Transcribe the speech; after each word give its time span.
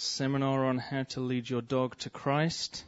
seminar 0.00 0.66
on 0.66 0.78
how 0.78 1.02
to 1.04 1.20
lead 1.20 1.48
your 1.48 1.60
dog 1.60 1.96
to 1.98 2.10
Christ. 2.10 2.84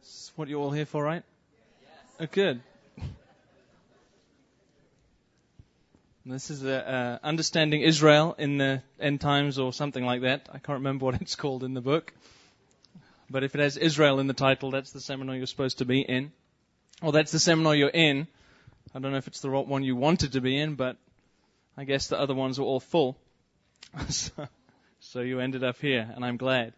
That's 0.00 0.32
what 0.36 0.48
you're 0.48 0.60
all 0.60 0.70
here 0.70 0.86
for, 0.86 1.02
right? 1.02 1.22
Oh, 2.18 2.26
good. 2.30 2.60
This 6.26 6.50
is 6.50 6.64
uh, 6.64 7.18
understanding 7.22 7.80
Israel 7.80 8.36
in 8.38 8.58
the 8.58 8.82
end 9.00 9.20
times 9.20 9.58
or 9.58 9.72
something 9.72 10.04
like 10.04 10.20
that. 10.20 10.48
I 10.52 10.58
can't 10.58 10.78
remember 10.78 11.06
what 11.06 11.20
it's 11.20 11.34
called 11.34 11.64
in 11.64 11.74
the 11.74 11.80
book. 11.80 12.12
But 13.30 13.42
if 13.42 13.54
it 13.54 13.60
has 13.60 13.76
Israel 13.76 14.20
in 14.20 14.26
the 14.26 14.34
title, 14.34 14.70
that's 14.70 14.92
the 14.92 15.00
seminar 15.00 15.34
you're 15.34 15.46
supposed 15.46 15.78
to 15.78 15.84
be 15.84 16.02
in. 16.02 16.30
Or 17.02 17.12
that's 17.12 17.32
the 17.32 17.38
seminar 17.38 17.74
you're 17.74 17.88
in. 17.88 18.26
I 18.94 18.98
don't 18.98 19.12
know 19.12 19.18
if 19.18 19.28
it's 19.28 19.40
the 19.40 19.50
right 19.50 19.66
one 19.66 19.82
you 19.82 19.96
wanted 19.96 20.32
to 20.32 20.40
be 20.40 20.58
in, 20.58 20.74
but 20.74 20.96
I 21.76 21.84
guess 21.84 22.08
the 22.08 22.18
other 22.18 22.34
ones 22.34 22.58
were 22.58 22.66
all 22.66 22.80
full. 22.80 23.16
so, 24.08 24.46
so, 25.12 25.22
you 25.22 25.40
ended 25.40 25.64
up 25.64 25.80
here, 25.80 26.08
and 26.14 26.24
I'm 26.24 26.36
glad. 26.36 26.72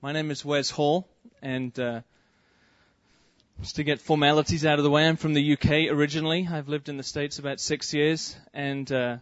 My 0.00 0.12
name 0.12 0.30
is 0.30 0.44
Wes 0.44 0.70
Hall, 0.70 1.08
and 1.42 1.76
uh, 1.80 2.02
just 3.60 3.74
to 3.74 3.82
get 3.82 4.00
formalities 4.00 4.64
out 4.64 4.78
of 4.78 4.84
the 4.84 4.90
way, 4.90 5.04
I'm 5.04 5.16
from 5.16 5.34
the 5.34 5.54
UK 5.54 5.90
originally. 5.90 6.48
I've 6.48 6.68
lived 6.68 6.88
in 6.88 6.96
the 6.96 7.02
States 7.02 7.40
about 7.40 7.58
six 7.58 7.92
years, 7.92 8.36
and 8.54 8.90
uh, 8.92 9.16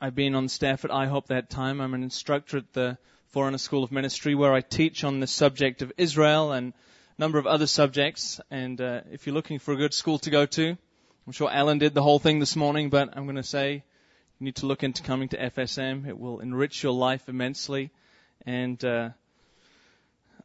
I've 0.00 0.14
been 0.14 0.34
on 0.34 0.48
staff 0.48 0.86
at 0.86 0.90
IHOP 0.90 1.26
that 1.26 1.50
time. 1.50 1.82
I'm 1.82 1.92
an 1.92 2.02
instructor 2.02 2.56
at 2.56 2.72
the 2.72 2.96
Forerunner 3.32 3.58
School 3.58 3.84
of 3.84 3.92
Ministry, 3.92 4.34
where 4.34 4.54
I 4.54 4.62
teach 4.62 5.04
on 5.04 5.20
the 5.20 5.26
subject 5.26 5.82
of 5.82 5.92
Israel 5.98 6.52
and 6.52 6.72
a 7.18 7.20
number 7.20 7.36
of 7.36 7.46
other 7.46 7.66
subjects. 7.66 8.40
And 8.50 8.80
uh, 8.80 9.02
if 9.10 9.26
you're 9.26 9.34
looking 9.34 9.58
for 9.58 9.74
a 9.74 9.76
good 9.76 9.92
school 9.92 10.18
to 10.20 10.30
go 10.30 10.46
to, 10.46 10.78
I'm 11.26 11.32
sure 11.32 11.50
Alan 11.52 11.76
did 11.76 11.92
the 11.92 12.02
whole 12.02 12.18
thing 12.18 12.38
this 12.38 12.56
morning, 12.56 12.88
but 12.88 13.10
I'm 13.14 13.24
going 13.24 13.36
to 13.36 13.42
say 13.42 13.84
you 14.42 14.46
need 14.46 14.56
to 14.56 14.66
look 14.66 14.82
into 14.82 15.04
coming 15.04 15.28
to 15.28 15.36
FSM. 15.36 16.08
It 16.08 16.18
will 16.18 16.40
enrich 16.40 16.82
your 16.82 16.92
life 16.92 17.28
immensely. 17.28 17.92
And 18.44 18.84
uh, 18.84 19.10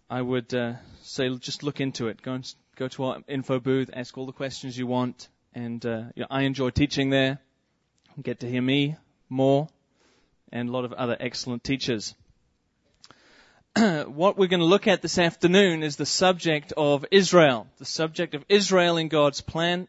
I 0.08 0.22
would 0.22 0.54
uh, 0.54 0.74
say 1.02 1.36
just 1.38 1.64
look 1.64 1.82
into 1.82 2.08
it. 2.08 2.22
Go 2.22 2.34
and 2.34 2.54
go 2.76 2.88
to 2.90 3.06
our 3.06 3.18
info 3.28 3.60
booth, 3.60 3.90
ask 3.92 4.16
all 4.16 4.28
the 4.28 4.34
questions 4.34 4.78
you 4.78 4.86
want. 4.86 5.30
And 5.56 5.84
uh, 5.84 6.04
you 6.14 6.22
know, 6.22 6.28
I 6.30 6.44
enjoy 6.44 6.70
teaching 6.70 7.10
there. 7.10 7.40
You 8.16 8.22
get 8.22 8.42
to 8.42 8.48
hear 8.48 8.62
me 8.62 8.98
more 9.30 9.68
and 10.52 10.70
a 10.70 10.72
lot 10.72 10.86
of 10.86 10.94
other 10.94 11.18
excellent 11.20 11.64
teachers. 11.64 12.14
what 13.76 14.38
we're 14.38 14.46
going 14.46 14.60
to 14.60 14.66
look 14.68 14.86
at 14.86 15.02
this 15.02 15.18
afternoon 15.18 15.82
is 15.82 15.96
the 15.96 16.06
subject 16.06 16.72
of 16.78 17.04
Israel, 17.10 17.66
the 17.80 17.86
subject 17.86 18.36
of 18.36 18.46
Israel 18.48 18.98
in 18.98 19.08
God's 19.08 19.42
plan 19.42 19.88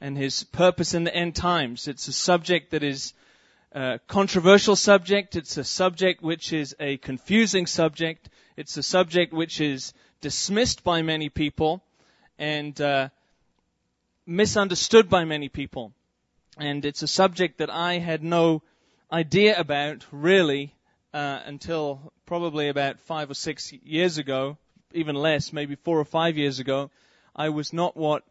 and 0.00 0.16
His 0.16 0.44
purpose 0.44 0.94
in 0.94 1.02
the 1.02 1.12
end 1.12 1.34
times. 1.34 1.88
It's 1.88 2.06
a 2.06 2.12
subject 2.12 2.70
that 2.70 2.84
is 2.84 3.12
controversial 4.06 4.76
subject. 4.76 5.36
It's 5.36 5.56
a 5.56 5.64
subject 5.64 6.22
which 6.22 6.52
is 6.52 6.74
a 6.80 6.96
confusing 6.96 7.66
subject. 7.66 8.28
It's 8.56 8.76
a 8.76 8.82
subject 8.82 9.32
which 9.32 9.60
is 9.60 9.92
dismissed 10.20 10.84
by 10.84 11.02
many 11.02 11.28
people 11.28 11.82
and 12.38 12.78
uh, 12.80 13.08
misunderstood 14.26 15.08
by 15.08 15.24
many 15.24 15.48
people. 15.48 15.92
And 16.58 16.84
it's 16.84 17.02
a 17.02 17.08
subject 17.08 17.58
that 17.58 17.70
I 17.70 17.98
had 17.98 18.22
no 18.22 18.62
idea 19.12 19.58
about 19.58 20.06
really 20.10 20.74
uh, 21.12 21.40
until 21.44 22.12
probably 22.26 22.68
about 22.68 23.00
five 23.00 23.30
or 23.30 23.34
six 23.34 23.72
years 23.72 24.18
ago, 24.18 24.56
even 24.92 25.16
less, 25.16 25.52
maybe 25.52 25.74
four 25.74 25.98
or 25.98 26.04
five 26.04 26.36
years 26.36 26.58
ago. 26.58 26.90
I 27.34 27.48
was 27.48 27.72
not 27.72 27.96
what 27.96 28.24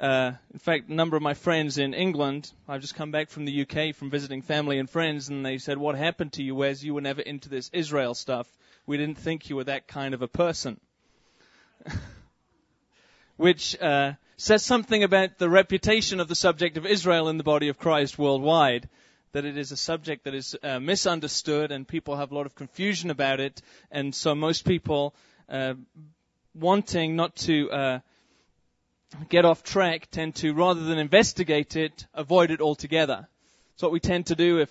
uh, 0.00 0.32
in 0.52 0.58
fact, 0.58 0.88
a 0.88 0.94
number 0.94 1.16
of 1.16 1.22
my 1.22 1.34
friends 1.34 1.78
in 1.78 1.94
England, 1.94 2.52
I've 2.68 2.82
just 2.82 2.94
come 2.94 3.10
back 3.10 3.30
from 3.30 3.46
the 3.46 3.62
UK 3.62 3.94
from 3.94 4.10
visiting 4.10 4.42
family 4.42 4.78
and 4.78 4.90
friends, 4.90 5.28
and 5.28 5.44
they 5.44 5.56
said, 5.58 5.78
What 5.78 5.96
happened 5.96 6.34
to 6.34 6.42
you, 6.42 6.54
Wes? 6.54 6.84
You 6.84 6.94
were 6.94 7.00
never 7.00 7.22
into 7.22 7.48
this 7.48 7.70
Israel 7.72 8.14
stuff. 8.14 8.46
We 8.86 8.98
didn't 8.98 9.18
think 9.18 9.48
you 9.48 9.56
were 9.56 9.64
that 9.64 9.88
kind 9.88 10.12
of 10.12 10.20
a 10.20 10.28
person. 10.28 10.80
Which 13.36 13.80
uh, 13.80 14.12
says 14.36 14.64
something 14.64 15.02
about 15.02 15.38
the 15.38 15.48
reputation 15.48 16.20
of 16.20 16.28
the 16.28 16.34
subject 16.34 16.76
of 16.76 16.84
Israel 16.84 17.28
in 17.28 17.38
the 17.38 17.44
body 17.44 17.68
of 17.68 17.78
Christ 17.78 18.18
worldwide. 18.18 18.88
That 19.32 19.46
it 19.46 19.56
is 19.56 19.72
a 19.72 19.76
subject 19.76 20.24
that 20.24 20.34
is 20.34 20.56
uh, 20.62 20.78
misunderstood, 20.78 21.72
and 21.72 21.88
people 21.88 22.16
have 22.16 22.32
a 22.32 22.34
lot 22.34 22.46
of 22.46 22.54
confusion 22.54 23.10
about 23.10 23.40
it, 23.40 23.62
and 23.90 24.14
so 24.14 24.34
most 24.34 24.66
people 24.66 25.14
uh, 25.48 25.74
wanting 26.54 27.16
not 27.16 27.36
to 27.36 27.70
uh, 27.70 27.98
get 29.28 29.44
off 29.44 29.62
track 29.62 30.08
tend 30.10 30.34
to, 30.36 30.52
rather 30.52 30.84
than 30.84 30.98
investigate 30.98 31.76
it, 31.76 32.06
avoid 32.14 32.50
it 32.50 32.60
altogether. 32.60 33.28
It's 33.74 33.82
what 33.82 33.92
we 33.92 34.00
tend 34.00 34.26
to 34.26 34.34
do 34.34 34.60
if 34.60 34.70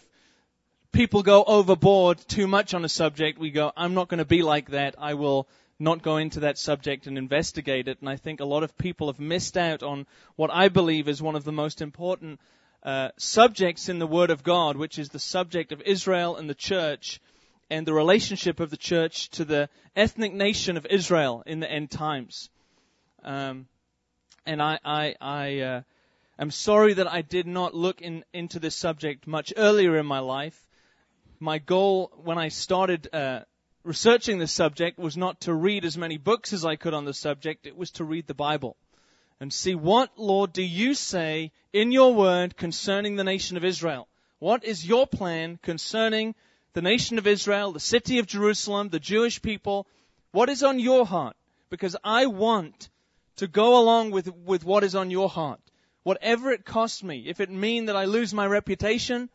people 0.91 1.23
go 1.23 1.43
overboard 1.43 2.17
too 2.27 2.47
much 2.47 2.73
on 2.73 2.85
a 2.85 2.89
subject. 2.89 3.37
We 3.37 3.51
go, 3.51 3.71
I'm 3.75 3.93
not 3.93 4.07
going 4.07 4.19
to 4.19 4.25
be 4.25 4.41
like 4.41 4.71
that. 4.71 4.95
I 4.97 5.13
will 5.13 5.47
not 5.77 6.01
go 6.01 6.17
into 6.17 6.41
that 6.41 6.57
subject 6.57 7.05
and 7.05 7.17
investigate 7.17 7.87
it. 7.87 7.99
And 7.99 8.09
I 8.09 8.15
think 8.15 8.39
a 8.39 8.45
lot 8.45 8.63
of 8.63 8.77
people 8.77 9.07
have 9.07 9.19
missed 9.19 9.57
out 9.57 9.83
on 9.83 10.07
what 10.35 10.49
I 10.51 10.69
believe 10.69 11.07
is 11.07 11.21
one 11.21 11.35
of 11.35 11.43
the 11.43 11.51
most 11.51 11.81
important 11.81 12.39
uh, 12.83 13.09
subjects 13.17 13.89
in 13.89 13.99
the 13.99 14.07
Word 14.07 14.29
of 14.29 14.43
God, 14.43 14.77
which 14.77 14.99
is 14.99 15.09
the 15.09 15.19
subject 15.19 15.71
of 15.71 15.81
Israel 15.81 16.37
and 16.37 16.49
the 16.49 16.55
church 16.55 17.19
and 17.69 17.85
the 17.85 17.93
relationship 17.93 18.59
of 18.59 18.69
the 18.69 18.77
church 18.77 19.29
to 19.31 19.43
the 19.43 19.69
ethnic 19.95 20.33
nation 20.33 20.77
of 20.77 20.85
Israel 20.85 21.43
in 21.45 21.59
the 21.59 21.69
end 21.69 21.89
times. 21.89 22.49
Um, 23.23 23.67
and 24.45 24.61
I, 24.61 24.79
I, 24.83 25.15
I 25.19 25.59
uh, 25.59 25.81
am 26.37 26.51
sorry 26.51 26.93
that 26.93 27.11
I 27.11 27.21
did 27.21 27.47
not 27.47 27.73
look 27.73 28.01
in, 28.01 28.23
into 28.33 28.59
this 28.59 28.75
subject 28.75 29.27
much 29.27 29.53
earlier 29.57 29.97
in 29.97 30.05
my 30.05 30.19
life. 30.19 30.59
My 31.39 31.57
goal 31.57 32.11
when 32.23 32.37
I 32.37 32.49
started 32.49 33.09
uh, 33.13 33.41
researching 33.83 34.39
this 34.39 34.51
subject 34.51 34.97
was 34.97 35.17
not 35.17 35.41
to 35.41 35.53
read 35.53 35.85
as 35.85 35.97
many 35.97 36.17
books 36.17 36.53
as 36.53 36.65
I 36.65 36.75
could 36.75 36.93
on 36.93 37.05
the 37.05 37.13
subject. 37.13 37.67
It 37.67 37.77
was 37.77 37.91
to 37.91 38.03
read 38.03 38.27
the 38.27 38.33
Bible 38.33 38.77
and 39.39 39.51
see 39.51 39.75
what, 39.75 40.11
Lord, 40.17 40.53
do 40.53 40.63
you 40.63 40.93
say 40.93 41.51
in 41.73 41.91
your 41.91 42.13
word 42.13 42.55
concerning 42.55 43.15
the 43.15 43.23
nation 43.23 43.57
of 43.57 43.65
Israel? 43.65 44.07
What 44.39 44.63
is 44.63 44.85
your 44.85 45.07
plan 45.07 45.59
concerning 45.61 46.35
the 46.73 46.81
nation 46.81 47.17
of 47.17 47.27
Israel, 47.27 47.71
the 47.71 47.79
city 47.79 48.19
of 48.19 48.27
Jerusalem, 48.27 48.89
the 48.89 48.99
Jewish 48.99 49.41
people? 49.41 49.87
What 50.31 50.49
is 50.49 50.63
on 50.63 50.79
your 50.79 51.05
heart? 51.05 51.35
Because 51.69 51.95
I 52.03 52.27
want 52.27 52.89
to 53.37 53.47
go 53.47 53.79
along 53.79 54.11
with, 54.11 54.33
with 54.33 54.63
what 54.63 54.83
is 54.83 54.95
on 54.95 55.11
your 55.11 55.29
heart. 55.29 55.59
Whatever 56.03 56.51
it 56.51 56.65
costs 56.65 57.03
me. 57.03 57.25
If 57.27 57.39
it 57.39 57.49
mean 57.49 57.85
that 57.85 57.95
I 57.95 58.05
lose 58.05 58.33
my 58.33 58.45
reputation, 58.45 59.29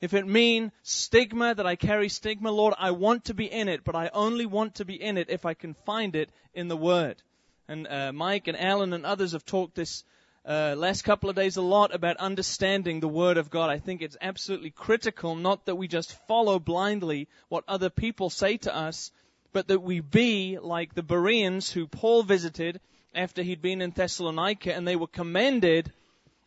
if 0.00 0.14
it 0.14 0.26
mean 0.26 0.72
stigma, 0.82 1.54
that 1.54 1.66
I 1.66 1.76
carry 1.76 2.08
stigma, 2.08 2.50
Lord, 2.50 2.74
I 2.76 2.90
want 2.90 3.26
to 3.26 3.34
be 3.34 3.44
in 3.44 3.68
it, 3.68 3.84
but 3.84 3.94
I 3.94 4.10
only 4.12 4.46
want 4.46 4.76
to 4.76 4.84
be 4.84 5.00
in 5.00 5.16
it 5.16 5.30
if 5.30 5.46
I 5.46 5.54
can 5.54 5.74
find 5.86 6.16
it 6.16 6.30
in 6.54 6.66
the 6.66 6.76
Word. 6.76 7.22
And 7.68 7.86
uh, 7.86 8.12
Mike 8.12 8.48
and 8.48 8.58
Alan 8.58 8.92
and 8.92 9.06
others 9.06 9.32
have 9.32 9.44
talked 9.44 9.76
this 9.76 10.02
uh, 10.44 10.74
last 10.76 11.02
couple 11.02 11.30
of 11.30 11.36
days 11.36 11.56
a 11.56 11.62
lot 11.62 11.94
about 11.94 12.16
understanding 12.16 12.98
the 12.98 13.06
Word 13.06 13.36
of 13.36 13.48
God. 13.48 13.70
I 13.70 13.78
think 13.78 14.02
it's 14.02 14.16
absolutely 14.20 14.70
critical, 14.70 15.36
not 15.36 15.66
that 15.66 15.76
we 15.76 15.86
just 15.86 16.18
follow 16.26 16.58
blindly 16.58 17.28
what 17.48 17.62
other 17.68 17.90
people 17.90 18.28
say 18.28 18.56
to 18.56 18.74
us, 18.74 19.12
but 19.52 19.68
that 19.68 19.82
we 19.82 20.00
be 20.00 20.58
like 20.60 20.94
the 20.94 21.02
Bereans 21.04 21.70
who 21.70 21.86
Paul 21.86 22.24
visited 22.24 22.80
after 23.14 23.42
he'd 23.42 23.62
been 23.62 23.82
in 23.82 23.90
Thessalonica, 23.90 24.74
and 24.74 24.86
they 24.86 24.96
were 24.96 25.06
commended 25.06 25.92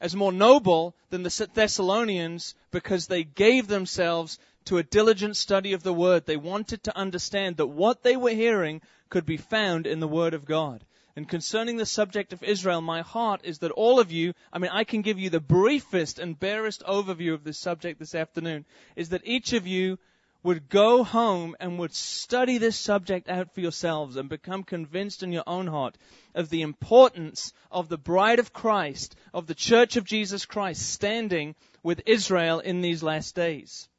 as 0.02 0.16
more 0.16 0.32
noble 0.32 0.96
than 1.10 1.24
the 1.24 1.50
Thessalonians 1.54 2.56
because 2.72 3.08
they 3.08 3.24
gave 3.24 3.68
themselves 3.68 4.40
to 4.66 4.78
a 4.78 4.84
diligent 4.84 5.38
study 5.38 5.74
of 5.74 5.84
the 5.84 5.94
Word. 5.94 6.26
They 6.26 6.38
wanted 6.38 6.84
to 6.84 6.98
understand 6.98 7.58
that 7.58 7.68
what 7.68 8.04
they 8.04 8.18
were 8.18 8.32
hearing 8.32 8.82
could 9.10 9.26
be 9.26 9.38
found 9.38 9.88
in 9.88 10.00
the 10.00 10.08
Word 10.08 10.34
of 10.34 10.46
God. 10.46 10.84
And 11.16 11.30
concerning 11.30 11.78
the 11.78 11.86
subject 11.86 12.34
of 12.34 12.44
Israel, 12.44 12.82
my 12.82 13.02
heart 13.02 13.42
is 13.44 13.60
that 13.60 13.72
all 13.72 14.00
of 14.00 14.12
you, 14.12 14.34
I 14.52 14.60
mean, 14.60 14.72
I 14.74 14.84
can 14.84 15.02
give 15.02 15.18
you 15.18 15.30
the 15.30 15.40
briefest 15.40 16.20
and 16.20 16.38
barest 16.38 16.84
overview 16.84 17.34
of 17.34 17.44
this 17.44 17.58
subject 17.58 18.00
this 18.00 18.16
afternoon, 18.16 18.66
is 18.98 19.10
that 19.10 19.22
each 19.24 19.54
of 19.54 19.66
you 19.66 19.98
would 20.46 20.70
go 20.70 21.04
home 21.04 21.56
and 21.60 21.80
would 21.80 21.96
study 21.96 22.60
this 22.60 22.78
subject 22.78 23.28
out 23.28 23.52
for 23.56 23.62
yourselves 23.62 24.16
and 24.16 24.30
become 24.30 24.62
convinced 24.62 25.24
in 25.24 25.32
your 25.32 25.44
own 25.48 25.66
heart 25.66 25.98
of 26.36 26.50
the 26.50 26.62
importance 26.62 27.52
of 27.72 27.90
the 27.90 27.98
bride 27.98 28.38
of 28.38 28.54
Christ, 28.54 29.16
of 29.34 29.48
the 29.48 29.56
church 29.56 29.98
of 29.98 30.06
Jesus 30.06 30.46
Christ 30.46 30.88
standing 30.88 31.56
with 31.82 32.04
Israel 32.06 32.60
in 32.60 32.82
these 32.82 33.02
last 33.02 33.34
days. 33.34 33.90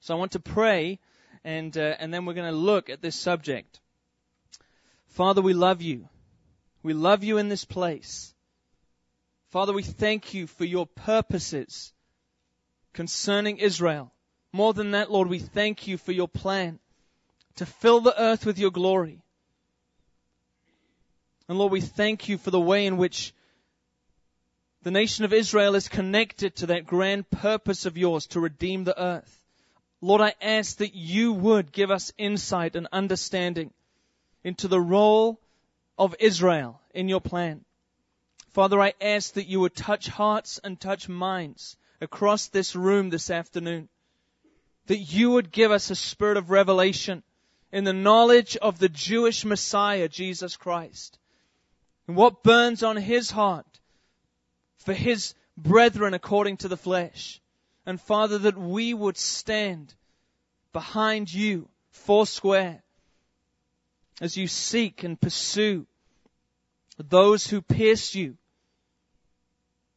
So 0.00 0.14
I 0.14 0.18
want 0.18 0.32
to 0.32 0.40
pray 0.40 0.98
and, 1.42 1.74
uh, 1.78 1.96
and 1.98 2.12
then 2.12 2.26
we're 2.26 2.34
going 2.34 2.52
to 2.52 2.56
look 2.56 2.90
at 2.90 3.00
this 3.00 3.16
subject. 3.16 3.80
Father, 5.06 5.40
we 5.40 5.54
love 5.54 5.80
you. 5.80 6.06
We 6.82 6.92
love 6.92 7.24
you 7.24 7.38
in 7.38 7.48
this 7.48 7.64
place. 7.64 8.34
Father, 9.48 9.72
we 9.72 9.82
thank 9.82 10.34
you 10.34 10.46
for 10.46 10.66
your 10.66 10.84
purposes 10.86 11.94
concerning 12.92 13.56
Israel. 13.56 14.12
More 14.52 14.74
than 14.74 14.90
that, 14.90 15.10
Lord, 15.10 15.28
we 15.28 15.38
thank 15.38 15.86
you 15.86 15.96
for 15.96 16.12
your 16.12 16.28
plan 16.28 16.78
to 17.56 17.66
fill 17.66 18.00
the 18.00 18.20
earth 18.20 18.44
with 18.44 18.58
your 18.58 18.70
glory. 18.70 19.22
And 21.48 21.58
Lord, 21.58 21.72
we 21.72 21.80
thank 21.80 22.28
you 22.28 22.38
for 22.38 22.50
the 22.50 22.60
way 22.60 22.86
in 22.86 22.96
which 22.96 23.34
the 24.82 24.90
nation 24.90 25.24
of 25.24 25.32
Israel 25.32 25.74
is 25.74 25.88
connected 25.88 26.56
to 26.56 26.66
that 26.66 26.86
grand 26.86 27.30
purpose 27.30 27.86
of 27.86 27.96
yours 27.96 28.26
to 28.28 28.40
redeem 28.40 28.84
the 28.84 29.00
earth. 29.00 29.38
Lord, 30.00 30.20
I 30.20 30.34
ask 30.42 30.78
that 30.78 30.94
you 30.94 31.32
would 31.32 31.72
give 31.72 31.90
us 31.90 32.12
insight 32.18 32.74
and 32.74 32.88
understanding 32.92 33.72
into 34.42 34.66
the 34.66 34.80
role 34.80 35.40
of 35.96 36.16
Israel 36.18 36.80
in 36.92 37.08
your 37.08 37.20
plan. 37.20 37.64
Father, 38.50 38.80
I 38.80 38.94
ask 39.00 39.34
that 39.34 39.46
you 39.46 39.60
would 39.60 39.74
touch 39.74 40.08
hearts 40.08 40.58
and 40.62 40.78
touch 40.78 41.08
minds 41.08 41.76
across 42.00 42.48
this 42.48 42.74
room 42.74 43.10
this 43.10 43.30
afternoon. 43.30 43.88
That 44.86 44.98
you 44.98 45.30
would 45.30 45.52
give 45.52 45.70
us 45.70 45.90
a 45.90 45.96
spirit 45.96 46.36
of 46.36 46.50
revelation 46.50 47.22
in 47.70 47.84
the 47.84 47.92
knowledge 47.92 48.56
of 48.56 48.78
the 48.78 48.88
Jewish 48.88 49.44
Messiah, 49.44 50.08
Jesus 50.08 50.56
Christ. 50.56 51.18
And 52.06 52.16
what 52.16 52.42
burns 52.42 52.82
on 52.82 52.96
his 52.96 53.30
heart 53.30 53.66
for 54.78 54.92
his 54.92 55.34
brethren 55.56 56.14
according 56.14 56.58
to 56.58 56.68
the 56.68 56.76
flesh. 56.76 57.40
And 57.86 58.00
Father, 58.00 58.38
that 58.38 58.58
we 58.58 58.94
would 58.94 59.16
stand 59.16 59.94
behind 60.72 61.32
you, 61.32 61.68
foursquare, 61.90 62.82
as 64.20 64.36
you 64.36 64.46
seek 64.46 65.02
and 65.02 65.20
pursue 65.20 65.86
those 66.98 67.46
who 67.46 67.60
pierce 67.60 68.14
you 68.14 68.36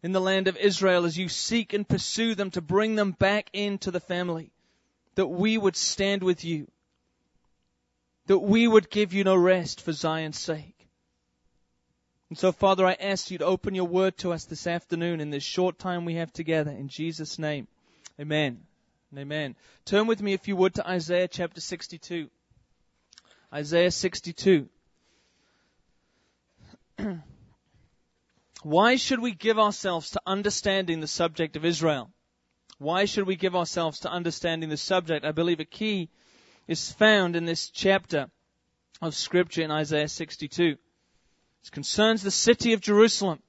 in 0.02 0.12
the 0.12 0.22
land 0.22 0.48
of 0.48 0.58
Israel, 0.58 1.06
as 1.06 1.18
you 1.18 1.30
seek 1.30 1.74
and 1.74 1.88
pursue 1.88 2.36
them 2.36 2.52
to 2.52 2.62
bring 2.62 2.96
them 2.96 3.12
back 3.12 3.50
into 3.54 3.92
the 3.92 4.00
family, 4.00 4.52
that 5.16 5.28
we 5.28 5.58
would 5.58 5.76
stand 5.76 6.24
with 6.24 6.46
you, 6.46 6.68
that 8.28 8.40
we 8.40 8.68
would 8.68 8.90
give 8.90 9.14
you 9.14 9.24
no 9.24 9.36
rest 9.36 9.82
for 9.82 9.92
Zion's 9.92 10.40
sake. 10.40 10.88
And 12.30 12.38
so, 12.38 12.52
Father, 12.52 12.86
I 12.86 12.94
ask 12.94 13.32
you 13.32 13.38
to 13.38 13.46
open 13.46 13.76
your 13.76 13.88
word 13.88 14.18
to 14.18 14.34
us 14.34 14.46
this 14.46 14.68
afternoon 14.68 15.22
in 15.22 15.30
this 15.30 15.44
short 15.44 15.78
time 15.78 16.06
we 16.06 16.16
have 16.16 16.34
together. 16.34 16.72
In 16.72 16.88
Jesus' 16.88 17.38
name, 17.38 17.68
amen. 18.20 18.62
Amen. 19.18 19.56
Turn 19.86 20.08
with 20.08 20.22
me, 20.22 20.34
if 20.34 20.48
you 20.48 20.56
would, 20.58 20.74
to 20.76 20.88
Isaiah 20.88 21.28
chapter 21.28 21.62
62. 21.62 22.30
Isaiah 23.54 23.92
62. 23.92 24.68
Why 28.64 28.96
should 28.98 29.20
we 29.20 29.34
give 29.34 29.60
ourselves 29.60 30.12
to 30.12 30.22
understanding 30.26 31.00
the 31.00 31.08
subject 31.08 31.56
of 31.56 31.64
Israel? 31.64 32.12
Why 32.78 33.06
should 33.06 33.26
we 33.26 33.36
give 33.36 33.56
ourselves 33.56 34.02
to 34.02 34.12
understanding 34.12 34.70
the 34.70 34.78
subject? 34.78 35.26
I 35.26 35.32
believe 35.32 35.60
a 35.60 35.66
key 35.66 36.10
is 36.68 36.92
found 36.92 37.36
in 37.36 37.46
this 37.46 37.70
chapter 37.70 38.30
of 39.02 39.16
Scripture 39.16 39.62
in 39.62 39.72
Isaiah 39.72 40.10
62. 40.10 40.64
It 41.64 41.72
concerns 41.72 42.22
the 42.22 42.32
city 42.32 42.74
of 42.74 42.82
Jerusalem. 42.82 43.40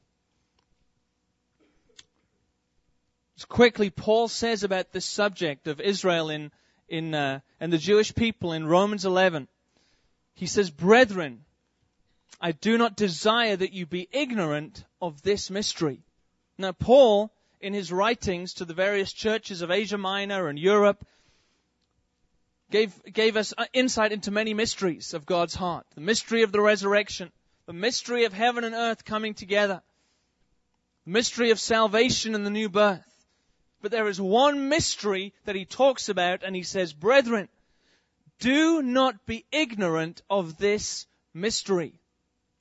As 3.36 3.44
quickly, 3.44 3.90
Paul 3.90 4.28
says 4.28 4.62
about 4.62 4.92
this 4.92 5.04
subject 5.04 5.66
of 5.66 5.80
Israel 5.80 6.30
in, 6.30 6.50
in, 6.88 7.14
uh, 7.14 7.40
and 7.60 7.72
the 7.72 7.78
Jewish 7.78 8.14
people 8.14 8.52
in 8.52 8.66
Romans 8.66 9.04
11. 9.04 9.48
He 10.34 10.46
says, 10.46 10.70
Brethren, 10.70 11.44
I 12.40 12.52
do 12.52 12.78
not 12.78 12.96
desire 12.96 13.56
that 13.56 13.72
you 13.72 13.86
be 13.86 14.08
ignorant 14.10 14.84
of 15.02 15.20
this 15.22 15.50
mystery. 15.50 16.00
Now, 16.56 16.72
Paul, 16.72 17.30
in 17.66 17.74
his 17.74 17.90
writings 17.90 18.54
to 18.54 18.64
the 18.64 18.74
various 18.74 19.12
churches 19.12 19.60
of 19.60 19.72
Asia 19.72 19.98
Minor 19.98 20.46
and 20.46 20.56
Europe, 20.56 21.04
gave, 22.70 22.94
gave 23.12 23.36
us 23.36 23.52
uh, 23.58 23.64
insight 23.72 24.12
into 24.12 24.30
many 24.30 24.54
mysteries 24.54 25.14
of 25.14 25.26
God's 25.26 25.56
heart. 25.56 25.84
The 25.96 26.00
mystery 26.00 26.42
of 26.42 26.52
the 26.52 26.60
resurrection, 26.60 27.32
the 27.66 27.72
mystery 27.72 28.24
of 28.24 28.32
heaven 28.32 28.62
and 28.62 28.72
earth 28.72 29.04
coming 29.04 29.34
together, 29.34 29.82
the 31.06 31.10
mystery 31.10 31.50
of 31.50 31.58
salvation 31.58 32.36
and 32.36 32.46
the 32.46 32.50
new 32.50 32.68
birth. 32.68 33.02
But 33.82 33.90
there 33.90 34.06
is 34.06 34.20
one 34.20 34.68
mystery 34.68 35.34
that 35.44 35.56
he 35.56 35.64
talks 35.64 36.08
about 36.08 36.44
and 36.44 36.54
he 36.54 36.62
says, 36.62 36.92
brethren, 36.92 37.48
do 38.38 38.80
not 38.80 39.26
be 39.26 39.44
ignorant 39.50 40.22
of 40.30 40.56
this 40.56 41.06
mystery. 41.34 42.00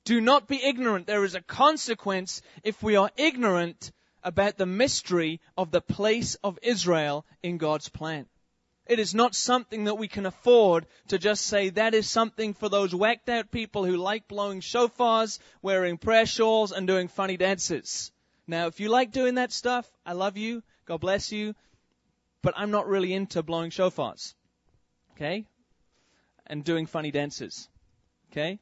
Do 0.04 0.20
not 0.20 0.48
be 0.48 0.60
ignorant. 0.60 1.06
There 1.06 1.24
is 1.24 1.36
a 1.36 1.40
consequence 1.40 2.42
if 2.64 2.82
we 2.82 2.96
are 2.96 3.10
ignorant 3.16 3.92
about 4.26 4.58
the 4.58 4.66
mystery 4.66 5.40
of 5.56 5.70
the 5.70 5.80
place 5.80 6.34
of 6.42 6.58
Israel 6.60 7.24
in 7.44 7.58
God's 7.58 7.88
plan. 7.88 8.26
It 8.84 8.98
is 8.98 9.14
not 9.14 9.36
something 9.36 9.84
that 9.84 9.98
we 9.98 10.08
can 10.08 10.26
afford 10.26 10.86
to 11.08 11.18
just 11.18 11.46
say 11.46 11.70
that 11.70 11.94
is 11.94 12.10
something 12.10 12.52
for 12.52 12.68
those 12.68 12.92
whacked 12.92 13.28
out 13.28 13.52
people 13.52 13.84
who 13.84 13.96
like 13.96 14.26
blowing 14.26 14.60
shofars, 14.60 15.38
wearing 15.62 15.96
prayer 15.96 16.26
shawls, 16.26 16.72
and 16.72 16.88
doing 16.88 17.06
funny 17.06 17.36
dances. 17.36 18.10
Now, 18.48 18.66
if 18.66 18.80
you 18.80 18.88
like 18.88 19.12
doing 19.12 19.36
that 19.36 19.52
stuff, 19.52 19.88
I 20.04 20.12
love 20.12 20.36
you. 20.36 20.64
God 20.86 21.00
bless 21.00 21.30
you. 21.30 21.54
But 22.42 22.54
I'm 22.56 22.72
not 22.72 22.88
really 22.88 23.12
into 23.12 23.44
blowing 23.44 23.70
shofars. 23.70 24.34
Okay? 25.12 25.46
And 26.48 26.64
doing 26.64 26.86
funny 26.86 27.12
dances. 27.12 27.68
Okay? 28.32 28.58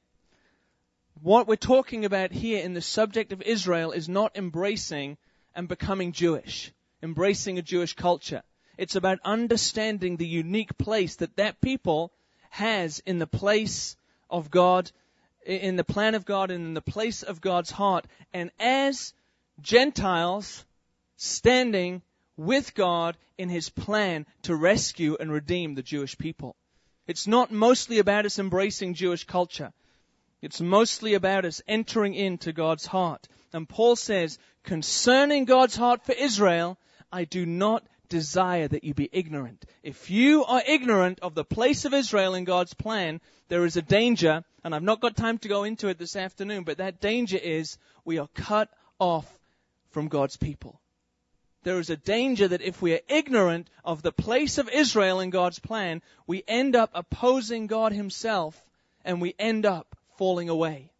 What 1.22 1.48
we're 1.48 1.56
talking 1.56 2.04
about 2.04 2.32
here 2.32 2.62
in 2.62 2.74
the 2.74 2.82
subject 2.82 3.32
of 3.32 3.40
Israel 3.40 3.92
is 3.92 4.10
not 4.10 4.36
embracing 4.36 5.16
and 5.54 5.68
becoming 5.68 6.12
Jewish, 6.12 6.72
embracing 7.02 7.58
a 7.58 7.62
Jewish 7.62 7.94
culture. 7.94 8.42
It's 8.76 8.96
about 8.96 9.18
understanding 9.24 10.16
the 10.16 10.26
unique 10.26 10.76
place 10.78 11.16
that 11.16 11.36
that 11.36 11.60
people 11.60 12.12
has 12.50 13.00
in 13.00 13.18
the 13.18 13.26
place 13.26 13.96
of 14.30 14.50
God, 14.50 14.90
in 15.46 15.76
the 15.76 15.84
plan 15.84 16.14
of 16.14 16.24
God, 16.24 16.50
and 16.50 16.66
in 16.66 16.74
the 16.74 16.80
place 16.80 17.22
of 17.22 17.40
God's 17.40 17.70
heart. 17.70 18.06
And 18.32 18.50
as 18.58 19.12
Gentiles 19.60 20.64
standing 21.16 22.02
with 22.36 22.74
God 22.74 23.16
in 23.38 23.48
His 23.48 23.70
plan 23.70 24.26
to 24.42 24.56
rescue 24.56 25.16
and 25.18 25.30
redeem 25.30 25.74
the 25.74 25.82
Jewish 25.82 26.18
people. 26.18 26.56
It's 27.06 27.26
not 27.26 27.52
mostly 27.52 27.98
about 27.98 28.26
us 28.26 28.38
embracing 28.38 28.94
Jewish 28.94 29.24
culture. 29.24 29.72
It's 30.42 30.60
mostly 30.60 31.14
about 31.14 31.44
us 31.44 31.62
entering 31.66 32.14
into 32.14 32.52
God's 32.52 32.86
heart. 32.86 33.28
And 33.54 33.68
Paul 33.68 33.94
says, 33.94 34.36
concerning 34.64 35.44
God's 35.44 35.76
heart 35.76 36.04
for 36.04 36.12
Israel, 36.12 36.76
I 37.12 37.22
do 37.22 37.46
not 37.46 37.86
desire 38.08 38.66
that 38.66 38.82
you 38.82 38.94
be 38.94 39.08
ignorant. 39.12 39.64
If 39.84 40.10
you 40.10 40.44
are 40.44 40.62
ignorant 40.66 41.20
of 41.20 41.36
the 41.36 41.44
place 41.44 41.84
of 41.84 41.94
Israel 41.94 42.34
in 42.34 42.42
God's 42.42 42.74
plan, 42.74 43.20
there 43.48 43.64
is 43.64 43.76
a 43.76 43.82
danger, 43.82 44.42
and 44.64 44.74
I've 44.74 44.82
not 44.82 45.00
got 45.00 45.16
time 45.16 45.38
to 45.38 45.48
go 45.48 45.62
into 45.62 45.86
it 45.86 45.98
this 45.98 46.16
afternoon, 46.16 46.64
but 46.64 46.78
that 46.78 47.00
danger 47.00 47.36
is 47.36 47.78
we 48.04 48.18
are 48.18 48.26
cut 48.34 48.70
off 48.98 49.38
from 49.90 50.08
God's 50.08 50.36
people. 50.36 50.80
There 51.62 51.78
is 51.78 51.90
a 51.90 51.96
danger 51.96 52.48
that 52.48 52.60
if 52.60 52.82
we 52.82 52.94
are 52.94 53.06
ignorant 53.08 53.70
of 53.84 54.02
the 54.02 54.12
place 54.12 54.58
of 54.58 54.68
Israel 54.68 55.20
in 55.20 55.30
God's 55.30 55.60
plan, 55.60 56.02
we 56.26 56.42
end 56.48 56.74
up 56.74 56.90
opposing 56.92 57.68
God 57.68 57.92
Himself 57.92 58.60
and 59.04 59.20
we 59.20 59.36
end 59.38 59.64
up 59.64 59.96
falling 60.16 60.48
away 60.48 60.90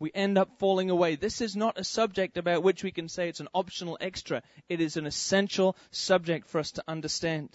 we 0.00 0.10
end 0.14 0.38
up 0.38 0.58
falling 0.58 0.88
away. 0.88 1.14
This 1.14 1.42
is 1.42 1.54
not 1.54 1.78
a 1.78 1.84
subject 1.84 2.38
about 2.38 2.62
which 2.62 2.82
we 2.82 2.90
can 2.90 3.08
say 3.08 3.28
it's 3.28 3.40
an 3.40 3.48
optional 3.54 3.98
extra. 4.00 4.42
It 4.68 4.80
is 4.80 4.96
an 4.96 5.06
essential 5.06 5.76
subject 5.90 6.48
for 6.48 6.58
us 6.58 6.72
to 6.72 6.84
understand. 6.88 7.50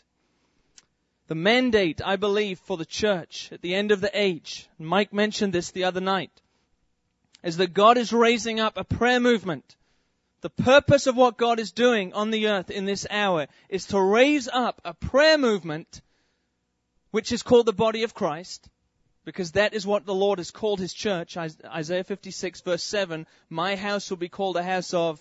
The 1.27 1.35
mandate, 1.35 2.01
I 2.05 2.17
believe, 2.17 2.59
for 2.59 2.77
the 2.77 2.85
church 2.85 3.49
at 3.51 3.61
the 3.61 3.73
end 3.73 3.91
of 3.91 3.99
the 3.99 4.11
age, 4.13 4.69
Mike 4.77 5.11
mentioned 5.11 5.53
this 5.53 5.71
the 5.71 5.85
other 5.85 6.01
night, 6.01 6.29
is 7.43 7.57
that 7.57 7.73
God 7.73 7.97
is 7.97 8.13
raising 8.13 8.59
up 8.59 8.77
a 8.77 8.83
prayer 8.83 9.19
movement. 9.19 9.75
The 10.41 10.51
purpose 10.51 11.07
of 11.07 11.15
what 11.15 11.37
God 11.37 11.59
is 11.59 11.71
doing 11.71 12.13
on 12.13 12.29
the 12.29 12.47
earth 12.49 12.69
in 12.69 12.85
this 12.85 13.07
hour 13.09 13.47
is 13.69 13.87
to 13.87 13.99
raise 13.99 14.47
up 14.47 14.81
a 14.85 14.93
prayer 14.93 15.39
movement, 15.39 16.01
which 17.09 17.31
is 17.31 17.41
called 17.41 17.65
the 17.65 17.73
body 17.73 18.03
of 18.03 18.13
Christ, 18.13 18.69
because 19.25 19.53
that 19.53 19.73
is 19.73 19.85
what 19.85 20.05
the 20.05 20.13
Lord 20.13 20.39
has 20.39 20.51
called 20.51 20.79
his 20.79 20.93
church. 20.93 21.35
Isaiah 21.35 22.03
56 22.03 22.61
verse 22.61 22.83
7, 22.83 23.27
my 23.49 23.75
house 23.75 24.09
will 24.09 24.17
be 24.17 24.29
called 24.29 24.55
a 24.55 24.63
house 24.63 24.93
of 24.93 25.19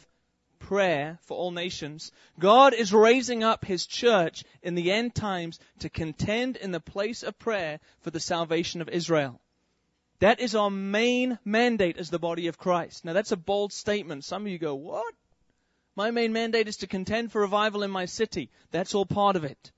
prayer 0.60 1.18
for 1.22 1.36
all 1.36 1.50
nations. 1.50 2.12
God 2.38 2.74
is 2.74 2.92
raising 2.92 3.42
up 3.42 3.64
his 3.64 3.86
church 3.86 4.44
in 4.62 4.74
the 4.74 4.92
end 4.92 5.14
times 5.14 5.58
to 5.80 5.88
contend 5.88 6.56
in 6.56 6.70
the 6.70 6.80
place 6.80 7.22
of 7.22 7.38
prayer 7.38 7.80
for 8.00 8.10
the 8.10 8.20
salvation 8.20 8.80
of 8.80 8.88
Israel. 8.88 9.40
That 10.20 10.40
is 10.40 10.54
our 10.54 10.70
main 10.70 11.38
mandate 11.44 11.98
as 11.98 12.10
the 12.10 12.18
body 12.18 12.46
of 12.46 12.58
Christ. 12.58 13.04
Now 13.04 13.14
that's 13.14 13.32
a 13.32 13.36
bold 13.36 13.72
statement. 13.72 14.24
Some 14.24 14.46
of 14.46 14.52
you 14.52 14.58
go, 14.58 14.74
what? 14.74 15.14
My 15.96 16.10
main 16.10 16.32
mandate 16.32 16.68
is 16.68 16.78
to 16.78 16.86
contend 16.86 17.32
for 17.32 17.40
revival 17.40 17.82
in 17.82 17.90
my 17.90 18.06
city. 18.06 18.50
That's 18.70 18.94
all 18.94 19.06
part 19.06 19.36
of 19.36 19.44
it. 19.44 19.72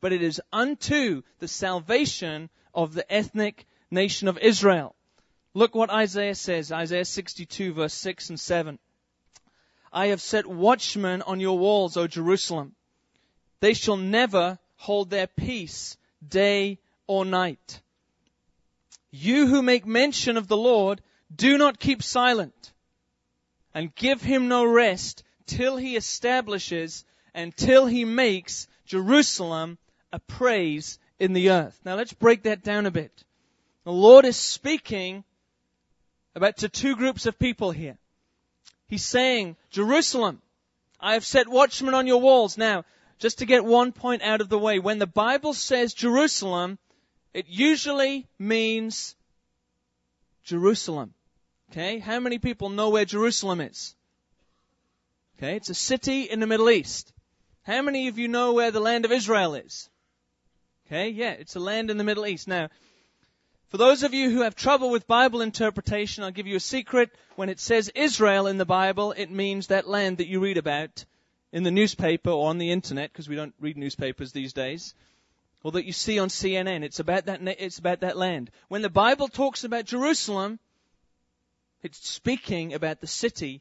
But 0.00 0.12
it 0.12 0.22
is 0.22 0.40
unto 0.52 1.22
the 1.38 1.48
salvation 1.48 2.50
of 2.78 2.94
the 2.94 3.12
ethnic 3.12 3.66
nation 3.90 4.28
of 4.28 4.38
Israel. 4.38 4.94
Look 5.52 5.74
what 5.74 5.90
Isaiah 5.90 6.36
says, 6.36 6.70
Isaiah 6.70 7.04
62 7.04 7.72
verse 7.72 7.92
6 7.92 8.28
and 8.30 8.38
7. 8.38 8.78
I 9.92 10.06
have 10.06 10.20
set 10.20 10.46
watchmen 10.46 11.22
on 11.22 11.40
your 11.40 11.58
walls, 11.58 11.96
O 11.96 12.06
Jerusalem. 12.06 12.76
They 13.58 13.74
shall 13.74 13.96
never 13.96 14.60
hold 14.76 15.10
their 15.10 15.26
peace 15.26 15.96
day 16.24 16.78
or 17.08 17.24
night. 17.24 17.82
You 19.10 19.48
who 19.48 19.60
make 19.60 19.84
mention 19.84 20.36
of 20.36 20.46
the 20.46 20.56
Lord, 20.56 21.02
do 21.34 21.58
not 21.58 21.80
keep 21.80 22.00
silent 22.00 22.72
and 23.74 23.92
give 23.96 24.22
him 24.22 24.46
no 24.46 24.64
rest 24.64 25.24
till 25.46 25.78
he 25.78 25.96
establishes 25.96 27.04
and 27.34 27.56
till 27.56 27.86
he 27.86 28.04
makes 28.04 28.68
Jerusalem 28.86 29.78
a 30.12 30.20
praise 30.20 31.00
in 31.18 31.32
the 31.32 31.50
earth. 31.50 31.78
Now 31.84 31.96
let's 31.96 32.12
break 32.12 32.44
that 32.44 32.62
down 32.62 32.86
a 32.86 32.90
bit. 32.90 33.24
The 33.84 33.92
Lord 33.92 34.24
is 34.24 34.36
speaking 34.36 35.24
about 36.34 36.58
to 36.58 36.68
two 36.68 36.96
groups 36.96 37.26
of 37.26 37.38
people 37.38 37.70
here. 37.70 37.98
He's 38.86 39.04
saying, 39.04 39.56
Jerusalem, 39.70 40.40
I 41.00 41.14
have 41.14 41.24
set 41.24 41.48
watchmen 41.48 41.94
on 41.94 42.06
your 42.06 42.20
walls. 42.20 42.56
Now, 42.56 42.84
just 43.18 43.38
to 43.38 43.46
get 43.46 43.64
one 43.64 43.92
point 43.92 44.22
out 44.22 44.40
of 44.40 44.48
the 44.48 44.58
way, 44.58 44.78
when 44.78 44.98
the 44.98 45.06
Bible 45.06 45.52
says 45.52 45.92
Jerusalem, 45.92 46.78
it 47.34 47.46
usually 47.48 48.26
means 48.38 49.14
Jerusalem. 50.44 51.12
Okay? 51.70 51.98
How 51.98 52.20
many 52.20 52.38
people 52.38 52.70
know 52.70 52.90
where 52.90 53.04
Jerusalem 53.04 53.60
is? 53.60 53.94
Okay? 55.36 55.56
It's 55.56 55.70
a 55.70 55.74
city 55.74 56.22
in 56.22 56.40
the 56.40 56.46
Middle 56.46 56.70
East. 56.70 57.12
How 57.64 57.82
many 57.82 58.08
of 58.08 58.18
you 58.18 58.28
know 58.28 58.54
where 58.54 58.70
the 58.70 58.80
land 58.80 59.04
of 59.04 59.12
Israel 59.12 59.54
is? 59.54 59.90
Okay? 60.88 61.10
Yeah, 61.10 61.32
it's 61.32 61.56
a 61.56 61.60
land 61.60 61.90
in 61.90 61.98
the 61.98 62.04
Middle 62.04 62.26
East. 62.26 62.48
Now, 62.48 62.68
for 63.68 63.76
those 63.76 64.02
of 64.02 64.14
you 64.14 64.30
who 64.30 64.40
have 64.42 64.56
trouble 64.56 64.90
with 64.90 65.06
Bible 65.06 65.42
interpretation, 65.42 66.24
I'll 66.24 66.30
give 66.30 66.46
you 66.46 66.56
a 66.56 66.60
secret. 66.60 67.10
When 67.36 67.50
it 67.50 67.60
says 67.60 67.90
Israel 67.94 68.46
in 68.46 68.56
the 68.56 68.64
Bible, 68.64 69.12
it 69.12 69.30
means 69.30 69.66
that 69.66 69.86
land 69.86 70.18
that 70.18 70.28
you 70.28 70.40
read 70.40 70.56
about 70.56 71.04
in 71.52 71.62
the 71.62 71.70
newspaper 71.70 72.30
or 72.30 72.48
on 72.48 72.56
the 72.56 72.70
internet, 72.70 73.12
because 73.12 73.28
we 73.28 73.36
don't 73.36 73.54
read 73.60 73.76
newspapers 73.76 74.32
these 74.32 74.54
days, 74.54 74.94
or 75.62 75.72
that 75.72 75.84
you 75.84 75.92
see 75.92 76.18
on 76.18 76.28
CNN. 76.28 76.82
It's 76.82 77.00
about 77.00 77.26
that, 77.26 77.40
it's 77.42 77.78
about 77.78 78.00
that 78.00 78.16
land. 78.16 78.50
When 78.68 78.80
the 78.80 78.88
Bible 78.88 79.28
talks 79.28 79.64
about 79.64 79.84
Jerusalem, 79.84 80.58
it's 81.82 82.08
speaking 82.08 82.72
about 82.72 83.00
the 83.00 83.06
city 83.06 83.60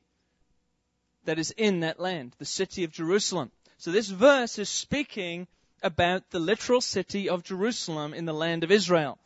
that 1.25 1.39
is 1.39 1.51
in 1.51 1.81
that 1.81 1.99
land, 1.99 2.33
the 2.39 2.45
city 2.45 2.85
of 2.85 2.91
Jerusalem. 2.91 3.51
So 3.77 3.91
this 3.91 4.09
verse 4.09 4.57
is 4.57 4.69
speaking 4.69 5.47
about 5.83 6.29
the 6.29 6.39
literal 6.39 6.81
city 6.81 7.29
of 7.29 7.43
Jerusalem 7.43 8.13
in 8.13 8.25
the 8.25 8.33
land 8.33 8.63
of 8.63 8.71
Israel. 8.71 9.17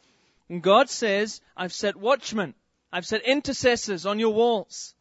And 0.49 0.61
God 0.61 0.89
says, 0.89 1.41
I've 1.55 1.73
set 1.73 1.95
watchmen, 1.95 2.53
I've 2.91 3.05
set 3.05 3.25
intercessors 3.25 4.05
on 4.05 4.19
your 4.19 4.33
walls, 4.33 4.93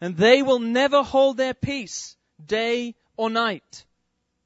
and 0.00 0.16
they 0.16 0.42
will 0.42 0.58
never 0.58 1.02
hold 1.02 1.36
their 1.36 1.54
peace 1.54 2.16
day 2.44 2.94
or 3.16 3.30
night. 3.30 3.84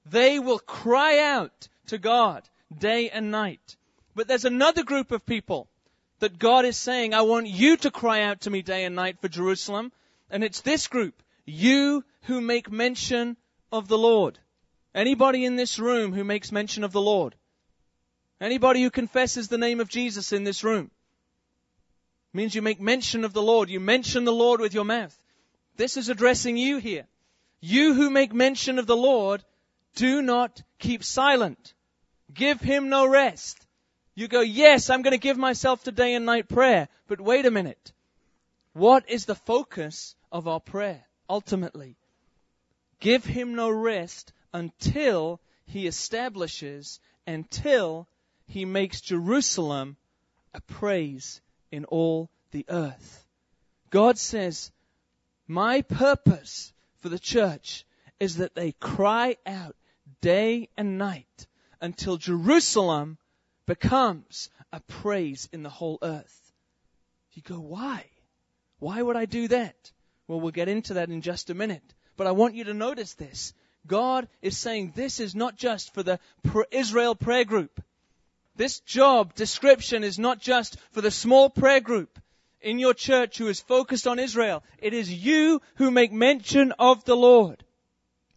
They 0.06 0.38
will 0.38 0.58
cry 0.58 1.20
out 1.20 1.68
to 1.86 1.98
God 1.98 2.42
day 2.76 3.10
and 3.10 3.30
night. 3.30 3.76
But 4.14 4.28
there's 4.28 4.44
another 4.44 4.82
group 4.82 5.12
of 5.12 5.26
people 5.26 5.68
that 6.20 6.38
God 6.38 6.64
is 6.64 6.76
saying, 6.76 7.14
I 7.14 7.22
want 7.22 7.46
you 7.46 7.76
to 7.78 7.90
cry 7.90 8.22
out 8.22 8.42
to 8.42 8.50
me 8.50 8.62
day 8.62 8.84
and 8.84 8.94
night 8.94 9.18
for 9.20 9.28
Jerusalem. 9.28 9.92
And 10.30 10.44
it's 10.44 10.60
this 10.60 10.86
group. 10.86 11.22
You 11.44 12.04
who 12.22 12.40
make 12.40 12.70
mention 12.70 13.36
of 13.72 13.88
the 13.88 13.98
Lord. 13.98 14.38
Anybody 14.94 15.44
in 15.44 15.56
this 15.56 15.78
room 15.78 16.12
who 16.12 16.24
makes 16.24 16.50
mention 16.50 16.84
of 16.84 16.92
the 16.92 17.00
Lord? 17.00 17.34
Anybody 18.40 18.82
who 18.82 18.90
confesses 18.90 19.48
the 19.48 19.58
name 19.58 19.80
of 19.80 19.88
Jesus 19.88 20.32
in 20.32 20.44
this 20.44 20.64
room 20.64 20.90
means 22.32 22.54
you 22.54 22.62
make 22.62 22.80
mention 22.80 23.24
of 23.24 23.32
the 23.32 23.42
Lord. 23.42 23.68
You 23.68 23.80
mention 23.80 24.24
the 24.24 24.32
Lord 24.32 24.60
with 24.60 24.74
your 24.74 24.84
mouth. 24.84 25.16
This 25.76 25.96
is 25.96 26.08
addressing 26.08 26.56
you 26.56 26.78
here. 26.78 27.06
You 27.60 27.94
who 27.94 28.10
make 28.10 28.32
mention 28.32 28.78
of 28.78 28.86
the 28.86 28.96
Lord, 28.96 29.44
do 29.94 30.22
not 30.22 30.62
keep 30.78 31.04
silent. 31.04 31.74
Give 32.32 32.60
him 32.60 32.88
no 32.88 33.06
rest. 33.06 33.66
You 34.14 34.28
go, 34.28 34.40
yes, 34.40 34.90
I'm 34.90 35.02
going 35.02 35.12
to 35.12 35.18
give 35.18 35.38
myself 35.38 35.84
to 35.84 35.92
day 35.92 36.14
and 36.14 36.26
night 36.26 36.48
prayer. 36.48 36.88
But 37.06 37.20
wait 37.20 37.46
a 37.46 37.50
minute. 37.50 37.92
What 38.72 39.08
is 39.08 39.24
the 39.24 39.34
focus 39.34 40.14
of 40.32 40.48
our 40.48 40.60
prayer 40.60 41.04
ultimately? 41.28 41.96
Give 43.00 43.24
him 43.24 43.54
no 43.54 43.70
rest 43.70 44.32
until 44.52 45.40
he 45.66 45.86
establishes, 45.86 47.00
until 47.26 48.08
he 48.46 48.64
makes 48.64 49.00
Jerusalem 49.00 49.96
a 50.54 50.60
praise 50.60 51.40
in 51.70 51.84
all 51.84 52.30
the 52.50 52.66
earth. 52.68 53.26
God 53.90 54.18
says, 54.18 54.72
my 55.46 55.82
purpose 55.82 56.72
for 57.00 57.08
the 57.08 57.18
church 57.18 57.84
is 58.18 58.36
that 58.36 58.54
they 58.54 58.72
cry 58.72 59.36
out 59.46 59.76
day 60.20 60.68
and 60.76 60.98
night 60.98 61.46
until 61.80 62.16
Jerusalem 62.16 63.18
becomes 63.66 64.50
a 64.72 64.80
praise 64.80 65.48
in 65.52 65.62
the 65.62 65.70
whole 65.70 65.98
earth. 66.02 66.52
You 67.32 67.42
go, 67.42 67.60
why? 67.60 68.04
Why 68.78 69.00
would 69.00 69.16
I 69.16 69.24
do 69.24 69.48
that? 69.48 69.92
Well, 70.26 70.40
we'll 70.40 70.50
get 70.50 70.68
into 70.68 70.94
that 70.94 71.08
in 71.08 71.22
just 71.22 71.50
a 71.50 71.54
minute. 71.54 71.94
But 72.16 72.26
I 72.26 72.32
want 72.32 72.54
you 72.54 72.64
to 72.64 72.74
notice 72.74 73.14
this. 73.14 73.52
God 73.86 74.28
is 74.42 74.58
saying 74.58 74.92
this 74.94 75.20
is 75.20 75.34
not 75.34 75.56
just 75.56 75.94
for 75.94 76.02
the 76.02 76.18
Israel 76.70 77.14
prayer 77.14 77.44
group. 77.44 77.82
This 78.56 78.80
job 78.80 79.34
description 79.34 80.04
is 80.04 80.18
not 80.18 80.40
just 80.40 80.78
for 80.92 81.00
the 81.00 81.10
small 81.10 81.48
prayer 81.48 81.80
group 81.80 82.18
in 82.60 82.78
your 82.78 82.94
church 82.94 83.38
who 83.38 83.48
is 83.48 83.60
focused 83.60 84.06
on 84.06 84.18
Israel. 84.18 84.62
It 84.78 84.92
is 84.92 85.12
you 85.12 85.62
who 85.76 85.90
make 85.90 86.12
mention 86.12 86.72
of 86.72 87.04
the 87.04 87.16
Lord 87.16 87.64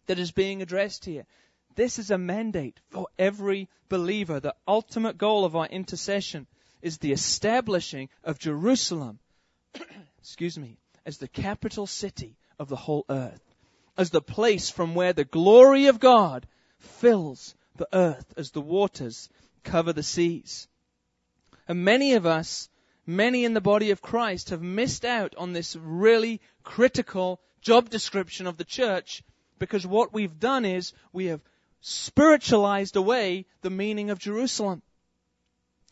that 0.06 0.18
is 0.18 0.32
being 0.32 0.62
addressed 0.62 1.04
here. 1.04 1.26
This 1.74 1.98
is 1.98 2.10
a 2.10 2.18
mandate 2.18 2.80
for 2.90 3.08
every 3.18 3.68
believer. 3.88 4.40
The 4.40 4.54
ultimate 4.66 5.18
goal 5.18 5.44
of 5.44 5.56
our 5.56 5.66
intercession 5.66 6.46
is 6.82 6.98
the 6.98 7.12
establishing 7.12 8.08
of 8.22 8.38
Jerusalem, 8.38 9.18
excuse 10.18 10.58
me, 10.58 10.78
as 11.04 11.18
the 11.18 11.28
capital 11.28 11.86
city 11.86 12.36
of 12.58 12.68
the 12.68 12.76
whole 12.76 13.04
earth, 13.08 13.53
as 13.96 14.10
the 14.10 14.22
place 14.22 14.70
from 14.70 14.94
where 14.94 15.12
the 15.12 15.24
glory 15.24 15.86
of 15.86 16.00
God 16.00 16.46
fills 16.78 17.54
the 17.76 17.88
earth 17.92 18.34
as 18.36 18.50
the 18.50 18.60
waters 18.60 19.28
cover 19.62 19.92
the 19.92 20.02
seas. 20.02 20.68
And 21.66 21.84
many 21.84 22.14
of 22.14 22.26
us, 22.26 22.68
many 23.06 23.44
in 23.44 23.54
the 23.54 23.60
body 23.60 23.90
of 23.90 24.02
Christ, 24.02 24.50
have 24.50 24.62
missed 24.62 25.04
out 25.04 25.34
on 25.36 25.52
this 25.52 25.76
really 25.76 26.40
critical 26.62 27.40
job 27.62 27.88
description 27.88 28.46
of 28.46 28.56
the 28.56 28.64
church 28.64 29.22
because 29.58 29.86
what 29.86 30.12
we've 30.12 30.38
done 30.38 30.64
is 30.64 30.92
we 31.12 31.26
have 31.26 31.40
spiritualized 31.80 32.96
away 32.96 33.46
the 33.62 33.70
meaning 33.70 34.10
of 34.10 34.18
Jerusalem. 34.18 34.82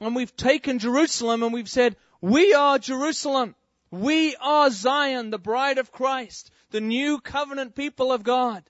And 0.01 0.17
we've 0.17 0.35
taken 0.37 0.79
Jerusalem 0.79 1.43
and 1.43 1.53
we've 1.53 1.69
said, 1.69 1.97
we 2.21 2.55
are 2.55 2.79
Jerusalem. 2.79 3.55
We 3.93 4.35
are 4.37 4.71
Zion, 4.71 5.29
the 5.29 5.39
bride 5.39 5.77
of 5.77 5.93
Christ, 5.93 6.51
the 6.71 6.81
new 6.81 7.21
covenant 7.21 7.75
people 7.75 8.11
of 8.11 8.23
God. 8.23 8.65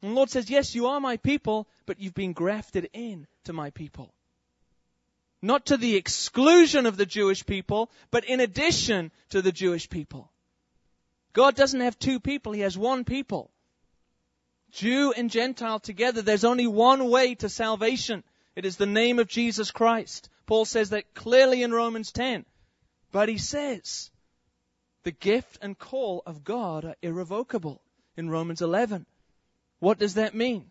And 0.00 0.12
the 0.12 0.14
Lord 0.14 0.30
says, 0.30 0.48
yes, 0.48 0.72
you 0.72 0.86
are 0.86 1.00
my 1.00 1.16
people, 1.16 1.68
but 1.84 1.98
you've 1.98 2.14
been 2.14 2.32
grafted 2.32 2.88
in 2.92 3.26
to 3.44 3.52
my 3.52 3.70
people. 3.70 4.14
Not 5.42 5.66
to 5.66 5.76
the 5.76 5.96
exclusion 5.96 6.86
of 6.86 6.96
the 6.96 7.06
Jewish 7.06 7.44
people, 7.44 7.90
but 8.12 8.24
in 8.24 8.38
addition 8.38 9.10
to 9.30 9.42
the 9.42 9.50
Jewish 9.50 9.90
people. 9.90 10.30
God 11.32 11.56
doesn't 11.56 11.80
have 11.80 11.98
two 11.98 12.20
people, 12.20 12.52
He 12.52 12.60
has 12.60 12.78
one 12.78 13.04
people. 13.04 13.50
Jew 14.70 15.12
and 15.16 15.28
Gentile 15.28 15.80
together, 15.80 16.22
there's 16.22 16.44
only 16.44 16.68
one 16.68 17.10
way 17.10 17.34
to 17.34 17.48
salvation. 17.48 18.22
It 18.54 18.64
is 18.64 18.76
the 18.76 18.86
name 18.86 19.18
of 19.18 19.26
Jesus 19.26 19.72
Christ. 19.72 20.28
Paul 20.46 20.66
says 20.66 20.90
that 20.90 21.14
clearly 21.14 21.64
in 21.64 21.72
Romans 21.72 22.12
10. 22.12 22.44
But 23.12 23.28
he 23.28 23.38
says, 23.38 24.10
the 25.02 25.10
gift 25.10 25.58
and 25.62 25.78
call 25.78 26.22
of 26.26 26.44
God 26.44 26.84
are 26.84 26.96
irrevocable 27.02 27.80
in 28.16 28.28
Romans 28.28 28.60
11. 28.60 29.06
What 29.78 29.98
does 29.98 30.14
that 30.14 30.34
mean? 30.34 30.70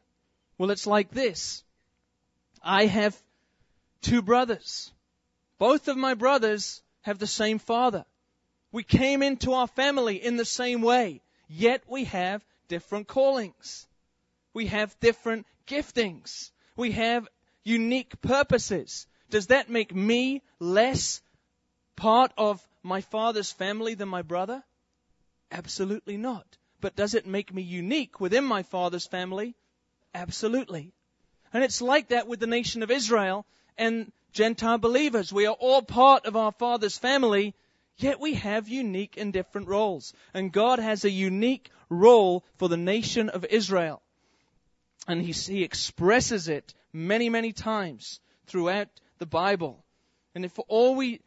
Well, 0.58 0.72
it's 0.72 0.88
like 0.88 1.12
this. 1.12 1.64
I 2.62 2.86
have 2.86 3.18
two 4.02 4.22
brothers. 4.22 4.92
Both 5.58 5.88
of 5.88 5.98
my 5.98 6.14
brothers 6.14 6.82
have 7.02 7.18
the 7.18 7.28
same 7.28 7.60
father. 7.60 8.06
We 8.72 8.84
came 8.84 9.24
into 9.24 9.54
our 9.54 9.68
family 9.68 10.24
in 10.24 10.38
the 10.38 10.46
same 10.46 10.82
way, 10.82 11.22
yet 11.48 11.82
we 11.88 12.04
have 12.06 12.46
different 12.68 13.08
callings. 13.08 13.88
We 14.54 14.68
have 14.68 15.00
different 15.00 15.48
giftings. 15.68 16.52
We 16.76 16.92
have 16.92 17.28
unique 17.64 18.22
purposes. 18.22 19.08
Does 19.30 19.48
that 19.48 19.70
make 19.70 19.94
me 19.94 20.44
less 20.60 21.22
part 21.96 22.32
of 22.38 22.66
my 22.84 23.02
father's 23.02 23.52
family 23.52 23.94
than 23.94 24.10
my 24.10 24.22
brother? 24.22 24.64
Absolutely 25.52 26.18
not. 26.18 26.46
But 26.82 26.96
does 26.96 27.14
it 27.14 27.26
make 27.26 27.54
me 27.54 27.62
unique 27.62 28.20
within 28.20 28.44
my 28.46 28.64
father's 28.64 29.08
family? 29.08 29.56
Absolutely. 30.14 30.94
And 31.54 31.64
it's 31.64 31.82
like 31.82 32.10
that 32.10 32.28
with 32.28 32.40
the 32.40 32.48
nation 32.48 32.84
of 32.84 32.92
Israel 32.92 33.46
and 33.78 34.12
Gentile 34.32 34.78
believers. 34.78 35.34
We 35.34 35.48
are 35.48 35.56
all 35.56 35.82
part 35.82 36.26
of 36.26 36.36
our 36.36 36.52
Father's 36.52 36.98
family, 36.98 37.56
yet 37.98 38.20
we 38.20 38.36
have 38.36 38.70
unique 38.70 39.18
and 39.18 39.34
different 39.34 39.68
roles. 39.68 40.14
And 40.34 40.52
God 40.52 40.80
has 40.80 41.04
a 41.04 41.10
unique 41.10 41.72
role 41.90 42.46
for 42.58 42.70
the 42.70 42.78
nation 42.78 43.30
of 43.30 43.46
Israel. 43.46 44.02
And 45.08 45.22
he, 45.22 45.32
he 45.32 45.64
expresses 45.64 46.48
it 46.48 46.74
many, 46.94 47.30
many 47.30 47.52
times 47.52 48.20
throughout 48.46 48.90
the 49.18 49.26
Bible. 49.26 49.84
And 50.36 50.46
if 50.46 50.58
all 50.68 50.96
we, 50.96 51.22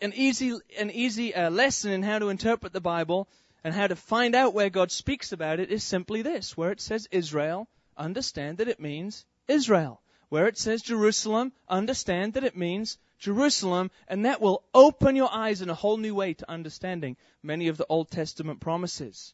an 0.00 0.12
easy, 0.14 0.56
an 0.78 0.90
easy 0.90 1.34
uh, 1.34 1.50
lesson 1.50 1.92
in 1.92 2.02
how 2.02 2.18
to 2.18 2.28
interpret 2.28 2.72
the 2.72 2.80
Bible 2.80 3.28
and 3.62 3.74
how 3.74 3.86
to 3.86 3.96
find 3.96 4.34
out 4.34 4.54
where 4.54 4.70
God 4.70 4.90
speaks 4.90 5.32
about 5.32 5.60
it 5.60 5.70
is 5.70 5.82
simply 5.82 6.22
this, 6.22 6.56
where 6.56 6.70
it 6.70 6.80
says 6.80 7.08
Israel, 7.10 7.68
understand 7.96 8.58
that 8.58 8.68
it 8.68 8.80
means 8.80 9.24
Israel. 9.48 10.00
where 10.28 10.48
it 10.48 10.58
says 10.58 10.82
Jerusalem, 10.82 11.52
understand 11.68 12.32
that 12.34 12.42
it 12.42 12.56
means 12.56 12.98
Jerusalem, 13.20 13.90
and 14.08 14.24
that 14.24 14.40
will 14.40 14.64
open 14.74 15.14
your 15.14 15.32
eyes 15.32 15.62
in 15.62 15.70
a 15.70 15.74
whole 15.74 15.96
new 15.96 16.14
way 16.14 16.34
to 16.34 16.50
understanding 16.50 17.16
many 17.42 17.68
of 17.68 17.76
the 17.76 17.86
Old 17.88 18.10
Testament 18.10 18.58
promises. 18.60 19.32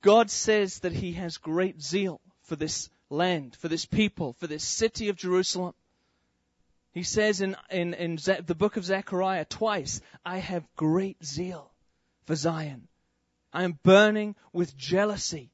God 0.00 0.30
says 0.30 0.78
that 0.80 0.92
He 0.92 1.14
has 1.14 1.38
great 1.38 1.82
zeal 1.82 2.20
for 2.42 2.56
this 2.56 2.88
land, 3.10 3.56
for 3.56 3.68
this 3.68 3.84
people, 3.84 4.34
for 4.34 4.46
this 4.46 4.62
city 4.62 5.08
of 5.08 5.16
Jerusalem. 5.16 5.74
He 6.94 7.02
says 7.02 7.40
in, 7.40 7.56
in, 7.70 7.92
in 7.92 8.16
the 8.46 8.54
book 8.54 8.76
of 8.76 8.84
Zechariah 8.84 9.46
twice, 9.46 10.00
I 10.24 10.38
have 10.38 10.64
great 10.76 11.22
zeal 11.24 11.72
for 12.24 12.36
Zion. 12.36 12.86
I 13.52 13.64
am 13.64 13.78
burning 13.82 14.36
with 14.52 14.76
jealousy 14.76 15.50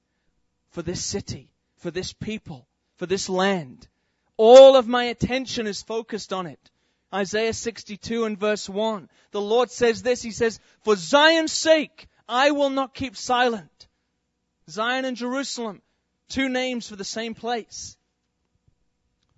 for 0.68 0.82
this 0.82 1.02
city, 1.02 1.50
for 1.78 1.90
this 1.90 2.12
people, 2.12 2.68
for 2.96 3.06
this 3.06 3.30
land. 3.30 3.88
All 4.36 4.76
of 4.76 4.86
my 4.86 5.04
attention 5.04 5.66
is 5.66 5.82
focused 5.82 6.34
on 6.34 6.46
it. 6.46 6.60
Isaiah 7.12 7.54
62 7.54 8.24
and 8.24 8.38
verse 8.38 8.68
1. 8.68 9.08
The 9.30 9.40
Lord 9.40 9.70
says 9.70 10.02
this, 10.02 10.20
He 10.20 10.32
says, 10.32 10.60
For 10.84 10.94
Zion's 10.94 11.52
sake, 11.52 12.06
I 12.28 12.50
will 12.50 12.70
not 12.70 12.92
keep 12.92 13.16
silent. 13.16 13.88
Zion 14.68 15.06
and 15.06 15.16
Jerusalem, 15.16 15.80
two 16.28 16.50
names 16.50 16.86
for 16.86 16.96
the 16.96 17.04
same 17.04 17.34
place. 17.34 17.96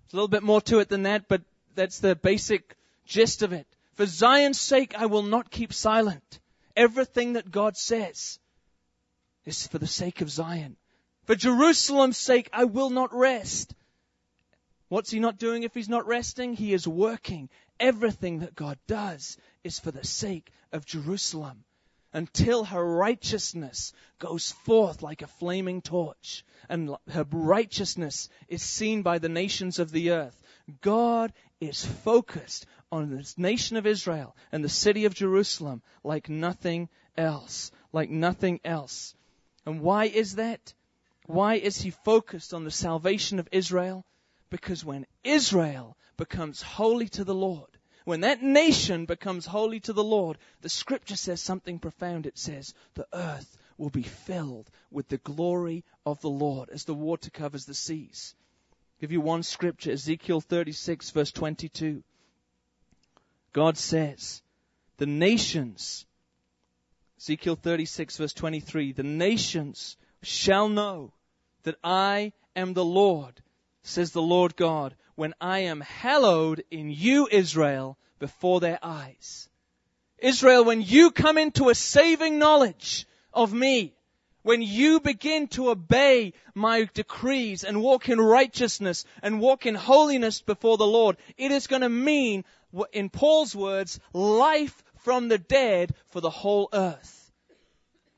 There's 0.01 0.13
a 0.13 0.15
little 0.17 0.27
bit 0.27 0.43
more 0.43 0.61
to 0.63 0.79
it 0.79 0.89
than 0.89 1.03
that, 1.03 1.29
but 1.29 1.41
that's 1.75 1.99
the 1.99 2.15
basic 2.15 2.75
gist 3.05 3.41
of 3.41 3.53
it. 3.53 3.67
For 3.95 4.05
Zion's 4.05 4.59
sake, 4.59 4.95
I 4.97 5.05
will 5.05 5.23
not 5.23 5.51
keep 5.51 5.73
silent. 5.73 6.39
Everything 6.75 7.33
that 7.33 7.51
God 7.51 7.77
says 7.77 8.39
is 9.45 9.67
for 9.67 9.77
the 9.77 9.87
sake 9.87 10.21
of 10.21 10.29
Zion. 10.29 10.77
For 11.25 11.35
Jerusalem's 11.35 12.17
sake, 12.17 12.49
I 12.51 12.65
will 12.65 12.89
not 12.89 13.13
rest. 13.13 13.75
What's 14.89 15.11
he 15.11 15.19
not 15.19 15.37
doing 15.37 15.63
if 15.63 15.73
he's 15.73 15.89
not 15.89 16.07
resting? 16.07 16.53
He 16.53 16.73
is 16.73 16.87
working. 16.87 17.49
Everything 17.79 18.39
that 18.39 18.55
God 18.55 18.77
does 18.87 19.37
is 19.63 19.79
for 19.79 19.91
the 19.91 20.05
sake 20.05 20.51
of 20.71 20.85
Jerusalem 20.85 21.63
until 22.13 22.63
her 22.63 22.83
righteousness 22.83 23.91
goes 24.19 24.51
forth 24.51 25.01
like 25.01 25.21
a 25.21 25.27
flaming 25.27 25.81
torch 25.81 26.45
and 26.69 26.95
her 27.11 27.25
righteousness 27.31 28.29
is 28.47 28.61
seen 28.61 29.01
by 29.01 29.17
the 29.17 29.29
nations 29.29 29.79
of 29.79 29.91
the 29.91 30.11
earth. 30.11 30.39
God 30.81 31.33
is 31.59 31.85
focused 31.85 32.65
on 32.91 33.09
this 33.09 33.37
nation 33.37 33.77
of 33.77 33.85
Israel 33.85 34.35
and 34.51 34.63
the 34.63 34.69
city 34.69 35.05
of 35.05 35.13
Jerusalem 35.13 35.81
like 36.03 36.29
nothing 36.29 36.89
else. 37.17 37.71
Like 37.91 38.09
nothing 38.09 38.59
else. 38.63 39.15
And 39.65 39.81
why 39.81 40.05
is 40.05 40.35
that? 40.35 40.73
Why 41.25 41.55
is 41.55 41.81
he 41.81 41.91
focused 41.91 42.53
on 42.53 42.63
the 42.63 42.71
salvation 42.71 43.39
of 43.39 43.47
Israel? 43.51 44.05
Because 44.49 44.83
when 44.83 45.05
Israel 45.23 45.97
becomes 46.17 46.61
holy 46.61 47.07
to 47.09 47.23
the 47.23 47.35
Lord, 47.35 47.69
when 48.05 48.21
that 48.21 48.41
nation 48.41 49.05
becomes 49.05 49.45
holy 49.45 49.79
to 49.81 49.93
the 49.93 50.03
Lord, 50.03 50.37
the 50.61 50.69
scripture 50.69 51.15
says 51.15 51.41
something 51.41 51.79
profound. 51.79 52.25
It 52.25 52.37
says, 52.37 52.73
the 52.95 53.07
earth 53.13 53.57
will 53.77 53.89
be 53.89 54.03
filled 54.03 54.69
with 54.91 55.07
the 55.07 55.17
glory 55.17 55.83
of 56.05 56.19
the 56.21 56.29
Lord 56.29 56.69
as 56.69 56.83
the 56.83 56.93
water 56.93 57.29
covers 57.29 57.65
the 57.65 57.73
seas. 57.73 58.35
Give 59.03 59.11
you 59.11 59.19
one 59.19 59.43
scripture, 59.43 59.91
Ezekiel 59.91 60.39
36 60.39 61.09
verse 61.09 61.33
22. 61.33 62.03
God 63.51 63.77
says, 63.77 64.41
the 64.95 65.05
nations, 65.05 66.05
Ezekiel 67.19 67.57
36 67.57 68.15
verse 68.15 68.31
23, 68.31 68.93
the 68.93 69.03
nations 69.03 69.97
shall 70.21 70.69
know 70.69 71.11
that 71.63 71.75
I 71.83 72.31
am 72.55 72.73
the 72.73 72.85
Lord 72.85 73.41
says 73.81 74.13
the 74.13 74.21
Lord 74.21 74.55
God, 74.55 74.95
when 75.15 75.33
I 75.41 75.59
am 75.59 75.81
hallowed 75.81 76.63
in 76.71 76.89
you, 76.89 77.27
Israel, 77.29 77.97
before 78.19 78.61
their 78.61 78.79
eyes. 78.81 79.49
Israel, 80.17 80.63
when 80.63 80.81
you 80.81 81.11
come 81.11 81.37
into 81.37 81.67
a 81.67 81.75
saving 81.75 82.39
knowledge 82.39 83.05
of 83.33 83.51
me, 83.53 83.95
when 84.43 84.61
you 84.61 84.99
begin 84.99 85.47
to 85.47 85.69
obey 85.69 86.33
my 86.53 86.83
decrees 86.93 87.63
and 87.63 87.81
walk 87.81 88.09
in 88.09 88.19
righteousness 88.19 89.05
and 89.21 89.39
walk 89.39 89.65
in 89.65 89.75
holiness 89.75 90.41
before 90.41 90.77
the 90.77 90.85
Lord, 90.85 91.17
it 91.37 91.51
is 91.51 91.67
going 91.67 91.81
to 91.81 91.89
mean, 91.89 92.43
in 92.91 93.09
Paul's 93.09 93.55
words, 93.55 93.99
life 94.13 94.83
from 94.97 95.29
the 95.29 95.37
dead 95.37 95.93
for 96.11 96.21
the 96.21 96.29
whole 96.29 96.69
earth. 96.73 97.31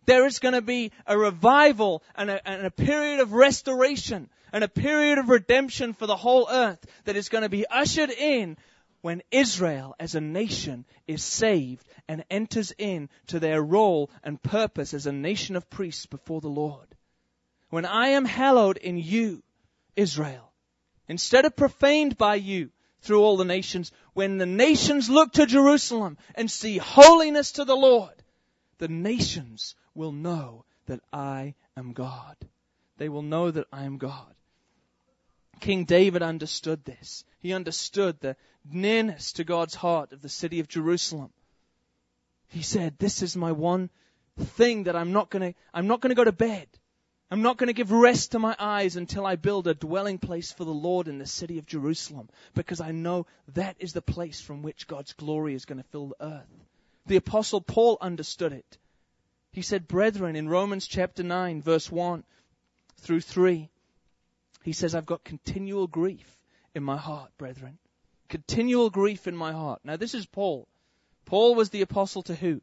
There 0.05 0.25
is 0.25 0.39
going 0.39 0.53
to 0.53 0.61
be 0.61 0.91
a 1.07 1.17
revival 1.17 2.03
and 2.15 2.29
a, 2.29 2.47
and 2.47 2.65
a 2.65 2.71
period 2.71 3.19
of 3.21 3.33
restoration 3.33 4.29
and 4.51 4.63
a 4.63 4.67
period 4.67 5.17
of 5.17 5.29
redemption 5.29 5.93
for 5.93 6.05
the 6.05 6.15
whole 6.15 6.47
earth 6.49 6.83
that 7.05 7.15
is 7.15 7.29
going 7.29 7.41
to 7.41 7.49
be 7.49 7.65
ushered 7.67 8.11
in 8.11 8.57
when 9.05 9.21
Israel 9.29 9.95
as 9.99 10.15
a 10.15 10.19
nation 10.19 10.83
is 11.05 11.23
saved 11.23 11.87
and 12.07 12.25
enters 12.31 12.73
in 12.75 13.07
to 13.27 13.39
their 13.39 13.61
role 13.61 14.09
and 14.23 14.41
purpose 14.41 14.95
as 14.95 15.05
a 15.05 15.11
nation 15.11 15.55
of 15.55 15.69
priests 15.69 16.07
before 16.07 16.41
the 16.41 16.47
Lord. 16.47 16.87
When 17.69 17.85
I 17.85 18.07
am 18.17 18.25
hallowed 18.25 18.77
in 18.77 18.97
you, 18.97 19.43
Israel, 19.95 20.51
instead 21.07 21.45
of 21.45 21.55
profaned 21.55 22.17
by 22.17 22.33
you 22.33 22.71
through 23.01 23.21
all 23.21 23.37
the 23.37 23.45
nations, 23.45 23.91
when 24.13 24.39
the 24.39 24.47
nations 24.47 25.07
look 25.07 25.33
to 25.33 25.45
Jerusalem 25.45 26.17
and 26.33 26.49
see 26.49 26.79
holiness 26.79 27.51
to 27.51 27.63
the 27.63 27.75
Lord, 27.75 28.23
the 28.79 28.87
nations 28.87 29.75
will 29.93 30.13
know 30.13 30.65
that 30.87 31.01
I 31.13 31.53
am 31.77 31.93
God. 31.93 32.37
They 32.97 33.09
will 33.09 33.21
know 33.21 33.51
that 33.51 33.67
I 33.71 33.83
am 33.83 33.99
God. 33.99 34.33
King 35.59 35.85
David 35.85 36.21
understood 36.21 36.83
this. 36.85 37.23
He 37.39 37.53
understood 37.53 38.19
the 38.19 38.35
nearness 38.69 39.33
to 39.33 39.43
God's 39.43 39.75
heart 39.75 40.11
of 40.11 40.21
the 40.21 40.29
city 40.29 40.59
of 40.59 40.67
Jerusalem. 40.67 41.31
He 42.47 42.61
said, 42.61 42.97
this 42.97 43.21
is 43.21 43.35
my 43.35 43.51
one 43.51 43.89
thing 44.39 44.83
that 44.83 44.95
I'm 44.95 45.11
not 45.11 45.29
gonna, 45.29 45.53
I'm 45.73 45.87
not 45.87 46.01
gonna 46.01 46.15
go 46.15 46.23
to 46.23 46.31
bed. 46.31 46.67
I'm 47.31 47.41
not 47.41 47.57
going 47.57 47.67
to 47.67 47.73
give 47.73 47.91
rest 47.91 48.31
to 48.31 48.39
my 48.39 48.55
eyes 48.59 48.95
until 48.95 49.25
I 49.25 49.35
build 49.35 49.65
a 49.67 49.73
dwelling 49.73 50.19
place 50.19 50.51
for 50.51 50.63
the 50.63 50.71
Lord 50.71 51.07
in 51.07 51.17
the 51.17 51.25
city 51.25 51.57
of 51.57 51.65
Jerusalem, 51.65 52.29
because 52.53 52.81
I 52.81 52.91
know 52.91 53.25
that 53.55 53.75
is 53.79 53.93
the 53.93 54.01
place 54.01 54.39
from 54.39 54.61
which 54.61 54.87
God's 54.87 55.13
glory 55.13 55.55
is 55.55 55.65
going 55.65 55.79
to 55.79 55.89
fill 55.89 56.09
the 56.09 56.23
earth. 56.23 56.65
The 57.07 57.15
apostle 57.15 57.61
Paul 57.61 57.97
understood 57.99 58.53
it. 58.53 58.77
He 59.51 59.63
said, 59.63 59.87
brethren, 59.87 60.35
in 60.35 60.49
Romans 60.49 60.85
chapter 60.85 61.23
9, 61.23 61.61
verse 61.61 61.91
1 61.91 62.23
through 62.97 63.21
3, 63.21 63.69
he 64.65 64.73
says, 64.73 64.95
I've 64.95 65.05
got 65.05 65.23
continual 65.23 65.85
grief 65.85 66.25
in 66.73 66.83
my 66.83 66.97
heart, 66.97 67.29
brethren. 67.37 67.77
Continual 68.29 68.89
grief 68.89 69.27
in 69.27 69.35
my 69.35 69.51
heart. 69.51 69.79
Now, 69.83 69.95
this 69.95 70.15
is 70.15 70.25
Paul. 70.25 70.67
Paul 71.25 71.53
was 71.53 71.69
the 71.69 71.83
apostle 71.83 72.23
to 72.23 72.33
who? 72.33 72.61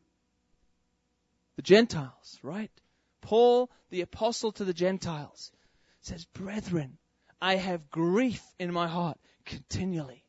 The 1.55 1.63
Gentiles, 1.63 2.41
right? 2.43 2.73
Paul, 3.21 3.71
the 3.91 4.01
apostle 4.01 4.51
to 4.51 4.65
the 4.65 4.73
Gentiles, 4.73 5.53
says, 6.01 6.25
Brethren, 6.25 6.99
I 7.41 7.55
have 7.55 7.89
grief 7.89 8.43
in 8.59 8.73
my 8.73 8.89
heart 8.89 9.19
continually. 9.45 10.25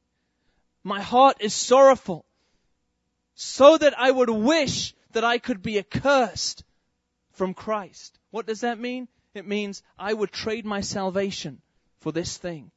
My 0.83 1.01
heart 1.01 1.37
is 1.39 1.55
sorrowful, 1.55 2.23
so 3.33 3.79
that 3.79 3.97
I 3.97 4.11
would 4.11 4.29
wish 4.29 4.93
that 5.13 5.23
I 5.23 5.39
could 5.39 5.63
be 5.63 5.79
accursed 5.79 6.63
from 7.31 7.55
Christ. 7.55 8.19
What 8.29 8.45
does 8.45 8.61
that 8.61 8.77
mean? 8.77 9.07
It 9.33 9.47
means 9.47 9.83
I 9.97 10.13
would 10.13 10.31
trade 10.31 10.65
my 10.65 10.81
salvation 10.81 11.61
for 11.99 12.11
this 12.11 12.37
thing. 12.37 12.71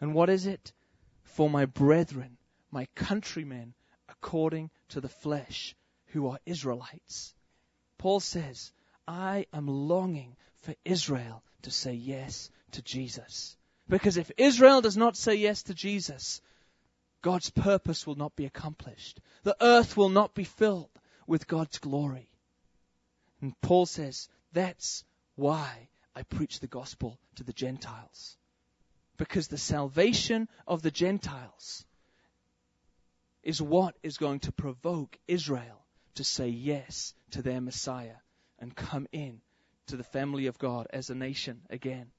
And 0.00 0.14
what 0.14 0.30
is 0.30 0.46
it? 0.46 0.72
For 1.24 1.50
my 1.50 1.66
brethren, 1.66 2.36
my 2.70 2.86
countrymen, 2.94 3.74
according 4.08 4.70
to 4.90 5.00
the 5.00 5.08
flesh, 5.08 5.74
who 6.08 6.28
are 6.28 6.38
Israelites. 6.46 7.34
Paul 7.98 8.20
says, 8.20 8.72
I 9.08 9.46
am 9.52 9.66
longing 9.66 10.36
for 10.60 10.74
Israel 10.84 11.42
to 11.62 11.70
say 11.70 11.94
yes 11.94 12.50
to 12.72 12.82
Jesus. 12.82 13.56
Because 13.88 14.16
if 14.16 14.30
Israel 14.36 14.80
does 14.80 14.96
not 14.96 15.16
say 15.16 15.34
yes 15.34 15.64
to 15.64 15.74
Jesus, 15.74 16.40
God's 17.22 17.50
purpose 17.50 18.06
will 18.06 18.14
not 18.14 18.36
be 18.36 18.46
accomplished. 18.46 19.20
The 19.42 19.56
earth 19.60 19.96
will 19.96 20.08
not 20.08 20.34
be 20.34 20.44
filled 20.44 20.90
with 21.26 21.46
God's 21.46 21.78
glory. 21.78 22.30
And 23.40 23.58
Paul 23.60 23.86
says, 23.86 24.28
that's 24.52 25.04
why 25.36 25.88
I 26.14 26.22
preach 26.22 26.60
the 26.60 26.66
gospel 26.66 27.18
to 27.36 27.44
the 27.44 27.52
Gentiles. 27.52 28.36
Because 29.16 29.48
the 29.48 29.58
salvation 29.58 30.48
of 30.66 30.82
the 30.82 30.90
Gentiles 30.90 31.84
is 33.42 33.62
what 33.62 33.96
is 34.02 34.18
going 34.18 34.40
to 34.40 34.52
provoke 34.52 35.16
Israel 35.28 35.86
to 36.16 36.24
say 36.24 36.48
yes 36.48 37.14
to 37.30 37.42
their 37.42 37.60
Messiah 37.60 38.16
and 38.58 38.74
come 38.74 39.06
in 39.12 39.40
to 39.86 39.96
the 39.96 40.04
family 40.04 40.46
of 40.46 40.58
God 40.58 40.88
as 40.90 41.10
a 41.10 41.14
nation 41.14 41.62
again. 41.70 42.10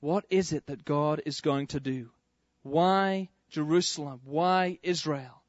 What 0.00 0.24
is 0.30 0.52
it 0.52 0.66
that 0.66 0.84
God 0.84 1.22
is 1.26 1.40
going 1.40 1.66
to 1.68 1.80
do? 1.80 2.10
Why 2.62 3.28
Jerusalem? 3.50 4.20
Why 4.24 4.78
Israel? 4.82 5.42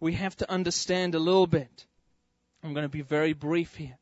We 0.00 0.14
have 0.14 0.36
to 0.36 0.50
understand 0.50 1.14
a 1.14 1.18
little 1.18 1.46
bit. 1.46 1.86
I'm 2.62 2.74
going 2.74 2.84
to 2.84 2.88
be 2.88 3.02
very 3.02 3.32
brief 3.32 3.74
here. 3.76 3.96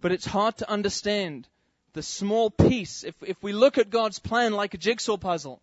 But 0.00 0.12
it's 0.12 0.26
hard 0.26 0.58
to 0.58 0.70
understand 0.70 1.48
the 1.92 2.02
small 2.02 2.50
piece, 2.50 3.04
if, 3.04 3.14
if 3.22 3.42
we 3.42 3.52
look 3.52 3.78
at 3.78 3.90
God's 3.90 4.18
plan 4.18 4.52
like 4.52 4.74
a 4.74 4.78
jigsaw 4.78 5.16
puzzle, 5.16 5.62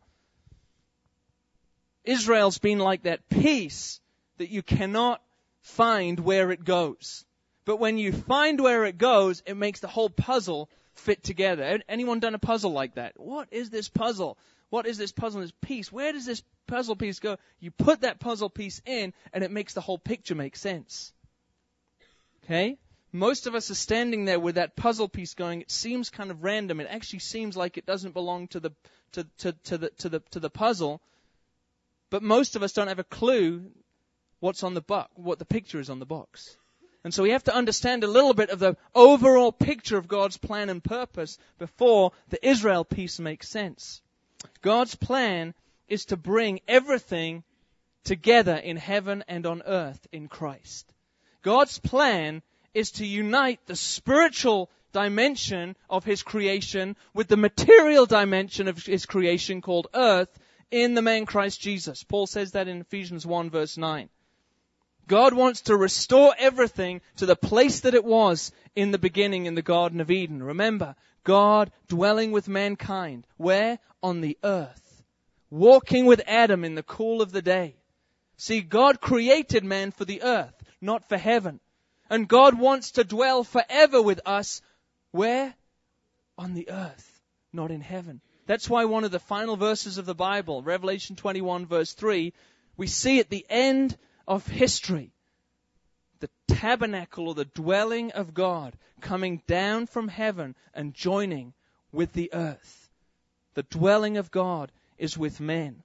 Israel's 2.04 2.58
been 2.58 2.80
like 2.80 3.04
that 3.04 3.30
piece 3.30 4.00
that 4.38 4.50
you 4.50 4.64
cannot 4.64 5.22
find 5.62 6.20
where 6.20 6.52
it 6.52 6.64
goes. 6.64 7.26
But 7.66 7.78
when 7.78 7.98
you 7.98 8.12
find 8.12 8.60
where 8.60 8.86
it 8.86 8.98
goes, 8.98 9.44
it 9.46 9.56
makes 9.56 9.82
the 9.82 9.88
whole 9.88 10.10
puzzle 10.10 10.70
fit 10.96 11.24
together. 11.24 11.80
Anyone 11.88 12.20
done 12.20 12.34
a 12.34 12.40
puzzle 12.40 12.72
like 12.72 12.96
that? 12.96 13.14
What 13.18 13.50
is 13.52 13.70
this 13.70 13.90
puzzle? 13.90 14.38
What 14.70 14.88
is 14.88 14.98
this 14.98 15.12
puzzle, 15.12 15.42
this 15.42 15.54
piece? 15.62 15.92
Where 15.92 16.14
does 16.14 16.26
this 16.26 16.42
puzzle 16.66 16.96
piece 16.96 17.20
go? 17.20 17.38
You 17.60 17.72
put 17.72 18.02
that 18.02 18.20
puzzle 18.20 18.50
piece 18.50 18.82
in, 18.86 19.14
and 19.34 19.44
it 19.44 19.52
makes 19.52 19.74
the 19.74 19.82
whole 19.82 20.00
picture 20.00 20.34
make 20.34 20.56
sense. 20.56 21.14
Okay? 22.52 22.78
Most 23.14 23.48
of 23.48 23.56
us 23.56 23.72
are 23.72 23.76
standing 23.76 24.26
there 24.26 24.40
with 24.40 24.56
that 24.56 24.76
puzzle 24.76 25.08
piece 25.08 25.36
going, 25.36 25.62
it 25.62 25.72
seems 25.72 26.10
kind 26.10 26.32
of 26.32 26.44
random. 26.44 26.82
It 26.82 26.88
actually 26.90 27.20
seems 27.20 27.56
like 27.56 27.78
it 27.78 27.86
doesn't 27.86 28.14
belong 28.14 28.50
to 28.50 28.60
the, 28.60 28.72
to, 29.14 29.26
to, 29.38 29.54
to 29.54 29.78
the, 29.78 29.90
to 30.00 30.10
the, 30.10 30.20
to 30.32 30.40
the 30.42 30.50
puzzle. 30.50 31.02
But 32.10 32.24
most 32.24 32.58
of 32.58 32.64
us 32.64 32.74
don't 32.74 32.90
have 32.90 33.00
a 33.00 33.06
clue 33.06 33.72
what's 34.42 34.64
on 34.64 34.74
the 34.74 34.82
box, 34.82 35.10
what 35.16 35.40
the 35.40 35.46
picture 35.46 35.80
is 35.80 35.90
on 35.90 36.00
the 36.00 36.06
box. 36.06 36.58
And 37.06 37.14
so 37.14 37.24
we 37.24 37.30
have 37.30 37.46
to 37.46 37.56
understand 37.56 38.04
a 38.04 38.08
little 38.08 38.34
bit 38.34 38.50
of 38.50 38.60
the 38.60 38.76
overall 38.94 39.54
picture 39.54 39.98
of 39.98 40.10
God's 40.10 40.36
plan 40.36 40.70
and 40.70 40.84
purpose 40.84 41.38
before 41.58 42.12
the 42.30 42.46
Israel 42.46 42.84
piece 42.84 43.18
makes 43.18 43.48
sense. 43.48 44.02
God's 44.62 44.96
plan 44.96 45.54
is 45.88 46.04
to 46.06 46.18
bring 46.18 46.60
everything 46.68 47.44
together 48.04 48.56
in 48.56 48.76
heaven 48.76 49.24
and 49.30 49.46
on 49.46 49.62
earth 49.66 50.06
in 50.12 50.28
Christ. 50.28 50.92
God's 51.42 51.80
plan 51.80 52.42
is 52.74 52.92
to 52.92 53.06
unite 53.06 53.60
the 53.66 53.76
spiritual 53.76 54.70
dimension 54.92 55.76
of 55.90 56.04
His 56.04 56.24
creation 56.24 56.96
with 57.14 57.28
the 57.28 57.38
material 57.38 58.06
dimension 58.06 58.68
of 58.68 58.86
His 58.86 59.06
creation 59.06 59.62
called 59.62 59.88
earth 59.94 60.40
in 60.70 60.94
the 60.94 61.02
man 61.02 61.26
Christ 61.26 61.60
Jesus. 61.62 62.04
Paul 62.04 62.28
says 62.28 62.52
that 62.52 62.68
in 62.68 62.82
Ephesians 62.82 63.26
1 63.26 63.50
verse 63.50 63.78
9. 63.78 64.10
God 65.08 65.34
wants 65.34 65.62
to 65.62 65.76
restore 65.76 66.34
everything 66.38 67.02
to 67.18 67.26
the 67.26 67.36
place 67.36 67.82
that 67.82 67.96
it 67.96 68.06
was 68.06 68.52
in 68.76 68.92
the 68.92 68.98
beginning 68.98 69.46
in 69.46 69.56
the 69.56 69.62
Garden 69.62 70.00
of 70.00 70.12
Eden. 70.12 70.42
Remember, 70.42 70.96
God 71.24 71.72
dwelling 71.88 72.32
with 72.32 72.48
mankind. 72.48 73.28
Where? 73.38 73.80
On 74.02 74.22
the 74.22 74.38
earth. 74.44 75.04
Walking 75.50 76.06
with 76.06 76.22
Adam 76.28 76.64
in 76.64 76.76
the 76.76 76.84
cool 76.84 77.22
of 77.22 77.32
the 77.32 77.42
day. 77.42 77.76
See, 78.38 78.62
God 78.62 79.02
created 79.02 79.64
man 79.64 79.92
for 79.92 80.06
the 80.06 80.24
earth, 80.24 80.54
not 80.82 81.08
for 81.08 81.18
heaven. 81.18 81.60
And 82.10 82.28
God 82.28 82.60
wants 82.60 82.92
to 82.92 83.04
dwell 83.04 83.44
forever 83.44 84.02
with 84.02 84.20
us. 84.26 84.62
Where? 85.12 85.54
On 86.38 86.54
the 86.54 86.70
earth, 86.70 87.22
not 87.54 87.72
in 87.72 87.82
heaven. 87.82 88.22
That's 88.48 88.70
why 88.70 88.86
one 88.86 89.04
of 89.04 89.12
the 89.12 89.20
final 89.20 89.56
verses 89.56 89.98
of 89.98 90.06
the 90.06 90.16
Bible, 90.16 90.62
Revelation 90.62 91.16
21 91.16 91.68
verse 91.68 91.94
3, 91.94 92.34
we 92.76 92.88
see 92.88 93.20
at 93.20 93.30
the 93.30 93.46
end 93.50 93.98
of 94.28 94.48
history 94.48 95.14
the 96.20 96.30
tabernacle 96.48 97.28
or 97.28 97.34
the 97.36 97.46
dwelling 97.46 98.12
of 98.12 98.34
God 98.34 98.76
coming 99.02 99.42
down 99.48 99.88
from 99.88 100.08
heaven 100.08 100.56
and 100.74 100.94
joining 100.94 101.54
with 101.92 102.14
the 102.14 102.34
earth. 102.34 102.90
The 103.54 103.64
dwelling 103.64 104.18
of 104.18 104.32
God 104.32 104.72
is 104.98 105.18
with 105.18 105.40
men. 105.40 105.84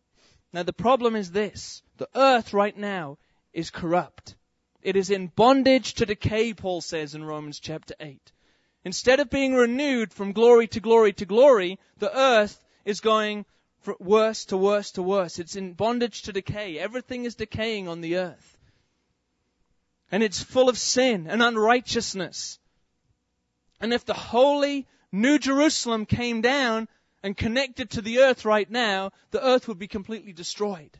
Now 0.52 0.62
the 0.62 0.72
problem 0.72 1.16
is 1.16 1.32
this. 1.32 1.82
The 1.96 2.08
earth 2.14 2.52
right 2.52 2.76
now 2.76 3.18
is 3.52 3.70
corrupt. 3.70 4.36
It 4.86 4.94
is 4.94 5.10
in 5.10 5.26
bondage 5.26 5.94
to 5.94 6.06
decay, 6.06 6.54
Paul 6.54 6.80
says 6.80 7.16
in 7.16 7.24
Romans 7.24 7.58
chapter 7.58 7.96
8. 7.98 8.30
Instead 8.84 9.18
of 9.18 9.28
being 9.28 9.52
renewed 9.52 10.12
from 10.12 10.30
glory 10.30 10.68
to 10.68 10.78
glory 10.78 11.12
to 11.14 11.26
glory, 11.26 11.80
the 11.98 12.16
earth 12.16 12.64
is 12.84 13.00
going 13.00 13.46
from 13.80 13.96
worse 13.98 14.44
to 14.44 14.56
worse 14.56 14.92
to 14.92 15.02
worse. 15.02 15.40
It's 15.40 15.56
in 15.56 15.72
bondage 15.72 16.22
to 16.22 16.32
decay. 16.32 16.78
Everything 16.78 17.24
is 17.24 17.34
decaying 17.34 17.88
on 17.88 18.00
the 18.00 18.18
earth. 18.18 18.58
And 20.12 20.22
it's 20.22 20.40
full 20.40 20.68
of 20.68 20.78
sin 20.78 21.26
and 21.28 21.42
unrighteousness. 21.42 22.60
And 23.80 23.92
if 23.92 24.04
the 24.04 24.14
holy 24.14 24.86
New 25.10 25.40
Jerusalem 25.40 26.06
came 26.06 26.42
down 26.42 26.86
and 27.24 27.36
connected 27.36 27.90
to 27.90 28.02
the 28.02 28.20
earth 28.20 28.44
right 28.44 28.70
now, 28.70 29.10
the 29.32 29.44
earth 29.44 29.66
would 29.66 29.80
be 29.80 29.88
completely 29.88 30.32
destroyed. 30.32 30.96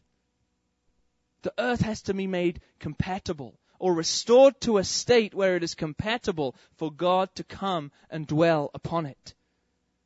The 1.42 1.54
earth 1.56 1.82
has 1.82 2.02
to 2.02 2.14
be 2.14 2.26
made 2.26 2.60
compatible 2.80 3.60
or 3.78 3.94
restored 3.94 4.60
to 4.62 4.78
a 4.78 4.84
state 4.84 5.34
where 5.34 5.56
it 5.56 5.62
is 5.62 5.74
compatible 5.74 6.54
for 6.76 6.90
God 6.90 7.34
to 7.34 7.44
come 7.44 7.90
and 8.10 8.26
dwell 8.26 8.70
upon 8.74 9.06
it, 9.06 9.34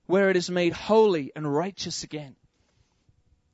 where 0.06 0.30
it 0.30 0.36
is 0.36 0.50
made 0.50 0.72
holy 0.72 1.32
and 1.34 1.52
righteous 1.52 2.02
again. 2.02 2.36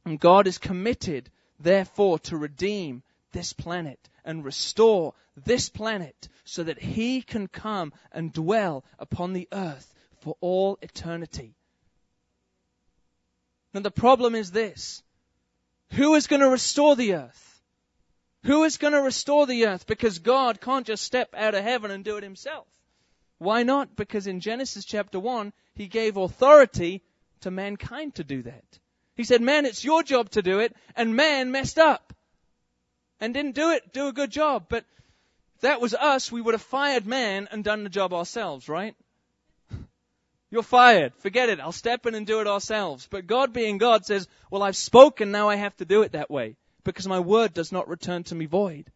And 0.05 0.21
God 0.21 0.47
is 0.47 0.59
committed, 0.59 1.31
therefore, 1.59 2.19
to 2.21 2.37
redeem 2.37 3.03
this 3.33 3.53
planet 3.53 4.09
and 4.25 4.45
restore 4.45 5.15
this 5.37 5.69
planet 5.69 6.29
so 6.45 6.63
that 6.63 6.79
He 6.79 7.23
can 7.23 7.49
come 7.49 7.93
and 8.13 8.33
dwell 8.33 8.85
upon 8.99 9.33
the 9.33 9.49
earth 9.53 9.93
for 10.21 10.37
all 10.41 10.79
eternity. 10.81 11.55
Now 13.75 13.81
the 13.81 13.91
problem 13.91 14.35
is 14.35 14.51
this. 14.51 15.03
Who 15.93 16.15
is 16.15 16.27
going 16.27 16.41
to 16.41 16.49
restore 16.49 16.97
the 16.97 17.15
earth? 17.15 17.56
Who 18.47 18.63
is 18.63 18.77
going 18.77 18.93
to 18.93 19.01
restore 19.01 19.45
the 19.45 19.67
earth? 19.67 19.89
Because 19.89 20.21
God 20.21 20.61
can't 20.61 20.87
just 20.87 21.03
step 21.03 21.35
out 21.37 21.57
of 21.57 21.65
heaven 21.65 21.91
and 21.91 22.05
do 22.05 22.17
it 22.17 22.23
himself. 22.23 22.69
Why 23.39 23.65
not? 23.65 23.97
Because 23.97 24.29
in 24.29 24.39
Genesis 24.39 24.85
chapter 24.85 25.19
1, 25.19 25.53
he 25.75 25.89
gave 25.89 26.17
authority 26.17 27.03
to 27.41 27.51
mankind 27.51 28.15
to 28.15 28.25
do 28.25 28.43
that. 28.43 28.65
He 29.17 29.25
said, 29.25 29.43
man, 29.43 29.67
it's 29.67 29.85
your 29.85 30.05
job 30.05 30.31
to 30.31 30.43
do 30.43 30.61
it, 30.61 30.77
and 30.95 31.17
man 31.17 31.51
messed 31.51 31.77
up. 31.77 32.13
And 33.19 33.35
didn't 33.35 33.57
do 33.57 33.73
it, 33.73 33.93
do 33.93 34.07
a 34.07 34.13
good 34.13 34.31
job. 34.31 34.67
But 34.69 34.85
that 35.61 35.81
was 35.81 35.93
us, 35.93 36.31
we 36.31 36.41
would 36.41 36.55
have 36.55 36.63
fired 36.63 37.05
man 37.05 37.49
and 37.51 37.65
done 37.65 37.83
the 37.83 37.91
job 37.91 38.15
ourselves, 38.15 38.69
right? 38.69 38.95
You're 40.53 40.63
fired. 40.63 41.15
Forget 41.17 41.49
it. 41.49 41.59
I'll 41.59 41.73
step 41.73 42.07
in 42.07 42.15
and 42.15 42.25
do 42.25 42.41
it 42.41 42.47
ourselves. 42.47 43.09
But 43.11 43.27
God 43.27 43.53
being 43.53 43.79
God 43.79 44.07
says, 44.07 44.29
well, 44.53 44.63
I've 44.63 44.77
spoken, 44.77 45.33
now 45.33 45.49
I 45.49 45.57
have 45.57 45.77
to 45.79 45.85
do 45.85 46.03
it 46.03 46.13
that 46.13 46.31
way 46.31 46.55
because 46.87 47.07
my 47.07 47.21
word 47.21 47.53
does 47.53 47.73
not 47.73 47.89
return 47.89 48.25
to 48.25 48.35
me 48.35 48.47
void. 48.47 48.91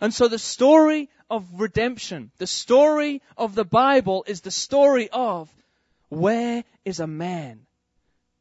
And 0.00 0.12
so 0.12 0.28
the 0.28 0.38
story 0.38 1.08
of 1.30 1.46
redemption, 1.60 2.30
the 2.38 2.46
story 2.46 3.22
of 3.36 3.54
the 3.54 3.64
Bible 3.64 4.24
is 4.26 4.40
the 4.40 4.50
story 4.50 5.08
of 5.10 5.48
where 6.08 6.64
is 6.84 7.00
a 7.00 7.06
man 7.06 7.60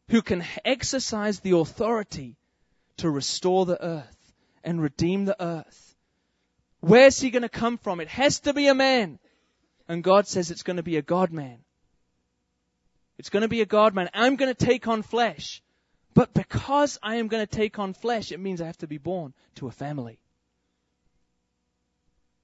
who 0.10 0.22
can 0.22 0.44
exercise 0.66 1.40
the 1.40 1.58
authority 1.58 2.36
to 2.98 3.10
restore 3.10 3.66
the 3.66 3.82
earth 3.82 4.34
and 4.64 4.82
redeem 4.82 5.26
the 5.26 5.42
earth. 5.42 5.96
Where's 6.80 7.20
he 7.20 7.30
going 7.30 7.44
to 7.44 7.50
come 7.50 7.78
from? 7.78 8.00
It 8.00 8.08
has 8.08 8.40
to 8.42 8.54
be 8.54 8.68
a 8.68 8.74
man. 8.74 9.20
And 9.88 10.04
God 10.04 10.28
says 10.28 10.50
it's 10.50 10.64
going 10.64 10.78
to 10.78 10.84
be 10.84 10.98
a 10.98 11.02
God 11.02 11.32
man. 11.32 11.60
It's 13.18 13.30
going 13.30 13.42
to 13.42 13.50
be 13.50 13.62
a 13.62 13.66
God 13.66 13.94
man. 13.94 14.10
I'm 14.14 14.38
going 14.38 14.54
to 14.54 14.66
take 14.66 14.88
on 14.88 15.02
flesh. 15.02 15.62
But 16.20 16.34
because 16.34 17.00
I 17.02 17.16
am 17.16 17.30
going 17.30 17.48
to 17.48 17.56
take 17.56 17.80
on 17.80 17.94
flesh, 17.94 18.34
it 18.34 18.42
means 18.42 18.60
I 18.60 18.66
have 18.66 18.80
to 18.80 18.88
be 18.88 18.98
born 18.98 19.34
to 19.56 19.68
a 19.68 19.72
family. 19.72 20.20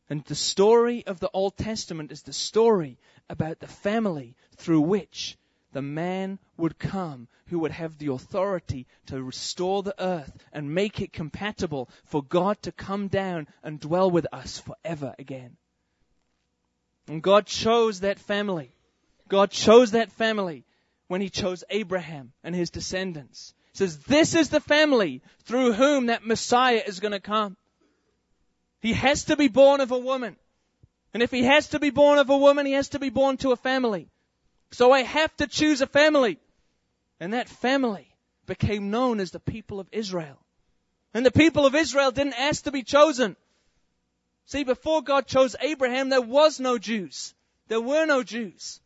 And 0.10 0.24
the 0.24 0.34
story 0.34 1.06
of 1.06 1.20
the 1.20 1.30
Old 1.34 1.58
Testament 1.58 2.10
is 2.14 2.22
the 2.22 2.32
story 2.32 2.98
about 3.30 3.60
the 3.60 3.68
family 3.68 4.38
through 4.56 4.80
which 4.80 5.38
the 5.74 5.82
man 5.82 6.40
would 6.56 6.80
come 6.80 7.28
who 7.48 7.60
would 7.60 7.74
have 7.74 7.98
the 7.98 8.14
authority 8.14 8.88
to 9.08 9.22
restore 9.22 9.84
the 9.84 10.02
earth 10.02 10.32
and 10.54 10.74
make 10.74 11.02
it 11.02 11.12
compatible 11.12 11.90
for 12.06 12.24
God 12.24 12.62
to 12.62 12.72
come 12.72 13.10
down 13.10 13.46
and 13.62 13.78
dwell 13.78 14.10
with 14.10 14.26
us 14.32 14.58
forever 14.58 15.14
again. 15.20 15.58
And 17.10 17.22
God 17.22 17.46
chose 17.46 18.00
that 18.00 18.20
family. 18.20 18.72
God 19.28 19.52
chose 19.52 19.92
that 19.92 20.14
family 20.14 20.64
when 21.10 21.20
he 21.20 21.30
chose 21.30 21.66
Abraham 21.70 22.32
and 22.42 22.56
his 22.56 22.70
descendants. 22.70 23.54
Says, 23.76 23.98
this 24.00 24.36
is 24.36 24.50
the 24.50 24.62
family 24.62 25.22
through 25.44 25.74
whom 25.74 26.06
that 26.06 26.26
Messiah 26.26 26.82
is 26.88 27.02
going 27.02 27.12
to 27.12 27.20
come. 27.20 27.58
He 28.80 28.94
has 28.94 29.26
to 29.26 29.36
be 29.36 29.50
born 29.50 29.82
of 29.82 29.92
a 29.92 30.00
woman. 30.00 30.38
And 31.14 31.22
if 31.22 31.30
he 31.30 31.44
has 31.44 31.68
to 31.70 31.80
be 31.80 31.90
born 31.90 32.18
of 32.18 32.30
a 32.30 32.38
woman, 32.38 32.66
he 32.66 32.72
has 32.72 32.90
to 32.90 33.00
be 33.00 33.10
born 33.10 33.36
to 33.38 33.52
a 33.52 33.58
family. 33.58 34.08
So 34.72 34.94
I 34.94 35.02
have 35.02 35.36
to 35.38 35.48
choose 35.48 35.82
a 35.82 35.88
family. 35.88 36.40
And 37.20 37.34
that 37.34 37.50
family 37.50 38.08
became 38.46 38.92
known 38.92 39.20
as 39.20 39.32
the 39.32 39.42
people 39.42 39.82
of 39.82 39.90
Israel. 39.92 40.40
And 41.14 41.26
the 41.26 41.32
people 41.32 41.66
of 41.66 41.76
Israel 41.76 42.12
didn't 42.12 42.40
ask 42.40 42.64
to 42.64 42.72
be 42.72 42.84
chosen. 42.84 43.36
See, 44.46 44.64
before 44.64 45.02
God 45.02 45.28
chose 45.28 45.56
Abraham, 45.60 46.08
there 46.08 46.22
was 46.22 46.62
no 46.62 46.78
Jews. 46.78 47.34
There 47.68 47.82
were 47.82 48.06
no 48.06 48.24
Jews. 48.24 48.80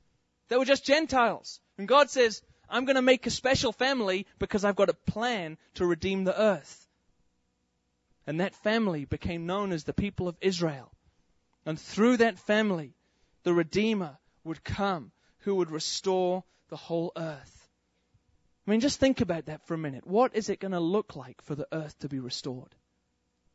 There 0.47 0.57
were 0.57 0.65
just 0.65 0.85
Gentiles. 0.85 1.59
And 1.77 1.87
God 1.87 2.09
says, 2.09 2.41
I'm 2.69 2.85
going 2.85 2.95
to 2.95 3.01
make 3.01 3.25
a 3.25 3.31
special 3.31 3.71
family 3.71 4.25
because 4.37 4.63
I've 4.63 4.75
got 4.75 4.89
a 4.89 4.93
plan 4.93 5.57
to 5.75 5.85
redeem 5.85 6.23
the 6.23 6.39
earth. 6.39 6.87
And 8.27 8.39
that 8.39 8.55
family 8.55 9.05
became 9.05 9.45
known 9.45 9.71
as 9.71 9.83
the 9.83 9.93
people 9.93 10.27
of 10.27 10.37
Israel. 10.41 10.91
And 11.65 11.79
through 11.79 12.17
that 12.17 12.39
family, 12.39 12.93
the 13.43 13.53
Redeemer 13.53 14.17
would 14.43 14.63
come 14.63 15.11
who 15.39 15.55
would 15.55 15.71
restore 15.71 16.43
the 16.69 16.77
whole 16.77 17.11
earth. 17.15 17.69
I 18.67 18.71
mean, 18.71 18.81
just 18.81 18.99
think 18.99 19.21
about 19.21 19.47
that 19.47 19.65
for 19.65 19.73
a 19.73 19.79
minute. 19.79 20.05
What 20.05 20.35
is 20.35 20.49
it 20.49 20.59
going 20.59 20.73
to 20.73 20.79
look 20.79 21.15
like 21.15 21.41
for 21.41 21.55
the 21.55 21.67
earth 21.71 21.97
to 21.99 22.09
be 22.09 22.19
restored? 22.19 22.75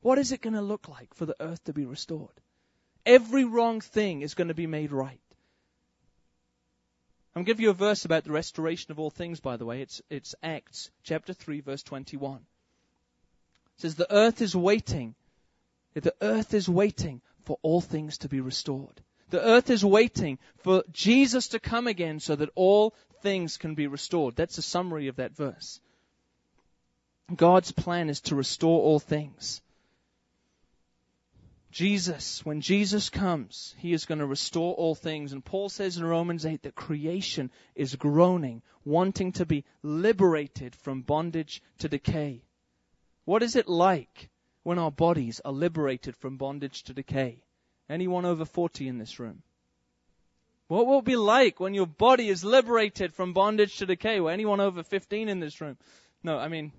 What 0.01 0.19
is 0.19 0.33
it 0.33 0.43
going 0.43 0.55
to 0.55 0.61
look 0.61 0.89
like 0.89 1.15
for 1.15 1.25
the 1.25 1.37
earth 1.41 1.63
to 1.65 1.73
be 1.73 1.87
restored? 1.87 2.41
Every 3.07 3.45
wrong 3.45 3.81
thing 3.81 4.23
is 4.23 4.35
going 4.35 4.49
to 4.49 4.55
be 4.55 4.67
made 4.67 4.93
right. 4.93 5.21
I'm 7.35 7.41
going 7.41 7.47
to 7.47 7.53
give 7.53 7.61
you 7.61 7.71
a 7.71 7.75
verse 7.75 8.05
about 8.05 8.23
the 8.23 8.31
restoration 8.31 8.93
of 8.93 9.01
all 9.01 9.11
things, 9.11 9.41
by 9.41 9.57
the 9.57 9.65
way. 9.65 9.83
It's, 9.83 10.01
it's 10.09 10.37
Acts 10.43 10.91
chapter 11.03 11.33
3, 11.33 11.61
verse 11.63 11.83
21. 11.83 12.37
It 12.37 12.43
says, 13.77 13.97
The 13.97 14.13
earth 14.15 14.41
is 14.41 14.55
waiting. 14.55 15.17
The 15.95 16.15
earth 16.21 16.55
is 16.55 16.69
waiting 16.69 17.23
for 17.45 17.59
all 17.63 17.81
things 17.81 18.19
to 18.19 18.29
be 18.29 18.41
restored. 18.41 19.03
The 19.31 19.45
earth 19.45 19.71
is 19.71 19.85
waiting 19.85 20.39
for 20.59 20.85
Jesus 20.93 21.49
to 21.49 21.59
come 21.59 21.89
again 21.89 22.21
so 22.21 22.37
that 22.37 22.51
all 22.55 22.95
things 23.23 23.57
can 23.57 23.75
be 23.75 23.89
restored. 23.89 24.37
That's 24.37 24.59
a 24.59 24.63
summary 24.63 25.09
of 25.09 25.17
that 25.17 25.35
verse. 25.35 25.81
God's 27.35 27.73
plan 27.73 28.11
is 28.11 28.21
to 28.23 28.37
restore 28.37 28.81
all 28.81 29.01
things. 29.01 29.61
Jesus, 31.75 32.47
when 32.47 32.61
Jesus 32.61 33.11
comes, 33.11 33.75
he 33.79 33.93
is 33.93 34.07
going 34.07 34.21
to 34.21 34.27
restore 34.27 34.75
all 34.75 34.95
things. 34.95 35.33
And 35.33 35.45
Paul 35.45 35.69
says 35.69 35.97
in 35.97 36.05
Romans 36.05 36.47
8 36.47 36.63
that 36.63 36.77
creation 36.77 37.51
is 37.75 37.97
groaning, 37.97 38.63
wanting 38.85 39.33
to 39.33 39.45
be 39.45 39.65
liberated 39.83 40.77
from 40.77 41.03
bondage 41.03 41.61
to 41.79 41.89
decay. 41.89 42.45
What 43.25 43.43
is 43.43 43.57
it 43.57 43.67
like 43.69 44.31
when 44.63 44.79
our 44.79 44.93
bodies 44.93 45.41
are 45.45 45.51
liberated 45.51 46.15
from 46.15 46.37
bondage 46.37 46.85
to 46.85 46.95
decay? 46.95 47.43
Anyone 47.91 48.25
over 48.25 48.45
40 48.45 48.87
in 48.87 48.99
this 48.99 49.19
room? 49.19 49.43
What 50.69 50.87
will 50.87 51.01
it 51.01 51.05
be 51.05 51.17
like 51.17 51.59
when 51.59 51.75
your 51.75 51.89
body 51.89 52.29
is 52.29 52.45
liberated 52.45 53.13
from 53.13 53.33
bondage 53.33 53.79
to 53.79 53.87
decay? 53.87 54.21
Well, 54.21 54.33
anyone 54.33 54.61
over 54.61 54.85
15 54.85 55.29
in 55.29 55.41
this 55.41 55.61
room? 55.61 55.77
No, 56.23 56.39
I 56.39 56.47
mean, 56.47 56.71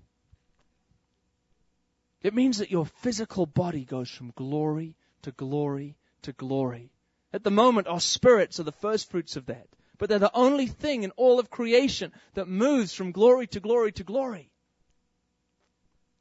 it 2.26 2.34
means 2.34 2.58
that 2.58 2.70
your 2.70 2.86
physical 2.86 3.46
body 3.46 3.84
goes 3.84 4.10
from 4.10 4.32
glory 4.34 4.96
to 5.22 5.30
glory 5.32 5.96
to 6.22 6.32
glory. 6.32 6.90
At 7.32 7.44
the 7.44 7.50
moment, 7.50 7.86
our 7.86 8.00
spirits 8.00 8.58
are 8.58 8.64
the 8.64 8.72
first 8.72 9.10
fruits 9.10 9.36
of 9.36 9.46
that. 9.46 9.68
But 9.98 10.08
they're 10.08 10.18
the 10.18 10.34
only 10.34 10.66
thing 10.66 11.04
in 11.04 11.12
all 11.12 11.38
of 11.38 11.50
creation 11.50 12.12
that 12.34 12.48
moves 12.48 12.92
from 12.92 13.12
glory 13.12 13.46
to 13.48 13.60
glory 13.60 13.92
to 13.92 14.04
glory. 14.04 14.50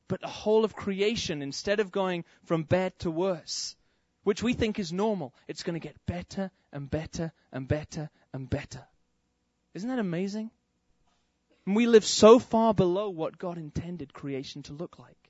But 0.07 0.21
the 0.21 0.27
whole 0.27 0.63
of 0.63 0.75
creation, 0.75 1.41
instead 1.41 1.79
of 1.79 1.91
going 1.91 2.23
from 2.43 2.63
bad 2.63 2.97
to 2.99 3.09
worse, 3.09 3.75
which 4.23 4.43
we 4.43 4.53
think 4.53 4.77
is 4.77 4.93
normal, 4.93 5.33
it's 5.47 5.63
going 5.63 5.73
to 5.73 5.85
get 5.85 6.05
better 6.05 6.51
and 6.71 6.89
better 6.89 7.33
and 7.51 7.67
better 7.67 8.09
and 8.31 8.49
better. 8.49 8.85
Isn't 9.73 9.89
that 9.89 9.99
amazing? 9.99 10.51
And 11.65 11.75
we 11.75 11.87
live 11.87 12.05
so 12.05 12.37
far 12.37 12.73
below 12.73 13.09
what 13.09 13.39
God 13.39 13.57
intended 13.57 14.13
creation 14.13 14.61
to 14.63 14.73
look 14.73 14.99
like. 14.99 15.24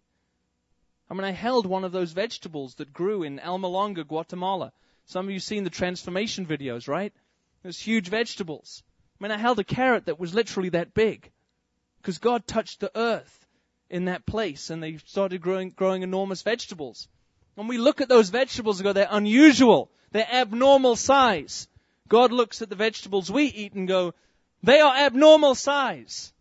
I 1.10 1.14
mean, 1.14 1.24
I 1.24 1.32
held 1.32 1.66
one 1.66 1.84
of 1.84 1.92
those 1.92 2.14
vegetables 2.14 2.76
that 2.76 2.94
grew 2.94 3.24
in 3.24 3.40
Almolonga, 3.40 4.04
Guatemala. 4.04 4.72
Some 5.06 5.28
of 5.28 5.32
you 5.32 5.40
seen 5.40 5.64
the 5.64 5.70
transformation 5.70 6.46
videos, 6.46 6.88
right? 6.88 7.14
Those 7.64 7.80
huge 7.80 8.10
vegetables. 8.10 8.84
I 9.20 9.24
mean, 9.24 9.32
I 9.32 9.38
held 9.38 9.60
a 9.60 9.64
carrot 9.64 10.06
that 10.06 10.20
was 10.20 10.34
literally 10.34 10.70
that 10.70 10.94
big. 10.94 11.32
Because 12.02 12.18
God 12.18 12.48
touched 12.48 12.80
the 12.80 12.92
earth 12.98 13.46
in 13.90 14.06
that 14.06 14.26
place 14.26 14.70
and 14.70 14.82
they 14.82 14.98
started 14.98 15.42
growing, 15.42 15.70
growing 15.70 16.02
enormous 16.02 16.42
vegetables. 16.42 17.08
When 17.54 17.68
we 17.68 17.78
look 17.78 18.02
at 18.02 18.10
those 18.10 18.30
vegetables 18.30 18.80
and 18.80 18.86
go, 18.86 18.94
they're 18.94 19.08
unusual, 19.10 19.90
they're 20.12 20.28
abnormal 20.32 20.96
size. 20.96 21.68
God 22.08 22.32
looks 22.32 22.62
at 22.62 22.70
the 22.70 22.76
vegetables 22.76 23.32
we 23.32 23.46
eat 23.46 23.74
and 23.74 23.88
go, 23.88 24.14
they 24.64 24.80
are 24.80 24.96
abnormal 24.96 25.56
size. 25.56 26.34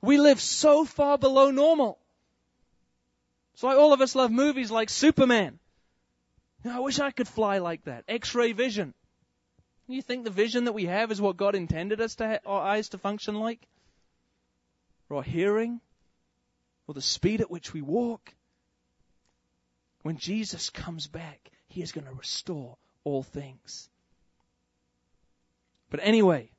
We 0.00 0.18
live 0.18 0.40
so 0.40 0.84
far 0.84 1.18
below 1.18 1.50
normal. 1.50 1.98
It's 3.56 3.62
why 3.62 3.74
all 3.74 3.94
of 3.94 4.02
us 4.02 4.14
love 4.14 4.30
movies 4.30 4.70
like 4.70 4.90
Superman. 4.90 5.58
You 6.62 6.70
know, 6.70 6.76
I 6.76 6.80
wish 6.80 7.00
I 7.00 7.10
could 7.10 7.26
fly 7.26 7.56
like 7.56 7.84
that. 7.84 8.04
X-ray 8.06 8.52
vision. 8.52 8.92
You 9.88 10.02
think 10.02 10.24
the 10.24 10.30
vision 10.30 10.64
that 10.64 10.74
we 10.74 10.84
have 10.84 11.10
is 11.10 11.22
what 11.22 11.38
God 11.38 11.54
intended 11.54 12.02
us 12.02 12.16
to 12.16 12.28
ha- 12.28 12.38
our 12.44 12.60
eyes 12.60 12.90
to 12.90 12.98
function 12.98 13.36
like? 13.36 13.66
Or 15.08 15.16
our 15.16 15.22
hearing? 15.22 15.80
Or 16.86 16.92
the 16.92 17.00
speed 17.00 17.40
at 17.40 17.50
which 17.50 17.72
we 17.72 17.80
walk? 17.80 18.34
When 20.02 20.18
Jesus 20.18 20.68
comes 20.68 21.06
back, 21.06 21.50
He 21.68 21.80
is 21.80 21.92
going 21.92 22.06
to 22.06 22.12
restore 22.12 22.76
all 23.04 23.22
things. 23.22 23.88
But 25.88 26.00
anyway, 26.02 26.50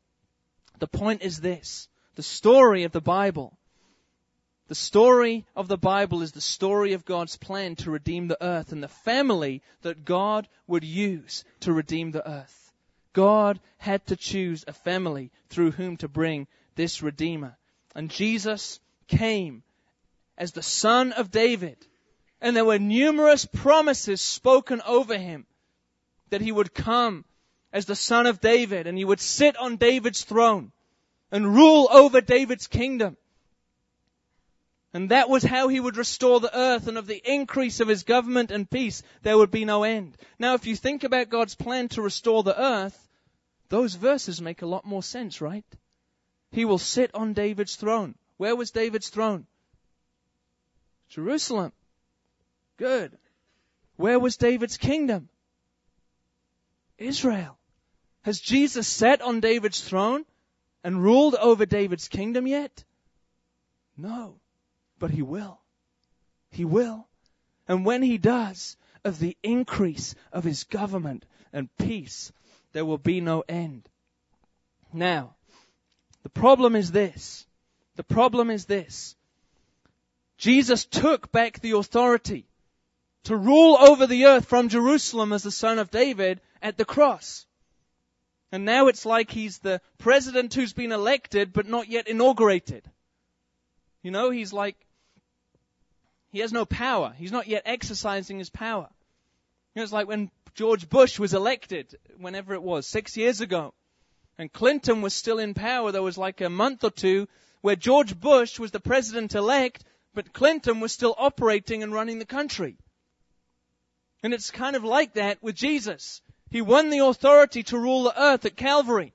the 0.79 0.88
point 0.88 1.21
is 1.21 1.41
this. 1.41 1.89
The 2.15 2.23
story 2.23 2.86
of 2.86 2.91
the 2.91 3.01
Bible. 3.01 3.57
The 4.67 4.75
story 4.75 5.45
of 5.56 5.67
the 5.67 5.77
Bible 5.77 6.21
is 6.21 6.34
the 6.34 6.41
story 6.41 6.93
of 6.93 7.06
God's 7.06 7.38
plan 7.38 7.75
to 7.77 7.91
redeem 7.91 8.27
the 8.27 8.43
earth 8.43 8.71
and 8.71 8.84
the 8.84 8.89
family 8.89 9.62
that 9.82 10.03
God 10.03 10.47
would 10.67 10.84
use 10.84 11.45
to 11.62 11.71
redeem 11.71 12.12
the 12.12 12.30
earth. 12.30 12.73
God 13.13 13.60
had 13.77 14.06
to 14.08 14.15
choose 14.15 14.65
a 14.67 14.73
family 14.73 15.32
through 15.49 15.71
whom 15.71 15.97
to 15.97 16.08
bring 16.08 16.47
this 16.75 17.01
Redeemer. 17.01 17.58
And 17.95 18.12
Jesus 18.12 18.80
came 19.08 19.63
as 20.38 20.51
the 20.51 20.62
son 20.62 21.13
of 21.13 21.32
David 21.32 21.77
and 22.41 22.56
there 22.56 22.65
were 22.65 22.80
numerous 22.80 23.45
promises 23.45 24.21
spoken 24.21 24.82
over 24.86 25.17
him 25.17 25.47
that 26.30 26.41
he 26.41 26.51
would 26.51 26.73
come 26.73 27.25
as 27.73 27.86
the 27.86 27.95
son 27.95 28.27
of 28.27 28.41
David 28.41 28.86
and 28.86 28.97
he 28.97 29.06
would 29.06 29.19
sit 29.19 29.58
on 29.58 29.77
David's 29.77 30.23
throne 30.23 30.71
and 31.32 31.56
rule 31.56 31.88
over 31.91 32.21
David's 32.21 32.67
kingdom. 32.67 33.17
And 34.93 35.10
that 35.10 35.30
was 35.30 35.43
how 35.43 35.67
he 35.67 35.80
would 35.80 35.97
restore 35.97 36.39
the 36.39 36.58
earth 36.58 36.88
and 36.88 36.97
of 36.97 37.08
the 37.08 37.21
increase 37.23 37.80
of 37.80 37.88
his 37.88 38.04
government 38.04 38.52
and 38.52 38.69
peace 38.69 39.04
there 39.21 39.38
would 39.38 39.52
be 39.52 39.65
no 39.65 39.84
end. 39.84 40.17
Now 40.39 40.54
if 40.54 40.65
you 40.65 40.76
think 40.76 41.04
about 41.04 41.30
God's 41.30 41.56
plan 41.56 41.89
to 41.89 42.02
restore 42.02 42.43
the 42.43 42.60
earth, 42.60 43.08
those 43.69 43.95
verses 43.95 44.41
make 44.41 44.62
a 44.62 44.67
lot 44.67 44.86
more 44.86 45.04
sense, 45.04 45.41
right? 45.41 45.65
He 46.52 46.63
will 46.65 46.78
sit 46.78 47.13
on 47.13 47.34
David's 47.34 47.76
throne. 47.76 48.15
Where 48.38 48.56
was 48.56 48.71
David's 48.71 49.10
throne? 49.10 49.45
Jerusalem. 51.10 51.73
Good. 52.78 53.17
Where 53.97 54.19
was 54.19 54.38
David's 54.38 54.78
kingdom? 54.78 55.30
Israel. 56.97 57.58
Has 58.21 58.39
Jesus 58.39 58.88
sat 58.88 59.21
on 59.21 59.39
David's 59.39 59.82
throne 59.82 60.26
and 60.84 61.02
ruled 61.02 61.36
over 61.36 61.65
David's 61.65 62.08
kingdom 62.08 62.47
yet? 62.47 62.84
No. 63.97 64.39
But 64.99 65.12
he 65.12 65.21
will. 65.21 65.60
He 66.51 66.65
will. 66.65 67.07
And 67.67 67.86
when 67.86 68.01
he 68.01 68.17
does, 68.17 68.77
of 69.07 69.19
the 69.19 69.38
increase 69.41 70.15
of 70.31 70.43
his 70.43 70.65
government 70.65 71.25
and 71.53 71.75
peace, 71.77 72.31
there 72.73 72.86
will 72.86 72.97
be 72.97 73.21
no 73.21 73.43
end. 73.47 73.89
Now, 74.93 75.36
the 76.23 76.29
problem 76.29 76.75
is 76.75 76.91
this. 76.91 77.45
The 77.95 78.03
problem 78.03 78.49
is 78.49 78.65
this. 78.65 79.15
Jesus 80.38 80.86
took 80.86 81.31
back 81.31 81.60
the 81.60 81.71
authority 81.71 82.47
to 83.23 83.36
rule 83.36 83.77
over 83.77 84.05
the 84.05 84.25
earth 84.25 84.45
from 84.45 84.69
Jerusalem 84.69 85.33
as 85.33 85.43
the 85.43 85.51
son 85.51 85.79
of 85.79 85.89
David 85.89 86.39
at 86.62 86.77
the 86.77 86.86
cross. 86.86 87.45
And 88.51 88.63
now 88.63 88.88
it's 88.88 89.05
like 89.05 89.31
he's 89.31 89.57
the 89.60 89.81
president 89.97 90.53
who's 90.53 90.73
been 90.73 90.91
elected 90.91 91.53
but 91.53 91.65
not 91.67 91.89
yet 91.89 92.07
inaugurated. 92.07 92.89
You 94.03 94.12
know, 94.12 94.29
he's 94.29 94.53
like, 94.53 94.77
he 96.38 96.41
has 96.41 96.54
no 96.54 96.67
power. 96.67 97.15
He's 97.17 97.32
not 97.32 97.47
yet 97.47 97.63
exercising 97.65 98.38
his 98.38 98.52
power. 98.52 98.88
You 99.73 99.80
know, 99.80 99.84
it's 99.84 99.91
like 99.91 100.08
when 100.08 100.30
George 100.54 100.88
Bush 100.88 101.17
was 101.17 101.34
elected, 101.34 101.97
whenever 102.19 102.54
it 102.54 102.62
was, 102.62 102.86
six 102.86 103.17
years 103.17 103.41
ago, 103.41 103.73
and 104.38 104.54
Clinton 104.54 105.02
was 105.02 105.15
still 105.15 105.39
in 105.39 105.56
power. 105.56 105.91
There 105.91 106.04
was 106.04 106.15
like 106.15 106.41
a 106.41 106.50
month 106.52 106.84
or 106.84 106.91
two 106.91 107.28
where 107.62 107.76
George 107.76 108.19
Bush 108.19 108.60
was 108.60 108.69
the 108.69 108.80
president 108.80 109.34
elect, 109.34 109.84
but 110.13 110.32
Clinton 110.32 110.80
was 110.80 110.91
still 110.91 111.15
operating 111.17 111.82
and 111.82 111.91
running 111.91 112.19
the 112.19 112.26
country. 112.26 112.78
And 114.21 114.32
it's 114.32 114.52
kind 114.52 114.76
of 114.76 114.84
like 114.84 115.15
that 115.15 115.41
with 115.41 115.56
Jesus. 115.56 116.21
He 116.52 116.62
won 116.62 116.91
the 116.91 117.00
authority 117.00 117.63
to 117.63 117.80
rule 117.80 118.04
the 118.04 118.21
earth 118.21 118.45
at 118.45 118.56
Calvary. 118.56 119.12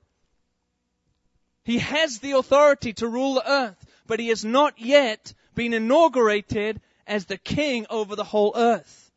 He 1.63 1.77
has 1.77 2.19
the 2.19 2.33
authority 2.33 2.91
to 2.95 3.07
rule 3.07 3.35
the 3.35 3.49
earth, 3.49 3.85
but 4.07 4.19
he 4.19 4.27
has 4.27 4.43
not 4.43 4.77
yet 4.77 5.33
been 5.55 5.73
inaugurated 5.73 6.81
as 7.07 7.25
the 7.25 7.37
king 7.37 7.85
over 7.89 8.15
the 8.15 8.23
whole 8.23 8.53
earth. 8.55 9.11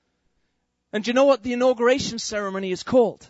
And 0.93 1.05
do 1.05 1.11
you 1.11 1.15
know 1.15 1.25
what 1.25 1.43
the 1.43 1.53
inauguration 1.53 2.19
ceremony 2.19 2.71
is 2.71 2.83
called? 2.83 3.29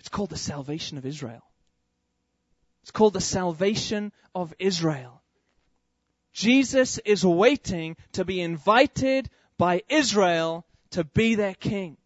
It's 0.00 0.08
called 0.08 0.30
the 0.30 0.36
salvation 0.36 0.98
of 0.98 1.06
Israel. 1.06 1.42
It's 2.82 2.90
called 2.90 3.14
the 3.14 3.20
salvation 3.20 4.12
of 4.34 4.52
Israel. 4.58 5.22
Jesus 6.34 6.98
is 6.98 7.24
waiting 7.24 7.96
to 8.12 8.24
be 8.24 8.40
invited 8.40 9.30
by 9.56 9.82
Israel 9.88 10.66
to 10.90 11.04
be 11.04 11.36
their 11.36 11.54
king. 11.54 11.96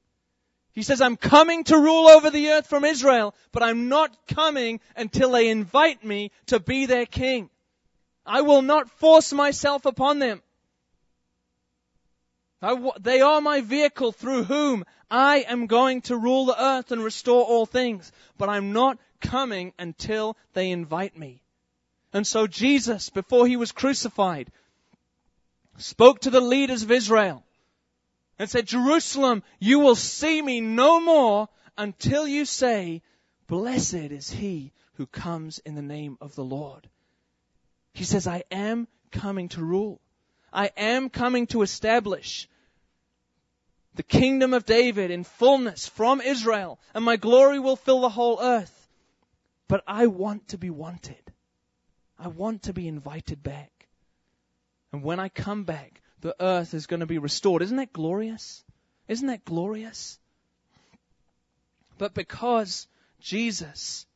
He 0.72 0.82
says, 0.82 1.00
I'm 1.00 1.16
coming 1.16 1.64
to 1.64 1.76
rule 1.76 2.06
over 2.06 2.30
the 2.30 2.50
earth 2.50 2.68
from 2.68 2.84
Israel, 2.84 3.34
but 3.50 3.64
I'm 3.64 3.88
not 3.88 4.16
coming 4.28 4.78
until 4.94 5.32
they 5.32 5.48
invite 5.48 6.04
me 6.04 6.30
to 6.46 6.60
be 6.60 6.86
their 6.86 7.06
king. 7.06 7.50
I 8.24 8.42
will 8.42 8.62
not 8.62 8.90
force 8.90 9.32
myself 9.32 9.86
upon 9.86 10.20
them. 10.20 10.40
They 13.00 13.20
are 13.20 13.40
my 13.40 13.60
vehicle 13.60 14.12
through 14.12 14.44
whom 14.44 14.84
I 15.10 15.44
am 15.48 15.66
going 15.66 16.02
to 16.02 16.16
rule 16.16 16.46
the 16.46 16.62
earth 16.62 16.90
and 16.90 17.02
restore 17.02 17.44
all 17.44 17.66
things, 17.66 18.10
but 18.36 18.48
I'm 18.48 18.72
not 18.72 18.98
coming 19.20 19.72
until 19.78 20.36
they 20.54 20.70
invite 20.70 21.16
me. 21.16 21.42
And 22.12 22.26
so 22.26 22.46
Jesus, 22.46 23.10
before 23.10 23.46
he 23.46 23.56
was 23.56 23.72
crucified, 23.72 24.50
spoke 25.76 26.20
to 26.20 26.30
the 26.30 26.40
leaders 26.40 26.82
of 26.82 26.90
Israel 26.90 27.44
and 28.38 28.48
said, 28.48 28.66
Jerusalem, 28.66 29.42
you 29.58 29.80
will 29.80 29.96
see 29.96 30.40
me 30.40 30.60
no 30.60 31.00
more 31.00 31.48
until 31.76 32.26
you 32.26 32.44
say, 32.44 33.02
blessed 33.46 33.94
is 33.94 34.30
he 34.30 34.72
who 34.94 35.06
comes 35.06 35.58
in 35.60 35.74
the 35.74 35.82
name 35.82 36.18
of 36.20 36.34
the 36.34 36.44
Lord. 36.44 36.88
He 37.92 38.04
says, 38.04 38.26
I 38.26 38.44
am 38.50 38.88
coming 39.10 39.48
to 39.50 39.62
rule. 39.62 40.00
I 40.52 40.70
am 40.76 41.10
coming 41.10 41.46
to 41.48 41.62
establish 41.62 42.48
the 43.94 44.02
kingdom 44.02 44.54
of 44.54 44.64
David 44.64 45.10
in 45.10 45.24
fullness 45.24 45.88
from 45.88 46.20
Israel, 46.20 46.78
and 46.94 47.04
my 47.04 47.16
glory 47.16 47.58
will 47.58 47.76
fill 47.76 48.00
the 48.00 48.08
whole 48.08 48.38
earth. 48.40 48.88
But 49.66 49.82
I 49.86 50.06
want 50.06 50.48
to 50.48 50.58
be 50.58 50.70
wanted. 50.70 51.32
I 52.18 52.28
want 52.28 52.62
to 52.64 52.72
be 52.72 52.88
invited 52.88 53.42
back. 53.42 53.88
And 54.92 55.02
when 55.02 55.20
I 55.20 55.28
come 55.28 55.64
back, 55.64 56.00
the 56.20 56.34
earth 56.40 56.74
is 56.74 56.86
going 56.86 57.00
to 57.00 57.06
be 57.06 57.18
restored. 57.18 57.62
Isn't 57.62 57.76
that 57.76 57.92
glorious? 57.92 58.64
Isn't 59.08 59.28
that 59.28 59.44
glorious? 59.44 60.18
But 61.98 62.14
because 62.14 62.86
Jesus 63.20 64.06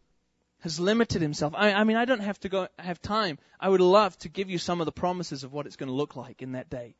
has 0.63 0.79
limited 0.79 1.21
himself, 1.21 1.55
I, 1.57 1.73
I, 1.73 1.85
mean, 1.85 1.97
I 1.97 2.05
don't 2.05 2.21
have 2.21 2.39
to 2.41 2.49
go 2.49 2.69
have 2.79 3.03
time. 3.03 3.39
I 3.59 3.69
would 3.69 3.81
love 3.81 4.17
to 4.19 4.29
give 4.29 4.49
you 4.49 4.59
some 4.59 4.81
of 4.81 4.85
the 4.85 4.93
promises 4.93 5.43
of 5.43 5.53
what 5.53 5.67
it's 5.67 5.77
going 5.77 5.89
to 5.89 5.95
look 5.95 6.15
like 6.15 6.41
in 6.41 6.53
that 6.53 6.71
day. 6.71 6.95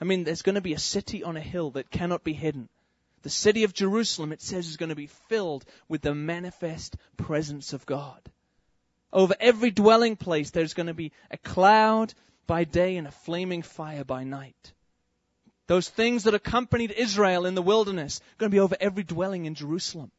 I 0.00 0.04
mean, 0.04 0.24
there's 0.24 0.42
going 0.42 0.56
to 0.56 0.60
be 0.60 0.74
a 0.74 0.80
city 0.80 1.22
on 1.22 1.36
a 1.36 1.40
hill 1.40 1.70
that 1.72 1.92
cannot 1.92 2.24
be 2.24 2.32
hidden. 2.32 2.68
The 3.22 3.30
city 3.30 3.62
of 3.62 3.72
Jerusalem, 3.72 4.32
it 4.32 4.42
says, 4.42 4.66
is 4.66 4.76
going 4.76 4.88
to 4.88 4.96
be 4.96 5.06
filled 5.06 5.64
with 5.88 6.02
the 6.02 6.12
manifest 6.12 6.96
presence 7.16 7.72
of 7.72 7.86
God. 7.86 8.20
Over 9.12 9.36
every 9.38 9.70
dwelling 9.70 10.16
place, 10.16 10.50
there's 10.50 10.74
going 10.74 10.88
to 10.88 10.94
be 10.94 11.12
a 11.30 11.36
cloud 11.36 12.14
by 12.48 12.64
day 12.64 12.96
and 12.96 13.06
a 13.06 13.12
flaming 13.12 13.62
fire 13.62 14.02
by 14.02 14.24
night. 14.24 14.72
Those 15.68 15.88
things 15.88 16.24
that 16.24 16.34
accompanied 16.34 16.90
Israel 16.90 17.46
in 17.46 17.54
the 17.54 17.62
wilderness 17.62 18.18
are 18.18 18.38
going 18.38 18.50
to 18.50 18.56
be 18.56 18.60
over 18.60 18.76
every 18.80 19.04
dwelling 19.04 19.44
in 19.44 19.54
Jerusalem. 19.54 20.10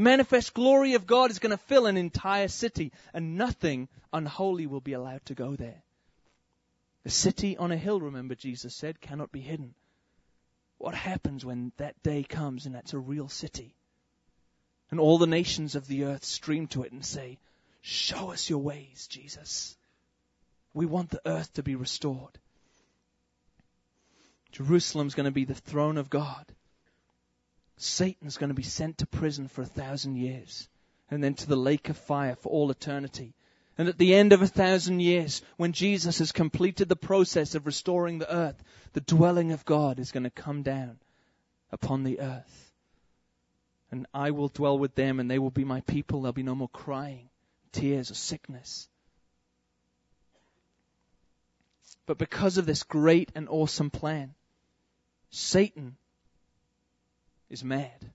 Manifest 0.00 0.54
glory 0.54 0.94
of 0.94 1.08
God 1.08 1.32
is 1.32 1.40
going 1.40 1.50
to 1.50 1.64
fill 1.64 1.86
an 1.86 1.96
entire 1.96 2.46
city, 2.46 2.92
and 3.12 3.36
nothing 3.36 3.88
unholy 4.12 4.66
will 4.66 4.80
be 4.80 4.92
allowed 4.92 5.26
to 5.26 5.34
go 5.34 5.56
there. 5.56 5.82
A 7.04 7.10
city 7.10 7.56
on 7.56 7.72
a 7.72 7.76
hill, 7.76 8.00
remember 8.00 8.36
Jesus 8.36 8.76
said, 8.76 9.00
cannot 9.00 9.32
be 9.32 9.40
hidden. 9.40 9.74
What 10.78 10.94
happens 10.94 11.44
when 11.44 11.72
that 11.78 12.00
day 12.04 12.22
comes 12.22 12.64
and 12.64 12.74
that's 12.74 12.92
a 12.92 12.98
real 12.98 13.28
city? 13.28 13.74
And 14.92 15.00
all 15.00 15.18
the 15.18 15.26
nations 15.26 15.74
of 15.74 15.88
the 15.88 16.04
earth 16.04 16.24
stream 16.24 16.68
to 16.68 16.84
it 16.84 16.92
and 16.92 17.04
say, 17.04 17.38
Show 17.80 18.30
us 18.30 18.48
your 18.48 18.60
ways, 18.60 19.08
Jesus. 19.08 19.76
We 20.74 20.86
want 20.86 21.10
the 21.10 21.22
earth 21.26 21.52
to 21.54 21.64
be 21.64 21.74
restored. 21.74 22.38
Jerusalem's 24.52 25.14
going 25.14 25.24
to 25.24 25.32
be 25.32 25.44
the 25.44 25.54
throne 25.54 25.98
of 25.98 26.08
God. 26.08 26.46
Satan's 27.78 28.36
going 28.36 28.48
to 28.48 28.54
be 28.54 28.62
sent 28.62 28.98
to 28.98 29.06
prison 29.06 29.48
for 29.48 29.62
a 29.62 29.66
thousand 29.66 30.16
years 30.16 30.68
and 31.10 31.22
then 31.22 31.34
to 31.34 31.46
the 31.48 31.56
lake 31.56 31.88
of 31.88 31.96
fire 31.96 32.34
for 32.36 32.50
all 32.50 32.70
eternity. 32.70 33.34
And 33.78 33.88
at 33.88 33.96
the 33.96 34.14
end 34.14 34.32
of 34.32 34.42
a 34.42 34.48
thousand 34.48 35.00
years, 35.00 35.40
when 35.56 35.72
Jesus 35.72 36.18
has 36.18 36.32
completed 36.32 36.88
the 36.88 36.96
process 36.96 37.54
of 37.54 37.66
restoring 37.66 38.18
the 38.18 38.34
earth, 38.34 38.60
the 38.92 39.00
dwelling 39.00 39.52
of 39.52 39.64
God 39.64 40.00
is 40.00 40.10
going 40.10 40.24
to 40.24 40.30
come 40.30 40.62
down 40.62 40.98
upon 41.70 42.02
the 42.02 42.20
earth. 42.20 42.72
And 43.92 44.06
I 44.12 44.32
will 44.32 44.48
dwell 44.48 44.78
with 44.78 44.96
them 44.96 45.20
and 45.20 45.30
they 45.30 45.38
will 45.38 45.50
be 45.50 45.64
my 45.64 45.80
people. 45.82 46.22
There'll 46.22 46.32
be 46.32 46.42
no 46.42 46.56
more 46.56 46.68
crying, 46.68 47.30
tears, 47.70 48.10
or 48.10 48.14
sickness. 48.14 48.88
But 52.04 52.18
because 52.18 52.58
of 52.58 52.66
this 52.66 52.82
great 52.82 53.30
and 53.34 53.48
awesome 53.48 53.90
plan, 53.90 54.34
Satan 55.30 55.96
is 57.50 57.64
mad. 57.64 58.12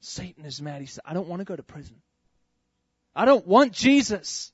Satan 0.00 0.44
is 0.44 0.60
mad. 0.60 0.80
He 0.80 0.86
said, 0.86 1.02
I 1.04 1.14
don't 1.14 1.28
want 1.28 1.40
to 1.40 1.44
go 1.44 1.56
to 1.56 1.62
prison. 1.62 1.96
I 3.14 3.24
don't 3.24 3.46
want 3.46 3.72
Jesus. 3.72 4.52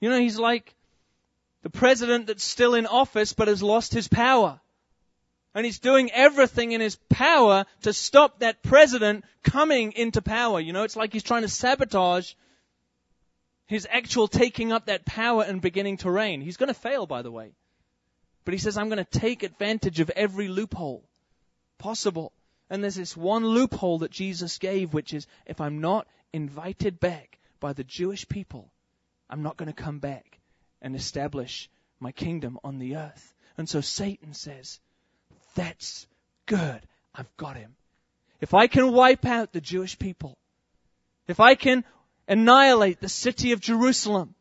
You 0.00 0.10
know, 0.10 0.18
he's 0.18 0.38
like 0.38 0.74
the 1.62 1.70
president 1.70 2.26
that's 2.26 2.44
still 2.44 2.74
in 2.74 2.86
office 2.86 3.32
but 3.32 3.48
has 3.48 3.62
lost 3.62 3.92
his 3.92 4.06
power. 4.06 4.60
And 5.54 5.64
he's 5.64 5.78
doing 5.78 6.10
everything 6.10 6.72
in 6.72 6.80
his 6.80 6.96
power 7.08 7.64
to 7.82 7.92
stop 7.92 8.40
that 8.40 8.62
president 8.62 9.24
coming 9.42 9.92
into 9.92 10.20
power. 10.20 10.60
You 10.60 10.72
know, 10.72 10.82
it's 10.82 10.96
like 10.96 11.12
he's 11.12 11.22
trying 11.22 11.42
to 11.42 11.48
sabotage 11.48 12.34
his 13.66 13.86
actual 13.90 14.28
taking 14.28 14.72
up 14.72 14.86
that 14.86 15.06
power 15.06 15.42
and 15.42 15.62
beginning 15.62 15.98
to 15.98 16.10
reign. 16.10 16.40
He's 16.40 16.56
going 16.56 16.68
to 16.68 16.74
fail, 16.74 17.06
by 17.06 17.22
the 17.22 17.30
way. 17.30 17.52
But 18.44 18.52
he 18.52 18.58
says, 18.58 18.76
I'm 18.76 18.88
going 18.88 19.04
to 19.04 19.18
take 19.18 19.42
advantage 19.42 20.00
of 20.00 20.10
every 20.10 20.48
loophole 20.48 21.08
possible. 21.78 22.32
And 22.70 22.82
there's 22.82 22.94
this 22.94 23.16
one 23.16 23.46
loophole 23.46 23.98
that 23.98 24.10
Jesus 24.10 24.58
gave, 24.58 24.94
which 24.94 25.12
is 25.12 25.26
if 25.46 25.60
I'm 25.60 25.80
not 25.80 26.06
invited 26.32 26.98
back 26.98 27.38
by 27.60 27.72
the 27.72 27.84
Jewish 27.84 28.26
people, 28.28 28.70
I'm 29.28 29.42
not 29.42 29.56
going 29.56 29.72
to 29.72 29.82
come 29.82 29.98
back 29.98 30.38
and 30.82 30.96
establish 30.96 31.68
my 32.00 32.12
kingdom 32.12 32.58
on 32.64 32.78
the 32.78 32.96
earth. 32.96 33.34
And 33.56 33.68
so 33.68 33.80
Satan 33.80 34.34
says, 34.34 34.80
that's 35.54 36.06
good. 36.46 36.80
I've 37.14 37.34
got 37.36 37.56
him. 37.56 37.76
If 38.40 38.54
I 38.54 38.66
can 38.66 38.92
wipe 38.92 39.24
out 39.24 39.52
the 39.52 39.60
Jewish 39.60 39.98
people, 39.98 40.36
if 41.28 41.40
I 41.40 41.54
can 41.54 41.84
annihilate 42.28 43.00
the 43.00 43.08
city 43.08 43.52
of 43.52 43.60
Jerusalem, 43.60 44.34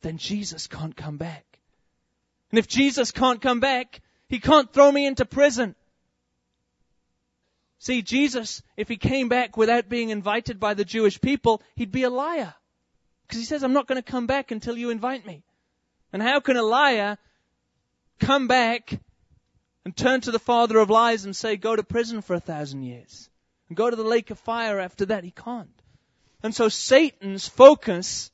then 0.00 0.18
Jesus 0.18 0.66
can't 0.66 0.96
come 0.96 1.18
back. 1.18 1.44
And 2.50 2.58
if 2.58 2.66
Jesus 2.66 3.12
can't 3.12 3.40
come 3.40 3.60
back, 3.60 4.00
he 4.28 4.40
can't 4.40 4.72
throw 4.72 4.90
me 4.90 5.06
into 5.06 5.24
prison. 5.24 5.74
See, 7.82 8.02
Jesus, 8.02 8.62
if 8.76 8.86
he 8.86 8.96
came 8.96 9.28
back 9.28 9.56
without 9.56 9.88
being 9.88 10.10
invited 10.10 10.60
by 10.60 10.74
the 10.74 10.84
Jewish 10.84 11.20
people, 11.20 11.60
he'd 11.74 11.90
be 11.90 12.04
a 12.04 12.10
liar. 12.10 12.54
Because 13.26 13.40
he 13.40 13.44
says, 13.44 13.64
I'm 13.64 13.72
not 13.72 13.88
going 13.88 14.00
to 14.00 14.08
come 14.08 14.28
back 14.28 14.52
until 14.52 14.78
you 14.78 14.90
invite 14.90 15.26
me. 15.26 15.42
And 16.12 16.22
how 16.22 16.38
can 16.38 16.56
a 16.56 16.62
liar 16.62 17.18
come 18.20 18.46
back 18.46 19.00
and 19.84 19.96
turn 19.96 20.20
to 20.20 20.30
the 20.30 20.38
father 20.38 20.78
of 20.78 20.90
lies 20.90 21.24
and 21.24 21.34
say, 21.34 21.56
go 21.56 21.74
to 21.74 21.82
prison 21.82 22.22
for 22.22 22.34
a 22.34 22.40
thousand 22.40 22.84
years? 22.84 23.28
And 23.68 23.76
go 23.76 23.90
to 23.90 23.96
the 23.96 24.04
lake 24.04 24.30
of 24.30 24.38
fire 24.38 24.78
after 24.78 25.06
that? 25.06 25.24
He 25.24 25.32
can't. 25.32 25.82
And 26.40 26.54
so 26.54 26.68
Satan's 26.68 27.48
focus 27.48 28.30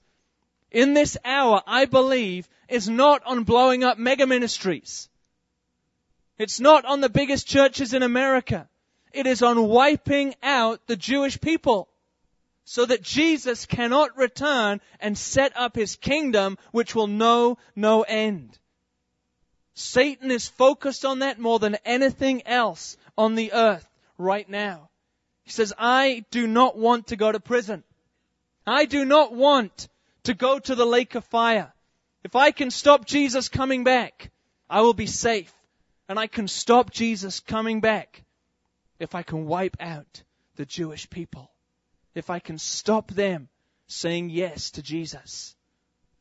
in 0.70 0.92
this 0.92 1.16
hour, 1.24 1.62
I 1.66 1.86
believe, 1.86 2.46
is 2.68 2.86
not 2.86 3.24
on 3.24 3.44
blowing 3.44 3.82
up 3.82 3.96
mega 3.96 4.26
ministries. 4.26 5.08
It's 6.36 6.60
not 6.60 6.84
on 6.84 7.00
the 7.00 7.08
biggest 7.08 7.46
churches 7.46 7.94
in 7.94 8.02
America. 8.02 8.68
It 9.12 9.26
is 9.26 9.42
on 9.42 9.68
wiping 9.68 10.34
out 10.42 10.86
the 10.86 10.96
Jewish 10.96 11.40
people 11.40 11.88
so 12.64 12.84
that 12.84 13.02
Jesus 13.02 13.64
cannot 13.64 14.16
return 14.18 14.80
and 15.00 15.16
set 15.16 15.56
up 15.56 15.74
his 15.74 15.96
kingdom 15.96 16.58
which 16.70 16.94
will 16.94 17.06
know 17.06 17.56
no 17.74 18.02
end. 18.02 18.58
Satan 19.74 20.30
is 20.30 20.48
focused 20.48 21.04
on 21.04 21.20
that 21.20 21.38
more 21.38 21.58
than 21.58 21.76
anything 21.84 22.46
else 22.46 22.96
on 23.16 23.36
the 23.36 23.52
earth 23.52 23.88
right 24.18 24.48
now. 24.48 24.90
He 25.44 25.50
says, 25.50 25.72
I 25.78 26.24
do 26.30 26.46
not 26.46 26.76
want 26.76 27.06
to 27.06 27.16
go 27.16 27.32
to 27.32 27.40
prison. 27.40 27.84
I 28.66 28.84
do 28.84 29.04
not 29.06 29.32
want 29.32 29.88
to 30.24 30.34
go 30.34 30.58
to 30.58 30.74
the 30.74 30.84
lake 30.84 31.14
of 31.14 31.24
fire. 31.24 31.72
If 32.22 32.36
I 32.36 32.50
can 32.50 32.70
stop 32.70 33.06
Jesus 33.06 33.48
coming 33.48 33.82
back, 33.82 34.30
I 34.68 34.82
will 34.82 34.92
be 34.92 35.06
safe. 35.06 35.52
And 36.06 36.18
I 36.18 36.26
can 36.26 36.48
stop 36.48 36.90
Jesus 36.90 37.40
coming 37.40 37.80
back 37.80 38.24
if 38.98 39.14
I 39.14 39.22
can 39.22 39.46
wipe 39.46 39.76
out 39.80 40.22
the 40.56 40.66
Jewish 40.66 41.08
people. 41.08 41.50
If 42.14 42.30
I 42.30 42.38
can 42.38 42.58
stop 42.58 43.10
them 43.10 43.48
saying 43.86 44.30
yes 44.30 44.72
to 44.72 44.82
Jesus. 44.82 45.54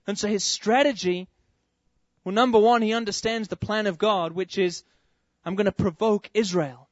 And 0.05 0.17
so 0.17 0.27
his 0.27 0.43
strategy, 0.43 1.27
well, 2.23 2.33
number 2.33 2.59
one, 2.59 2.81
he 2.81 2.93
understands 2.93 3.47
the 3.47 3.57
plan 3.57 3.87
of 3.87 3.97
God, 3.97 4.31
which 4.31 4.57
is, 4.57 4.83
I'm 5.43 5.55
going 5.55 5.65
to 5.65 5.71
provoke 5.71 6.29
Israel 6.33 6.87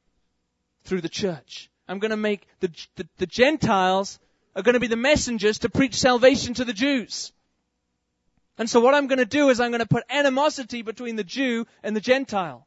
through 0.84 1.00
the 1.00 1.08
church. 1.08 1.70
I'm 1.88 1.98
going 1.98 2.10
to 2.10 2.16
make 2.16 2.46
the, 2.60 2.70
the, 2.96 3.08
the 3.18 3.26
Gentiles 3.26 4.18
are 4.54 4.62
going 4.62 4.74
to 4.74 4.80
be 4.80 4.86
the 4.86 4.96
messengers 4.96 5.58
to 5.60 5.68
preach 5.68 5.94
salvation 5.94 6.54
to 6.54 6.64
the 6.64 6.72
Jews. 6.72 7.32
And 8.58 8.68
so 8.68 8.80
what 8.80 8.94
I'm 8.94 9.06
going 9.06 9.18
to 9.18 9.26
do 9.26 9.50
is 9.50 9.60
I'm 9.60 9.70
going 9.70 9.80
to 9.80 9.86
put 9.86 10.04
animosity 10.08 10.82
between 10.82 11.16
the 11.16 11.24
Jew 11.24 11.66
and 11.82 11.94
the 11.94 12.00
Gentile. 12.00 12.66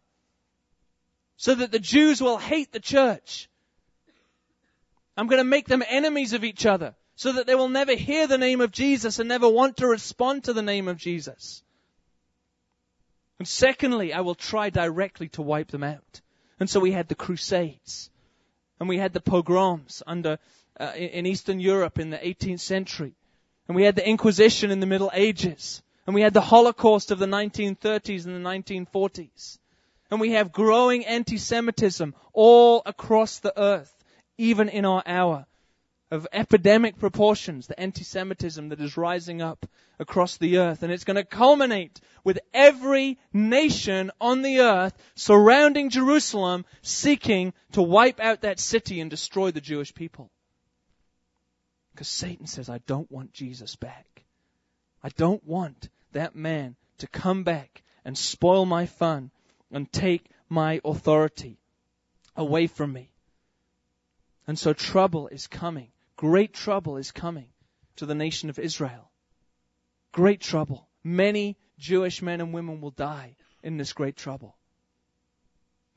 So 1.40 1.56
that 1.56 1.72
the 1.72 1.80
Jews 1.80 2.22
will 2.22 2.38
hate 2.38 2.72
the 2.72 2.80
church 2.80 3.50
I'm 5.20 5.28
going 5.28 5.42
to 5.42 5.44
make 5.44 5.68
them 5.68 5.84
enemies 5.86 6.32
of 6.32 6.46
each 6.46 6.66
other 6.66 6.96
so 7.18 7.34
that 7.34 7.46
they 7.46 7.54
will 7.54 7.68
never 7.68 7.94
hear 7.94 8.26
the 8.26 8.38
name 8.38 8.62
of 8.62 8.72
Jesus 8.72 9.20
and 9.20 9.28
never 9.28 9.50
want 9.50 9.76
to 9.78 9.88
respond 9.88 10.46
to 10.46 10.54
the 10.54 10.62
name 10.62 10.88
of 10.88 10.96
Jesus. 10.96 11.62
And 13.38 13.46
secondly, 13.46 14.14
I 14.14 14.22
will 14.22 14.36
try 14.36 14.70
directly 14.70 15.28
to 15.30 15.42
wipe 15.42 15.72
them 15.72 15.84
out. 15.84 16.22
And 16.58 16.70
so 16.70 16.80
we 16.80 16.94
had 16.94 17.10
the 17.10 17.16
Crusades. 17.16 18.10
And 18.80 18.88
we 18.88 18.98
had 18.98 19.12
the 19.12 19.20
pogroms 19.20 20.02
under, 20.08 20.40
uh, 20.80 20.94
in 20.96 21.26
Eastern 21.26 21.60
Europe 21.60 22.00
in 22.00 22.12
the 22.12 22.18
18th 22.18 22.62
century. 22.62 23.14
And 23.68 23.76
we 23.76 23.84
had 23.84 23.96
the 23.96 24.08
Inquisition 24.08 24.72
in 24.72 24.80
the 24.80 24.86
Middle 24.86 25.12
Ages. 25.14 25.84
And 26.08 26.16
we 26.16 26.22
had 26.22 26.34
the 26.34 26.40
Holocaust 26.40 27.12
of 27.12 27.20
the 27.20 27.26
1930s 27.26 28.26
and 28.26 28.34
the 28.34 28.50
1940s. 28.50 29.60
And 30.12 30.20
we 30.20 30.32
have 30.32 30.52
growing 30.52 31.06
anti-Semitism 31.06 32.16
all 32.34 32.82
across 32.86 33.40
the 33.40 33.58
earth, 33.60 33.94
even 34.38 34.70
in 34.70 34.86
our 34.86 35.04
hour 35.06 35.46
of 36.12 36.28
epidemic 36.34 36.98
proportions, 36.98 37.68
the 37.68 37.80
anti-Semitism 37.80 38.70
that 38.70 38.82
is 38.82 38.98
rising 38.98 39.42
up 39.42 39.68
across 40.00 40.38
the 40.38 40.58
earth. 40.58 40.82
And 40.82 40.92
it's 40.92 41.04
going 41.04 41.16
to 41.16 41.24
culminate 41.24 42.02
with 42.24 42.40
every 42.54 43.20
nation 43.32 44.10
on 44.20 44.42
the 44.42 44.62
earth 44.62 44.94
surrounding 45.16 45.92
Jerusalem 45.92 46.66
seeking 46.82 47.54
to 47.74 47.84
wipe 47.84 48.20
out 48.20 48.42
that 48.42 48.60
city 48.60 49.02
and 49.02 49.12
destroy 49.12 49.52
the 49.52 49.62
Jewish 49.62 49.94
people. 49.94 50.32
Because 51.94 52.08
Satan 52.08 52.48
says, 52.48 52.70
I 52.70 52.80
don't 52.88 53.12
want 53.12 53.34
Jesus 53.34 53.76
back. 53.76 54.24
I 55.04 55.10
don't 55.10 55.46
want 55.46 55.90
that 56.14 56.36
man 56.36 56.76
to 57.00 57.08
come 57.08 57.44
back 57.44 57.84
and 58.04 58.18
spoil 58.18 58.66
my 58.66 58.88
fun 58.88 59.30
and 59.72 59.92
take 59.92 60.30
my 60.48 60.82
authority 60.84 61.60
away 62.36 62.68
from 62.68 62.94
me. 62.94 63.12
And 64.48 64.58
so 64.58 64.74
trouble 64.74 65.28
is 65.28 65.48
coming 65.48 65.92
Great 66.20 66.52
trouble 66.52 66.98
is 66.98 67.14
coming 67.14 67.48
to 67.96 68.06
the 68.06 68.14
nation 68.14 68.50
of 68.50 68.60
Israel. 68.60 69.10
Great 70.12 70.42
trouble. 70.42 70.90
Many 71.02 71.58
Jewish 71.78 72.22
men 72.22 72.42
and 72.42 72.54
women 72.54 72.82
will 72.82 72.92
die 72.92 73.38
in 73.64 73.78
this 73.78 73.94
great 73.94 74.18
trouble. 74.18 74.58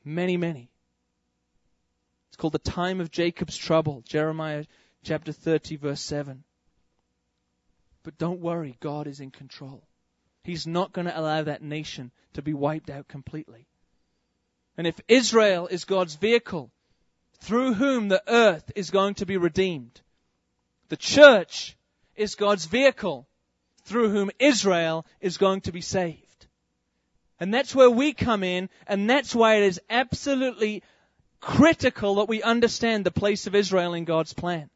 Many, 0.05 0.37
many. 0.37 0.71
It's 2.29 2.37
called 2.37 2.53
the 2.53 2.59
time 2.59 3.01
of 3.01 3.11
Jacob's 3.11 3.57
trouble. 3.57 4.01
Jeremiah 4.07 4.63
chapter 5.03 5.33
30 5.33 5.75
verse 5.75 5.99
7. 5.99 6.45
But 8.03 8.17
don't 8.17 8.39
worry, 8.39 8.77
God 8.79 9.07
is 9.07 9.19
in 9.19 9.29
control. 9.29 9.83
He's 10.43 10.67
not 10.67 10.93
going 10.93 11.07
to 11.07 11.19
allow 11.19 11.43
that 11.43 11.61
nation 11.61 12.11
to 12.33 12.41
be 12.41 12.53
wiped 12.53 12.89
out 12.89 13.07
completely. 13.07 13.67
And 14.77 14.87
if 14.87 14.99
Israel 15.07 15.67
is 15.67 15.85
God's 15.85 16.15
vehicle 16.15 16.71
through 17.39 17.73
whom 17.73 18.09
the 18.09 18.23
earth 18.27 18.71
is 18.75 18.89
going 18.89 19.15
to 19.15 19.25
be 19.25 19.37
redeemed, 19.37 20.01
the 20.89 20.97
church 20.97 21.77
is 22.15 22.35
God's 22.35 22.65
vehicle 22.65 23.27
through 23.83 24.09
whom 24.09 24.31
Israel 24.39 25.05
is 25.21 25.37
going 25.37 25.61
to 25.61 25.71
be 25.71 25.81
saved. 25.81 26.47
And 27.39 27.53
that's 27.53 27.75
where 27.75 27.89
we 27.89 28.13
come 28.13 28.43
in, 28.43 28.69
and 28.87 29.09
that's 29.09 29.35
why 29.35 29.55
it 29.55 29.63
is 29.63 29.81
absolutely 29.89 30.83
critical 31.39 32.15
that 32.15 32.29
we 32.29 32.41
understand 32.41 33.05
the 33.05 33.11
place 33.11 33.47
of 33.47 33.55
Israel 33.55 33.93
in 33.93 34.05
God's 34.05 34.33
plan. 34.33 34.69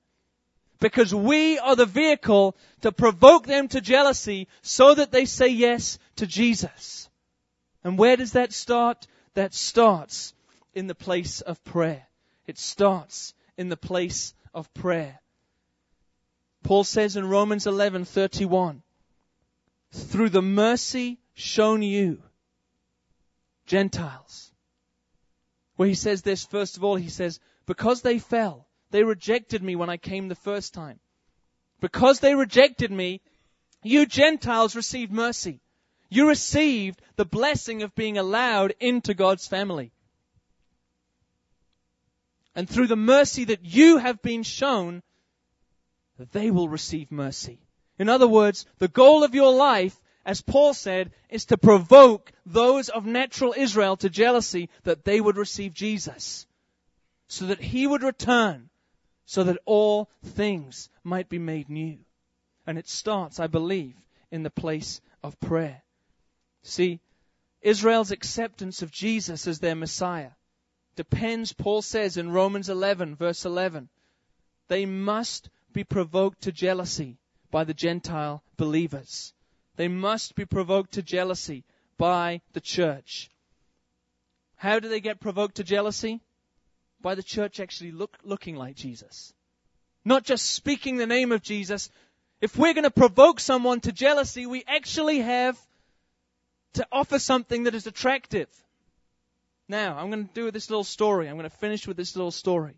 Because 0.80 1.14
we 1.14 1.58
are 1.60 1.76
the 1.76 1.86
vehicle 1.86 2.56
to 2.82 2.92
provoke 2.92 3.48
them 3.48 3.68
to 3.70 3.82
jealousy 3.82 4.48
so 4.62 4.94
that 4.94 5.12
they 5.12 5.26
say 5.26 5.48
yes 5.48 5.98
to 6.18 6.28
Jesus. 6.28 7.10
And 7.84 7.98
where 7.98 8.18
does 8.18 8.34
that 8.34 8.54
start? 8.54 9.08
That 9.34 9.54
starts 9.54 10.34
in 10.74 10.88
the 10.88 10.96
place 10.96 11.42
of 11.42 11.64
prayer. 11.64 12.08
It 12.46 12.58
starts 12.58 13.34
in 13.58 13.70
the 13.70 13.78
place 13.78 14.34
of 14.54 14.72
prayer. 14.74 15.20
Paul 16.64 16.84
says 16.84 17.16
in 17.16 17.28
Romans 17.28 17.66
11:31, 17.66 18.82
through 19.92 20.30
the 20.30 20.42
mercy 20.42 21.20
shown 21.34 21.82
you, 21.82 22.22
Gentiles. 23.66 24.52
Where 25.76 25.88
he 25.88 25.96
says 25.96 26.24
this, 26.24 26.46
first 26.46 26.78
of 26.78 26.84
all, 26.84 26.96
he 26.96 27.10
says, 27.10 27.40
because 27.66 28.02
they 28.02 28.20
fell, 28.20 28.67
they 28.92 29.04
rejected 29.04 29.62
me 29.62 29.76
when 29.76 29.90
I 29.90 29.98
came 29.98 30.28
the 30.28 30.36
first 30.36 30.74
time. 30.74 31.00
Because 31.80 32.20
they 32.20 32.36
rejected 32.36 32.92
me, 32.92 33.22
you 33.84 34.06
Gentiles 34.06 34.76
received 34.76 35.12
mercy. 35.12 35.60
You 36.10 36.30
received 36.30 37.02
the 37.16 37.26
blessing 37.26 37.84
of 37.84 37.96
being 37.96 38.18
allowed 38.18 38.74
into 38.80 39.14
God's 39.14 39.48
family. 39.48 39.92
And 42.56 42.68
through 42.68 42.88
the 42.88 42.96
mercy 42.96 43.46
that 43.46 43.64
you 43.64 43.98
have 43.98 44.22
been 44.22 44.44
shown, 44.44 45.04
they 46.32 46.50
will 46.50 46.70
receive 46.70 47.12
mercy. 47.12 47.60
In 48.00 48.10
other 48.10 48.28
words, 48.28 48.66
the 48.80 48.88
goal 48.88 49.24
of 49.24 49.36
your 49.36 49.54
life, 49.54 50.00
as 50.26 50.42
Paul 50.42 50.74
said, 50.74 51.12
is 51.30 51.46
to 51.46 51.58
provoke 51.58 52.32
those 52.46 52.90
of 52.90 53.06
natural 53.06 53.54
Israel 53.56 53.98
to 53.98 54.10
jealousy 54.10 54.70
that 54.84 55.04
they 55.04 55.22
would 55.22 55.38
receive 55.38 55.74
Jesus. 55.74 56.48
So 57.28 57.48
that 57.48 57.62
he 57.62 57.86
would 57.86 58.02
return. 58.02 58.70
So 59.28 59.44
that 59.44 59.60
all 59.66 60.10
things 60.24 60.90
might 61.04 61.30
be 61.30 61.38
made 61.38 61.70
new. 61.70 62.00
And 62.66 62.80
it 62.80 62.90
starts, 62.90 63.40
I 63.40 63.46
believe, 63.46 63.96
in 64.32 64.42
the 64.42 64.50
place 64.50 65.02
of 65.22 65.40
prayer. 65.40 65.84
See, 66.64 67.00
Israel's 67.62 68.12
acceptance 68.12 68.82
of 68.82 68.92
Jesus 68.92 69.46
as 69.46 69.60
their 69.60 69.76
Messiah 69.76 70.32
depends, 70.96 71.54
Paul 71.54 71.82
says 71.82 72.18
in 72.18 72.32
Romans 72.32 72.68
11, 72.68 73.16
verse 73.16 73.46
11, 73.46 73.88
they 74.68 74.86
must 74.86 75.50
be 75.72 75.84
provoked 75.84 76.42
to 76.42 76.52
jealousy 76.52 77.18
by 77.52 77.64
the 77.64 77.74
Gentile 77.74 78.44
believers. 78.58 79.34
They 79.76 79.88
must 79.88 80.36
be 80.36 80.46
provoked 80.46 80.94
to 80.94 81.04
jealousy 81.04 81.64
by 81.98 82.42
the 82.54 82.62
church. 82.62 83.30
How 84.56 84.80
do 84.80 84.90
they 84.90 85.00
get 85.00 85.20
provoked 85.20 85.56
to 85.56 85.64
jealousy? 85.64 86.20
By 87.02 87.16
the 87.16 87.24
church 87.24 87.60
actually 87.60 87.92
look, 87.92 88.18
looking 88.24 88.56
like 88.56 88.76
Jesus. 88.76 89.34
Not 90.04 90.24
just 90.24 90.46
speaking 90.50 90.98
the 90.98 91.08
name 91.08 91.32
of 91.32 91.42
Jesus. 91.42 91.90
If 92.42 92.58
we're 92.58 92.74
going 92.74 92.84
to 92.84 92.92
provoke 92.92 93.40
someone 93.40 93.82
to 93.82 93.92
jealousy, 93.92 94.46
we 94.46 94.64
actually 94.68 95.20
have 95.20 95.60
to 96.74 96.88
offer 96.92 97.20
something 97.20 97.64
that 97.64 97.76
is 97.76 97.88
attractive. 97.88 98.48
Now, 99.68 99.98
I'm 99.98 100.10
going 100.10 100.28
to 100.28 100.34
do 100.34 100.52
this 100.52 100.70
little 100.70 100.84
story. 100.84 101.28
I'm 101.28 101.38
going 101.38 101.50
to 101.50 101.58
finish 101.58 101.88
with 101.88 101.98
this 101.98 102.16
little 102.16 102.32
story. 102.32 102.76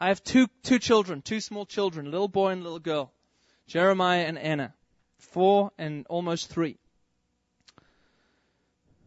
I 0.00 0.08
have 0.08 0.22
two, 0.22 0.48
two 0.62 0.78
children, 0.78 1.22
two 1.22 1.40
small 1.40 1.66
children, 1.66 2.06
a 2.06 2.10
little 2.10 2.28
boy 2.28 2.50
and 2.50 2.60
a 2.60 2.64
little 2.64 2.78
girl. 2.78 3.12
Jeremiah 3.66 4.24
and 4.24 4.38
Anna. 4.38 4.74
Four 5.18 5.72
and 5.78 6.06
almost 6.08 6.48
three. 6.48 6.78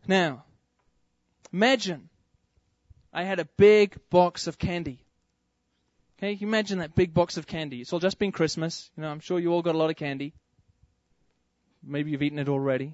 Now, 0.07 0.43
imagine 1.53 2.09
I 3.13 3.23
had 3.23 3.39
a 3.39 3.45
big 3.57 3.97
box 4.09 4.47
of 4.47 4.57
candy. 4.57 4.99
Okay, 6.17 6.33
you 6.33 6.47
imagine 6.47 6.79
that 6.79 6.95
big 6.95 7.13
box 7.13 7.37
of 7.37 7.47
candy. 7.47 7.81
It's 7.81 7.91
all 7.93 7.99
just 7.99 8.19
been 8.19 8.31
Christmas. 8.31 8.91
You 8.95 9.03
know, 9.03 9.09
I'm 9.09 9.19
sure 9.19 9.39
you 9.39 9.51
all 9.51 9.63
got 9.63 9.75
a 9.75 9.77
lot 9.77 9.89
of 9.89 9.95
candy. 9.95 10.33
Maybe 11.83 12.11
you've 12.11 12.21
eaten 12.21 12.39
it 12.39 12.47
already. 12.47 12.93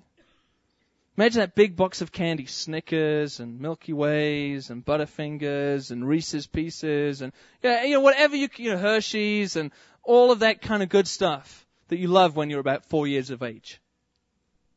Imagine 1.17 1.39
that 1.39 1.55
big 1.55 1.75
box 1.75 2.01
of 2.01 2.11
candy, 2.11 2.45
Snickers 2.45 3.39
and 3.39 3.59
Milky 3.59 3.91
Ways 3.91 4.69
and 4.69 4.85
Butterfingers 4.85 5.89
and 5.89 6.07
Reese's 6.07 6.45
Pieces 6.45 7.21
and 7.21 7.33
you 7.63 7.93
know 7.93 8.01
whatever 8.01 8.35
you 8.35 8.49
you 8.55 8.71
know 8.71 8.77
Hershey's 8.77 9.55
and 9.55 9.71
all 10.03 10.31
of 10.31 10.39
that 10.39 10.61
kind 10.61 10.83
of 10.83 10.89
good 10.89 11.07
stuff 11.07 11.65
that 11.87 11.97
you 11.97 12.07
love 12.07 12.35
when 12.35 12.49
you're 12.49 12.59
about 12.59 12.85
four 12.85 13.07
years 13.07 13.31
of 13.31 13.41
age. 13.41 13.81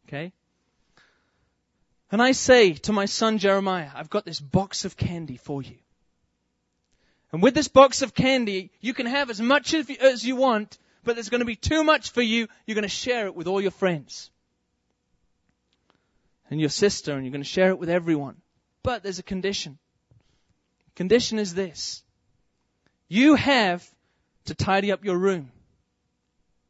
Okay. 0.08 0.32
And 2.12 2.20
I 2.20 2.32
say 2.32 2.72
to 2.72 2.92
my 2.92 3.06
son 3.06 3.38
Jeremiah, 3.38 3.90
I've 3.94 4.10
got 4.10 4.24
this 4.24 4.40
box 4.40 4.84
of 4.84 4.96
candy 4.96 5.36
for 5.36 5.62
you. 5.62 5.76
And 7.32 7.42
with 7.42 7.54
this 7.54 7.68
box 7.68 8.02
of 8.02 8.14
candy, 8.14 8.72
you 8.80 8.94
can 8.94 9.06
have 9.06 9.30
as 9.30 9.40
much 9.40 9.72
as 9.74 10.24
you 10.24 10.34
want, 10.34 10.78
but 11.04 11.14
there's 11.14 11.28
going 11.28 11.40
to 11.40 11.46
be 11.46 11.56
too 11.56 11.84
much 11.84 12.10
for 12.10 12.22
you. 12.22 12.48
You're 12.66 12.74
going 12.74 12.82
to 12.82 12.88
share 12.88 13.26
it 13.26 13.36
with 13.36 13.46
all 13.46 13.60
your 13.60 13.70
friends 13.70 14.30
and 16.50 16.58
your 16.58 16.68
sister, 16.68 17.12
and 17.12 17.24
you're 17.24 17.30
going 17.30 17.44
to 17.44 17.48
share 17.48 17.70
it 17.70 17.78
with 17.78 17.88
everyone. 17.88 18.36
But 18.82 19.04
there's 19.04 19.20
a 19.20 19.24
condition. 19.24 19.78
Condition 20.96 21.38
is 21.38 21.54
this. 21.54 22.02
You 23.08 23.36
have 23.36 23.88
to 24.46 24.54
tidy 24.54 24.90
up 24.90 25.04
your 25.04 25.16
room. 25.16 25.52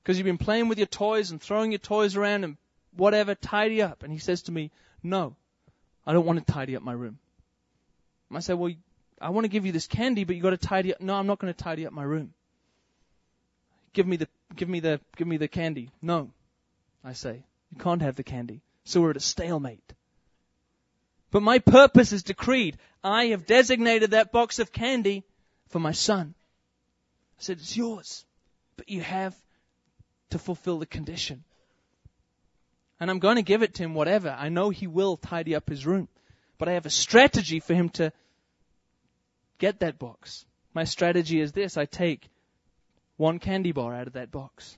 Because 0.03 0.18
you've 0.18 0.26
been 0.26 0.38
playing 0.38 0.68
with 0.68 0.78
your 0.78 0.86
toys 0.86 1.30
and 1.30 1.41
throwing 1.41 1.72
your 1.72 1.78
toys 1.78 2.16
around 2.16 2.45
and 2.45 2.59
whatever, 2.95 3.34
tidy 3.34 3.80
up. 3.80 4.03
And 4.03 4.12
he 4.12 4.18
says 4.18 4.43
to 4.43 4.53
me, 4.53 4.70
no, 5.03 5.36
I 6.07 6.12
don't 6.12 6.26
want 6.26 6.44
to 6.44 6.53
tidy 6.53 6.76
up 6.76 6.82
my 6.82 6.92
room. 6.92 7.18
I 8.32 8.40
say, 8.40 8.55
well, 8.55 8.72
I 9.20 9.30
want 9.30 9.44
to 9.44 9.48
give 9.48 9.66
you 9.66 9.72
this 9.72 9.86
candy, 9.86 10.24
but 10.24 10.36
you 10.36 10.42
got 10.42 10.51
to 10.51 10.57
tidy 10.57 10.94
up. 10.94 11.01
No, 11.01 11.14
I'm 11.14 11.26
not 11.26 11.38
going 11.38 11.53
to 11.53 11.62
tidy 11.62 11.86
up 11.86 11.92
my 11.92 12.03
room. 12.03 12.32
Give 13.92 14.07
me 14.07 14.16
the, 14.16 14.28
give 14.55 14.68
me 14.68 14.80
the, 14.80 15.01
give 15.16 15.26
me 15.26 15.36
the 15.36 15.48
candy. 15.48 15.90
No, 16.01 16.30
I 17.05 17.12
say, 17.12 17.42
you 17.72 17.82
can't 17.82 18.03
have 18.03 18.16
the 18.16 18.22
candy. 18.22 18.62
So 18.84 19.01
we're 19.01 19.11
at 19.11 19.16
a 19.16 19.20
stalemate. 19.20 19.92
But 21.30 21.42
my 21.42 21.59
purpose 21.59 22.12
is 22.12 22.22
decreed. 22.22 22.76
I 23.03 23.26
have 23.26 23.46
designated 23.46 24.12
that 24.12 24.32
box 24.32 24.59
of 24.59 24.72
candy 24.72 25.24
for 25.68 25.78
my 25.78 25.92
son. 25.92 26.34
I 27.38 27.42
said, 27.42 27.59
It's 27.59 27.76
yours, 27.76 28.24
but 28.76 28.88
you 28.88 29.01
have 29.01 29.34
to 30.30 30.38
fulfill 30.38 30.78
the 30.78 30.86
condition. 30.86 31.44
And 33.01 33.11
I'm 33.11 33.18
going 33.18 33.36
to 33.36 33.42
give 33.42 33.62
it 33.62 33.74
to 33.74 33.82
him, 33.82 33.94
whatever. 33.94 34.36
I 34.38 34.51
know 34.51 34.68
he 34.68 34.86
will 34.86 35.16
tidy 35.16 35.55
up 35.55 35.68
his 35.68 35.86
room. 35.86 36.09
But 36.59 36.68
I 36.68 36.72
have 36.72 36.84
a 36.84 36.90
strategy 36.90 37.59
for 37.59 37.74
him 37.74 37.88
to 37.90 38.12
get 39.59 39.80
that 39.80 39.98
box. 39.98 40.44
My 40.74 40.84
strategy 40.84 41.40
is 41.40 41.53
this 41.53 41.78
I 41.78 41.86
take 41.86 42.28
one 43.16 43.38
candy 43.38 43.72
bar 43.72 43.94
out 43.94 44.07
of 44.07 44.12
that 44.12 44.30
box. 44.30 44.76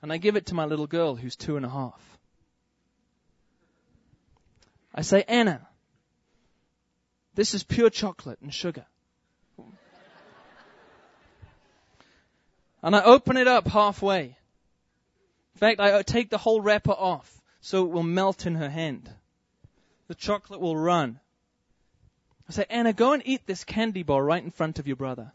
And 0.00 0.10
I 0.10 0.16
give 0.16 0.36
it 0.36 0.46
to 0.46 0.54
my 0.54 0.64
little 0.64 0.86
girl 0.86 1.14
who's 1.14 1.36
two 1.36 1.56
and 1.56 1.66
a 1.66 1.68
half. 1.68 2.00
I 4.94 5.02
say, 5.02 5.24
Anna, 5.28 5.66
this 7.34 7.52
is 7.52 7.62
pure 7.62 7.90
chocolate 7.90 8.38
and 8.40 8.54
sugar. 8.54 8.86
And 12.82 12.94
I 12.94 13.02
open 13.02 13.36
it 13.38 13.48
up 13.48 13.66
halfway. 13.66 14.36
In 15.54 15.58
fact, 15.58 15.80
I 15.80 16.02
take 16.02 16.30
the 16.30 16.38
whole 16.38 16.60
wrapper 16.60 16.92
off 16.92 17.40
so 17.60 17.84
it 17.84 17.90
will 17.90 18.02
melt 18.02 18.46
in 18.46 18.56
her 18.56 18.68
hand. 18.68 19.08
The 20.08 20.14
chocolate 20.14 20.60
will 20.60 20.76
run. 20.76 21.20
I 22.48 22.52
say, 22.52 22.66
Anna, 22.68 22.92
go 22.92 23.12
and 23.12 23.22
eat 23.24 23.46
this 23.46 23.64
candy 23.64 24.02
bar 24.02 24.22
right 24.22 24.42
in 24.42 24.50
front 24.50 24.78
of 24.78 24.86
your 24.86 24.96
brother. 24.96 25.32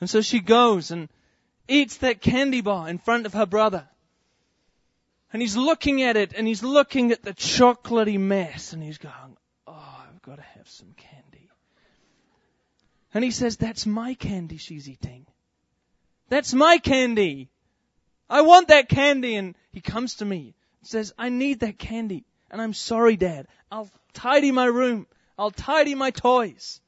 And 0.00 0.08
so 0.08 0.22
she 0.22 0.40
goes 0.40 0.90
and 0.90 1.08
eats 1.68 1.98
that 1.98 2.20
candy 2.20 2.62
bar 2.62 2.88
in 2.88 2.98
front 2.98 3.26
of 3.26 3.34
her 3.34 3.46
brother. 3.46 3.86
And 5.32 5.40
he's 5.40 5.56
looking 5.56 6.02
at 6.02 6.16
it 6.16 6.32
and 6.32 6.48
he's 6.48 6.62
looking 6.62 7.12
at 7.12 7.22
the 7.22 7.34
chocolatey 7.34 8.18
mess 8.18 8.72
and 8.72 8.82
he's 8.82 8.98
going, 8.98 9.14
Oh, 9.66 10.04
I've 10.08 10.22
got 10.22 10.36
to 10.36 10.42
have 10.42 10.68
some 10.68 10.94
candy. 10.96 11.29
And 13.12 13.24
he 13.24 13.30
says, 13.30 13.56
That's 13.56 13.86
my 13.86 14.14
candy 14.14 14.56
she's 14.56 14.88
eating. 14.88 15.26
That's 16.28 16.54
my 16.54 16.78
candy. 16.78 17.50
I 18.28 18.42
want 18.42 18.68
that 18.68 18.88
candy. 18.88 19.34
And 19.34 19.56
he 19.72 19.80
comes 19.80 20.16
to 20.16 20.24
me 20.24 20.54
and 20.80 20.88
says, 20.88 21.12
I 21.18 21.28
need 21.28 21.60
that 21.60 21.78
candy. 21.78 22.24
And 22.50 22.62
I'm 22.62 22.74
sorry, 22.74 23.16
Dad. 23.16 23.48
I'll 23.70 23.90
tidy 24.12 24.52
my 24.52 24.66
room. 24.66 25.06
I'll 25.38 25.50
tidy 25.50 25.94
my 25.94 26.10
toys. 26.10 26.80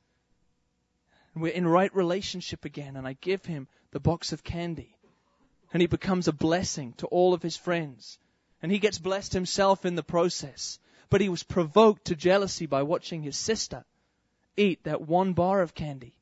And 1.34 1.42
we're 1.42 1.52
in 1.52 1.66
right 1.66 1.94
relationship 1.94 2.64
again. 2.64 2.96
And 2.96 3.06
I 3.06 3.14
give 3.14 3.44
him 3.44 3.66
the 3.90 4.00
box 4.00 4.32
of 4.32 4.44
candy. 4.44 4.94
And 5.72 5.80
he 5.80 5.88
becomes 5.88 6.28
a 6.28 6.32
blessing 6.32 6.94
to 6.98 7.06
all 7.06 7.34
of 7.34 7.42
his 7.42 7.56
friends. 7.56 8.18
And 8.62 8.70
he 8.70 8.78
gets 8.78 8.98
blessed 8.98 9.32
himself 9.32 9.84
in 9.84 9.96
the 9.96 10.02
process. 10.04 10.78
But 11.10 11.20
he 11.20 11.28
was 11.28 11.42
provoked 11.42 12.06
to 12.06 12.16
jealousy 12.16 12.66
by 12.66 12.82
watching 12.82 13.22
his 13.22 13.36
sister 13.36 13.84
eat 14.56 14.84
that 14.84 15.00
one 15.02 15.32
bar 15.32 15.62
of 15.62 15.74
candy. 15.74 16.14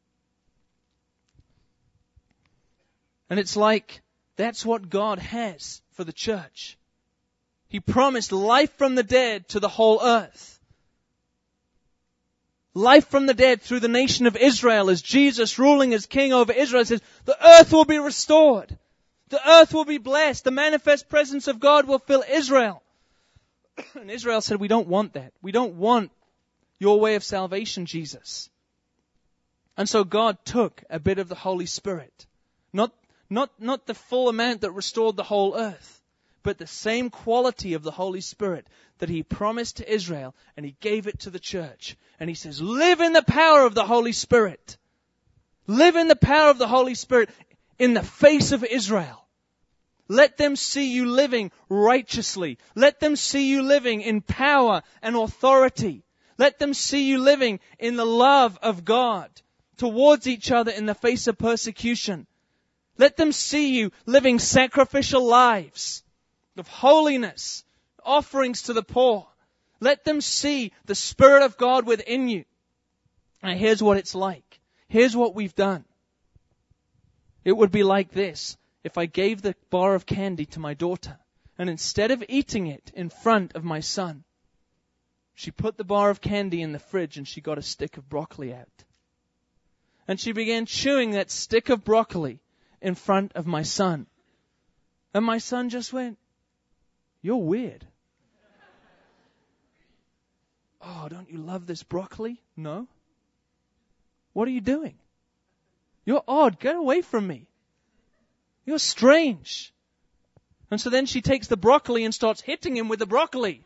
And 3.28 3.39
it's 3.39 3.57
like 3.57 4.03
that's 4.37 4.64
what 4.64 4.91
God 4.91 5.18
has 5.18 5.83
for 5.93 6.05
the 6.05 6.12
church. 6.12 6.78
He 7.68 7.78
promised 7.78 8.33
life 8.33 8.76
from 8.76 8.97
the 8.97 9.05
dead 9.05 9.49
to 9.51 9.61
the 9.61 9.68
whole 9.68 10.01
earth. 10.03 10.59
Life 12.74 13.09
from 13.09 13.26
the 13.26 13.35
dead 13.35 13.62
through 13.62 13.81
the 13.81 13.89
nation 13.89 14.26
of 14.26 14.37
Israel 14.37 14.91
as 14.91 15.03
Jesus 15.03 15.59
ruling 15.59 15.95
as 15.95 16.07
king 16.07 16.33
over 16.33 16.53
Israel 16.53 16.85
says, 16.85 17.03
the 17.24 17.47
earth 17.47 17.72
will 17.72 17.85
be 17.85 17.99
restored. 17.99 18.76
The 19.28 19.49
earth 19.49 19.72
will 19.72 19.85
be 19.85 19.99
blessed. 19.99 20.45
The 20.45 20.51
manifest 20.51 21.09
presence 21.09 21.47
of 21.47 21.61
God 21.61 21.87
will 21.87 22.01
fill 22.01 22.24
Israel. 22.28 22.83
and 23.95 24.11
Israel 24.11 24.41
said, 24.41 24.59
we 24.59 24.68
don't 24.68 24.89
want 24.89 25.12
that. 25.14 25.33
We 25.43 25.53
don't 25.53 25.74
want 25.74 26.11
your 26.81 26.99
way 26.99 27.14
of 27.14 27.22
salvation, 27.22 27.87
Jesus. 27.87 28.51
And 29.76 29.89
so 29.89 30.03
God 30.03 30.39
took 30.45 30.83
a 30.91 30.99
bit 30.99 31.18
of 31.20 31.28
the 31.28 31.37
Holy 31.37 31.66
Spirit. 31.66 32.26
Not, 32.72 32.93
not, 33.28 33.51
not 33.61 33.87
the 33.87 33.95
full 33.95 34.28
amount 34.28 34.62
that 34.62 34.72
restored 34.72 35.16
the 35.16 35.22
whole 35.22 35.57
earth, 35.57 36.03
but 36.43 36.59
the 36.59 36.66
same 36.66 37.11
quality 37.11 37.74
of 37.74 37.83
the 37.83 37.91
Holy 37.91 38.22
Spirit 38.22 38.66
that 38.99 39.11
He 39.11 39.22
promised 39.22 39.76
to 39.76 39.93
Israel 39.93 40.35
and 40.57 40.66
He 40.66 40.74
gave 40.81 41.07
it 41.07 41.20
to 41.20 41.31
the 41.31 41.39
church. 41.39 41.97
And 42.18 42.28
He 42.28 42.35
says, 42.35 42.61
live 42.61 43.01
in 43.01 43.12
the 43.12 43.22
power 43.22 43.64
of 43.66 43.74
the 43.74 43.87
Holy 43.87 44.12
Spirit. 44.12 44.78
Live 45.66 45.97
in 45.97 46.09
the 46.09 46.16
power 46.16 46.51
of 46.51 46.59
the 46.59 46.68
Holy 46.68 46.95
Spirit 46.95 47.31
in 47.78 47.95
the 47.95 48.03
face 48.03 48.53
of 48.53 48.64
Israel. 48.64 49.26
Let 50.09 50.39
them 50.39 50.57
see 50.57 50.93
you 50.93 51.07
living 51.07 51.53
righteously. 51.68 52.59
Let 52.74 52.99
them 52.99 53.16
see 53.16 53.49
you 53.49 53.62
living 53.62 54.01
in 54.01 54.22
power 54.22 54.83
and 55.03 55.14
authority. 55.14 56.05
Let 56.41 56.59
them 56.59 56.72
see 56.72 57.03
you 57.03 57.18
living 57.18 57.61
in 57.78 57.97
the 57.97 58.07
love 58.07 58.59
of 58.62 58.82
God 58.82 59.28
towards 59.76 60.26
each 60.26 60.51
other 60.51 60.70
in 60.70 60.86
the 60.86 60.95
face 60.95 61.26
of 61.26 61.36
persecution. 61.36 62.26
Let 62.97 63.18
them 63.18 63.30
see 63.30 63.76
you 63.76 63.93
living 64.07 64.38
sacrificial 64.38 65.22
lives 65.22 66.03
of 66.57 66.66
holiness, 66.66 67.62
offerings 68.03 68.62
to 68.62 68.72
the 68.72 68.82
poor. 68.82 69.28
Let 69.80 70.05
them 70.05 70.22
see 70.22 70.72
the 70.86 70.95
Spirit 70.95 71.43
of 71.43 71.59
God 71.59 71.84
within 71.84 72.30
you. 72.30 72.47
And 73.43 73.59
here's 73.59 73.82
what 73.82 73.99
it's 73.99 74.14
like. 74.14 74.61
Here's 74.88 75.14
what 75.14 75.34
we've 75.34 75.55
done. 75.55 75.84
It 77.45 77.53
would 77.53 77.70
be 77.70 77.82
like 77.82 78.12
this 78.12 78.57
if 78.82 78.97
I 78.97 79.05
gave 79.05 79.43
the 79.43 79.55
bar 79.68 79.95
of 79.95 80.07
candy 80.07 80.47
to 80.47 80.59
my 80.59 80.72
daughter, 80.72 81.18
and 81.59 81.68
instead 81.68 82.11
of 82.11 82.24
eating 82.30 82.66
it 82.66 82.93
in 82.95 83.11
front 83.11 83.55
of 83.55 83.62
my 83.62 83.80
son, 83.80 84.24
she 85.41 85.51
put 85.51 85.78
the 85.78 85.84
bar 85.84 86.11
of 86.11 86.20
candy 86.20 86.61
in 86.61 86.72
the 86.72 86.78
fridge 86.78 87.16
and 87.16 87.26
she 87.26 87.41
got 87.41 87.57
a 87.57 87.62
stick 87.62 87.97
of 87.97 88.07
broccoli 88.11 88.53
out. 88.53 88.84
And 90.07 90.20
she 90.20 90.32
began 90.32 90.66
chewing 90.66 91.12
that 91.12 91.30
stick 91.30 91.70
of 91.70 91.82
broccoli 91.82 92.41
in 92.82 92.95
front 92.95 93.32
of 93.34 93.47
my 93.47 93.62
son. 93.62 94.07
And 95.14 95.24
my 95.24 95.38
son 95.38 95.70
just 95.70 95.95
went, 95.95 96.18
You're 97.22 97.38
weird. 97.38 97.86
oh, 100.82 101.09
don't 101.09 101.30
you 101.30 101.38
love 101.38 101.66
this 101.66 101.84
broccoli? 101.84 102.43
No. 102.55 102.86
What 104.34 104.47
are 104.47 104.53
you 104.53 104.61
doing? 104.61 104.99
You're 106.05 106.24
odd. 106.28 106.61
Get 106.61 106.76
away 106.76 107.01
from 107.01 107.26
me. 107.26 107.47
You're 108.66 108.78
strange. 108.78 109.72
And 110.70 110.78
so 110.78 110.91
then 110.91 111.07
she 111.07 111.22
takes 111.22 111.47
the 111.47 111.57
broccoli 111.57 112.05
and 112.05 112.12
starts 112.12 112.43
hitting 112.43 112.76
him 112.76 112.88
with 112.88 112.99
the 112.99 113.07
broccoli. 113.07 113.64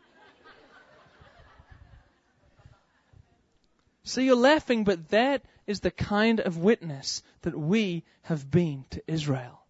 So 4.05 4.21
you're 4.21 4.35
laughing, 4.35 4.83
but 4.83 5.09
that 5.09 5.43
is 5.65 5.79
the 5.79 5.89
kind 5.89 6.39
of 6.39 6.59
witness 6.59 7.23
that 7.41 7.57
we 7.57 8.03
have 8.21 8.49
been 8.49 8.85
to 8.91 9.01
Israel. 9.07 9.65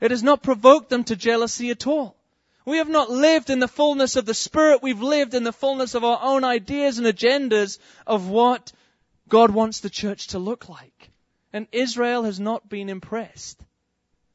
It 0.00 0.10
has 0.10 0.24
not 0.24 0.42
provoked 0.42 0.90
them 0.90 1.04
to 1.04 1.16
jealousy 1.16 1.70
at 1.70 1.86
all. 1.86 2.16
We 2.66 2.78
have 2.78 2.88
not 2.88 3.10
lived 3.10 3.50
in 3.50 3.60
the 3.60 3.68
fullness 3.68 4.16
of 4.16 4.26
the 4.26 4.34
Spirit. 4.34 4.82
We've 4.82 5.00
lived 5.00 5.34
in 5.34 5.44
the 5.44 5.52
fullness 5.52 5.94
of 5.94 6.02
our 6.02 6.18
own 6.22 6.42
ideas 6.42 6.98
and 6.98 7.06
agendas 7.06 7.78
of 8.04 8.28
what 8.28 8.72
God 9.28 9.52
wants 9.52 9.78
the 9.78 9.90
church 9.90 10.28
to 10.28 10.40
look 10.40 10.68
like. 10.68 11.10
And 11.52 11.68
Israel 11.70 12.24
has 12.24 12.40
not 12.40 12.68
been 12.68 12.88
impressed. 12.88 13.62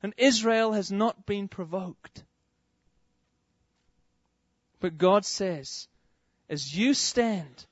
And 0.01 0.13
Israel 0.17 0.71
has 0.71 0.89
not 0.89 1.25
been 1.25 1.49
provoked. 1.49 2.23
But 4.80 4.97
God 4.97 5.25
says, 5.25 5.89
as 6.49 6.73
you 6.73 6.93
stand 6.93 7.65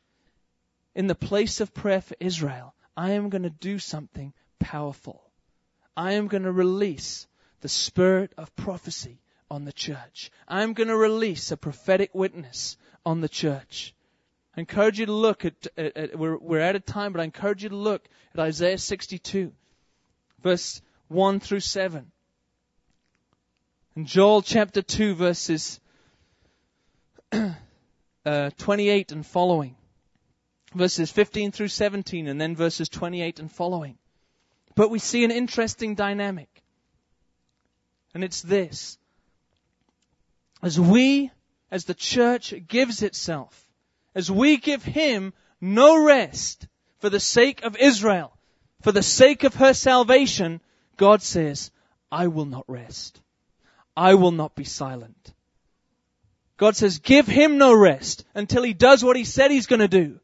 in 0.97 1.05
the 1.05 1.15
place 1.15 1.61
of 1.61 1.75
prayer 1.75 2.01
for 2.01 2.15
Israel, 2.19 2.73
I 2.97 3.11
am 3.11 3.29
going 3.29 3.43
to 3.43 3.51
do 3.51 3.77
something 3.77 4.33
powerful. 4.57 5.21
I 5.95 6.13
am 6.13 6.27
going 6.27 6.41
to 6.41 6.51
release 6.51 7.27
the 7.61 7.69
spirit 7.69 8.33
of 8.35 8.55
prophecy 8.55 9.21
on 9.51 9.63
the 9.63 9.71
church. 9.71 10.31
I 10.47 10.63
am 10.63 10.73
going 10.73 10.87
to 10.87 10.97
release 10.97 11.51
a 11.51 11.57
prophetic 11.57 12.15
witness 12.15 12.77
on 13.05 13.21
the 13.21 13.29
church. 13.29 13.93
I 14.55 14.61
encourage 14.61 14.99
you 14.99 15.05
to 15.05 15.13
look 15.13 15.45
at, 15.45 15.67
at, 15.77 15.95
at 15.95 16.17
we're, 16.17 16.35
we're 16.35 16.61
out 16.61 16.75
of 16.75 16.83
time, 16.83 17.11
but 17.11 17.21
I 17.21 17.25
encourage 17.25 17.61
you 17.61 17.69
to 17.69 17.75
look 17.75 18.03
at 18.33 18.39
Isaiah 18.39 18.79
62, 18.79 19.53
verse 20.41 20.81
1 21.09 21.39
through 21.39 21.59
7. 21.59 22.11
And 23.95 24.07
Joel 24.07 24.41
chapter 24.41 24.81
2, 24.81 25.13
verses 25.13 25.79
uh, 27.31 28.49
28 28.57 29.11
and 29.11 29.23
following. 29.23 29.75
Verses 30.77 31.11
15 31.11 31.51
through 31.51 31.69
17, 31.69 32.27
and 32.27 32.39
then 32.39 32.55
verses 32.55 32.89
28 32.89 33.39
and 33.39 33.51
following. 33.51 33.97
But 34.75 34.91
we 34.91 34.99
see 34.99 35.23
an 35.23 35.31
interesting 35.31 35.95
dynamic. 35.95 36.49
And 38.13 38.23
it's 38.23 38.41
this. 38.41 38.97
As 40.61 40.79
we, 40.79 41.31
as 41.71 41.85
the 41.85 41.93
church 41.93 42.53
gives 42.67 43.01
itself 43.01 43.67
as 44.17 44.31
we 44.31 44.57
give 44.57 44.83
him 44.83 45.31
no 45.61 46.03
rest 46.03 46.67
for 46.97 47.09
the 47.11 47.19
sake 47.19 47.61
of 47.61 47.77
Israel, 47.77 48.35
for 48.81 48.91
the 48.91 49.03
sake 49.03 49.43
of 49.43 49.53
her 49.53 49.75
salvation, 49.75 50.59
God 50.97 51.21
says, 51.21 51.69
I 52.11 52.25
will 52.25 52.45
not 52.45 52.65
rest. 52.67 53.21
I 53.95 54.15
will 54.15 54.31
not 54.31 54.55
be 54.55 54.63
silent. 54.63 55.33
God 56.57 56.75
says, 56.75 56.97
give 56.97 57.27
him 57.27 57.59
no 57.59 57.75
rest 57.75 58.25
until 58.33 58.63
he 58.63 58.73
does 58.73 59.03
what 59.03 59.15
he 59.15 59.23
said 59.23 59.51
he's 59.51 59.67
going 59.67 59.81
to 59.81 59.87
do. 59.87 60.19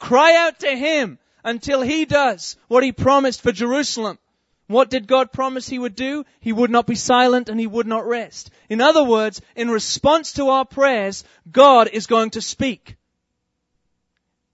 Cry 0.00 0.34
out 0.34 0.58
to 0.60 0.74
Him 0.74 1.18
until 1.44 1.82
He 1.82 2.06
does 2.06 2.56
what 2.66 2.82
He 2.82 2.90
promised 2.90 3.42
for 3.42 3.52
Jerusalem. 3.52 4.18
What 4.66 4.90
did 4.90 5.06
God 5.06 5.30
promise 5.30 5.68
He 5.68 5.78
would 5.78 5.94
do? 5.94 6.24
He 6.40 6.52
would 6.52 6.70
not 6.70 6.86
be 6.86 6.94
silent 6.94 7.48
and 7.48 7.60
He 7.60 7.66
would 7.66 7.86
not 7.86 8.06
rest. 8.06 8.50
In 8.68 8.80
other 8.80 9.04
words, 9.04 9.40
in 9.54 9.70
response 9.70 10.32
to 10.34 10.48
our 10.48 10.64
prayers, 10.64 11.22
God 11.50 11.88
is 11.92 12.06
going 12.06 12.30
to 12.30 12.40
speak. 12.40 12.96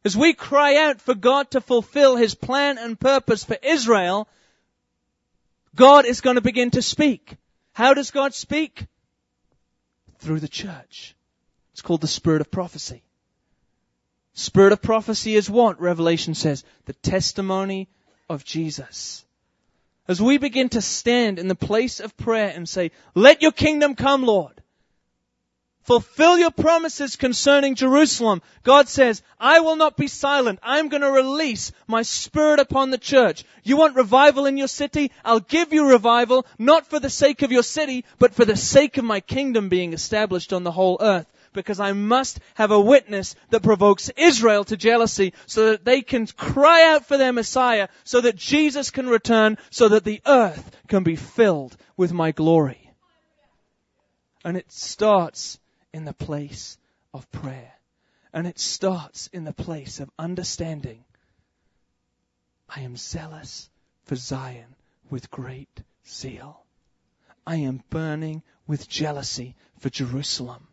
As 0.04 0.16
we 0.16 0.34
cry 0.34 0.76
out 0.76 1.00
for 1.00 1.14
God 1.14 1.50
to 1.52 1.60
fulfill 1.60 2.16
His 2.16 2.34
plan 2.34 2.78
and 2.78 2.98
purpose 2.98 3.44
for 3.44 3.56
Israel, 3.62 4.28
God 5.74 6.06
is 6.06 6.20
going 6.20 6.36
to 6.36 6.42
begin 6.42 6.70
to 6.72 6.82
speak. 6.82 7.36
How 7.72 7.94
does 7.94 8.10
God 8.10 8.34
speak? 8.34 8.86
Through 10.18 10.40
the 10.40 10.48
church. 10.48 11.14
It's 11.72 11.82
called 11.82 12.00
the 12.00 12.08
spirit 12.08 12.40
of 12.40 12.50
prophecy. 12.50 13.02
Spirit 14.38 14.74
of 14.74 14.82
prophecy 14.82 15.34
is 15.34 15.48
what? 15.48 15.80
Revelation 15.80 16.34
says. 16.34 16.62
The 16.84 16.92
testimony 16.92 17.88
of 18.28 18.44
Jesus. 18.44 19.24
As 20.06 20.20
we 20.20 20.36
begin 20.36 20.68
to 20.68 20.82
stand 20.82 21.38
in 21.38 21.48
the 21.48 21.54
place 21.54 22.00
of 22.00 22.16
prayer 22.18 22.52
and 22.54 22.68
say, 22.68 22.90
let 23.14 23.40
your 23.40 23.50
kingdom 23.50 23.94
come, 23.94 24.24
Lord. 24.24 24.52
Fulfill 25.84 26.36
your 26.36 26.50
promises 26.50 27.16
concerning 27.16 27.76
Jerusalem. 27.76 28.42
God 28.62 28.88
says, 28.88 29.22
I 29.40 29.60
will 29.60 29.76
not 29.76 29.96
be 29.96 30.06
silent. 30.06 30.58
I'm 30.62 30.88
going 30.88 31.00
to 31.02 31.10
release 31.10 31.72
my 31.86 32.02
spirit 32.02 32.60
upon 32.60 32.90
the 32.90 32.98
church. 32.98 33.42
You 33.62 33.78
want 33.78 33.96
revival 33.96 34.44
in 34.44 34.58
your 34.58 34.68
city? 34.68 35.12
I'll 35.24 35.40
give 35.40 35.72
you 35.72 35.88
revival, 35.88 36.44
not 36.58 36.88
for 36.88 37.00
the 37.00 37.08
sake 37.08 37.40
of 37.40 37.52
your 37.52 37.62
city, 37.62 38.04
but 38.18 38.34
for 38.34 38.44
the 38.44 38.56
sake 38.56 38.98
of 38.98 39.04
my 39.04 39.20
kingdom 39.20 39.70
being 39.70 39.94
established 39.94 40.52
on 40.52 40.62
the 40.62 40.72
whole 40.72 40.98
earth. 41.00 41.26
Because 41.56 41.80
I 41.80 41.92
must 41.94 42.38
have 42.54 42.70
a 42.70 42.80
witness 42.80 43.34
that 43.48 43.62
provokes 43.62 44.10
Israel 44.16 44.62
to 44.64 44.76
jealousy 44.76 45.32
so 45.46 45.70
that 45.70 45.86
they 45.86 46.02
can 46.02 46.26
cry 46.26 46.92
out 46.92 47.06
for 47.06 47.16
their 47.16 47.32
Messiah, 47.32 47.88
so 48.04 48.20
that 48.20 48.36
Jesus 48.36 48.90
can 48.90 49.08
return, 49.08 49.56
so 49.70 49.88
that 49.88 50.04
the 50.04 50.20
earth 50.26 50.70
can 50.86 51.02
be 51.02 51.16
filled 51.16 51.74
with 51.96 52.12
my 52.12 52.30
glory. 52.30 52.92
And 54.44 54.58
it 54.58 54.70
starts 54.70 55.58
in 55.94 56.04
the 56.04 56.12
place 56.12 56.76
of 57.14 57.28
prayer. 57.32 57.72
And 58.34 58.46
it 58.46 58.58
starts 58.58 59.28
in 59.32 59.44
the 59.44 59.54
place 59.54 59.98
of 59.98 60.10
understanding. 60.18 61.04
I 62.68 62.82
am 62.82 62.98
zealous 62.98 63.70
for 64.04 64.14
Zion 64.14 64.76
with 65.08 65.30
great 65.30 65.82
zeal. 66.06 66.66
I 67.46 67.56
am 67.56 67.82
burning 67.88 68.42
with 68.66 68.90
jealousy 68.90 69.56
for 69.78 69.88
Jerusalem. 69.88 70.68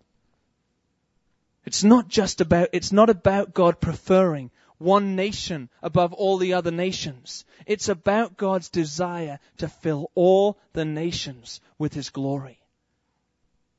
It's 1.66 1.84
not 1.84 2.08
just 2.08 2.42
about, 2.42 2.70
it's 2.74 2.92
not 2.92 3.10
about 3.10 3.54
God 3.54 3.80
preferring 3.80 4.52
one 4.78 5.16
nation 5.16 5.70
above 5.82 6.14
all 6.14 6.38
the 6.38 6.54
other 6.54 6.72
nations. 6.72 7.46
It's 7.66 7.88
about 7.88 8.36
God's 8.36 8.70
desire 8.70 9.40
to 9.58 9.70
fill 9.70 10.12
all 10.14 10.58
the 10.74 10.86
nations 10.86 11.62
with 11.78 11.94
His 11.94 12.10
glory. 12.10 12.60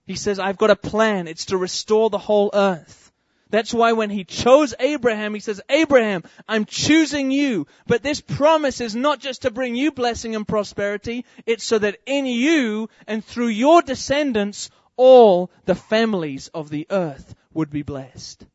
He 0.06 0.16
says, 0.16 0.38
I've 0.38 0.58
got 0.58 0.70
a 0.70 0.76
plan. 0.76 1.28
It's 1.28 1.46
to 1.46 1.58
restore 1.58 2.10
the 2.10 2.18
whole 2.18 2.50
earth. 2.54 3.12
That's 3.50 3.72
why 3.72 3.92
when 3.92 4.10
he 4.10 4.24
chose 4.24 4.74
Abraham, 4.80 5.32
he 5.32 5.40
says, 5.40 5.60
Abraham, 5.68 6.24
I'm 6.48 6.64
choosing 6.64 7.30
you. 7.30 7.66
But 7.86 8.02
this 8.02 8.20
promise 8.20 8.80
is 8.80 8.96
not 8.96 9.20
just 9.20 9.42
to 9.42 9.50
bring 9.50 9.76
you 9.76 9.92
blessing 9.92 10.34
and 10.34 10.48
prosperity. 10.48 11.24
It's 11.46 11.64
so 11.64 11.78
that 11.78 11.98
in 12.04 12.26
you 12.26 12.88
and 13.06 13.24
through 13.24 13.48
your 13.48 13.80
descendants, 13.80 14.70
all 14.96 15.50
the 15.66 15.74
families 15.74 16.48
of 16.48 16.68
the 16.68 16.86
earth 16.90 17.34
would 17.54 17.70
be 17.70 17.82
blessed. 17.82 18.46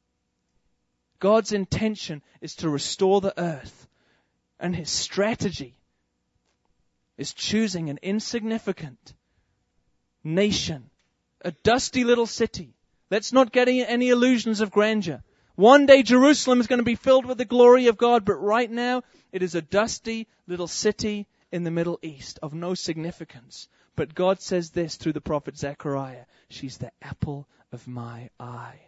God's 1.20 1.52
intention 1.52 2.22
is 2.41 2.56
to 2.56 2.70
restore 2.70 3.22
the 3.22 3.38
earth. 3.39 3.88
And 4.60 4.76
his 4.76 4.89
strategy 4.89 5.78
is 7.18 7.34
choosing 7.34 7.89
an 7.89 8.00
insignificant 8.02 9.14
nation 10.24 10.89
a 11.41 11.52
dusty 11.52 12.04
little 12.04 12.26
city. 12.26 12.76
Let's 13.10 13.34
not 13.34 13.52
get 13.52 13.68
any 13.68 14.10
illusions 14.10 14.62
of 14.62 14.72
grandeur. 14.72 15.24
One 15.56 15.86
day 15.86 16.04
Jerusalem 16.04 16.60
is 16.60 16.68
going 16.68 16.80
to 16.80 16.86
be 16.86 16.95
filled 16.95 17.26
with 17.26 17.38
the 17.38 17.45
glory 17.45 17.88
of 17.88 17.97
God, 17.97 18.24
but 18.24 18.36
right 18.36 18.70
now 18.70 19.04
it 19.32 19.43
is 19.43 19.56
a 19.56 19.62
dusty 19.62 20.28
little 20.47 20.68
city 20.68 21.28
in 21.52 21.64
the 21.64 21.72
Middle 21.72 22.00
East 22.02 22.39
of 22.41 22.54
no 22.54 22.76
significance. 22.76 23.68
But 23.95 24.16
God 24.16 24.41
says 24.41 24.70
this 24.72 24.95
through 24.95 25.14
the 25.14 25.22
prophet 25.22 25.58
Zechariah 25.58 26.26
She's 26.50 26.78
the 26.78 26.91
apple 27.02 27.47
of 27.72 27.88
my 27.88 28.30
eye. 28.39 28.80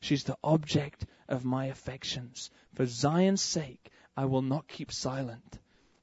She's 0.00 0.24
the 0.24 0.38
object 0.42 1.06
of 1.28 1.44
my 1.44 1.66
affections. 1.66 2.50
For 2.74 2.86
Zion's 2.86 3.42
sake, 3.42 3.90
I 4.16 4.24
will 4.26 4.42
not 4.42 4.68
keep 4.68 4.92
silent. 4.92 5.58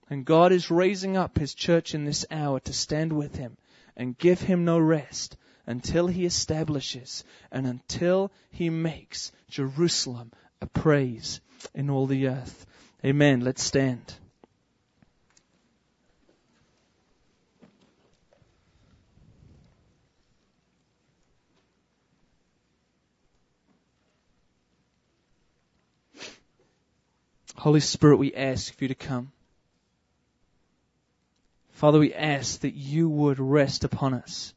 And 0.10 0.26
God 0.26 0.52
is 0.52 0.72
raising 0.72 1.18
up 1.18 1.38
His 1.38 1.54
church 1.54 1.96
in 1.96 2.06
this 2.06 2.26
hour 2.30 2.60
to 2.62 2.74
stand 2.74 3.14
with 3.14 3.36
Him 3.36 3.58
and 3.96 4.18
give 4.18 4.42
Him 4.42 4.66
no 4.66 4.80
rest 4.80 5.38
until 5.66 6.08
he 6.08 6.26
establishes 6.26 7.24
and 7.52 7.66
until 7.66 8.32
he 8.52 8.70
makes 8.70 9.32
Jerusalem 9.50 10.32
a 10.62 10.68
praise 10.68 11.42
in 11.74 11.90
all 11.90 12.06
the 12.06 12.28
earth. 12.28 12.66
Amen. 13.06 13.42
Let's 13.42 13.64
stand. 13.64 14.16
Holy 27.56 27.80
Spirit, 27.80 28.18
we 28.18 28.34
ask 28.34 28.74
for 28.76 28.84
you 28.84 28.88
to 28.90 28.96
come. 28.96 29.32
Father, 31.72 32.00
we 32.00 32.14
ask 32.14 32.62
that 32.62 32.74
you 32.74 33.10
would 33.10 33.40
rest 33.40 33.84
upon 33.84 34.14
us. 34.14 34.54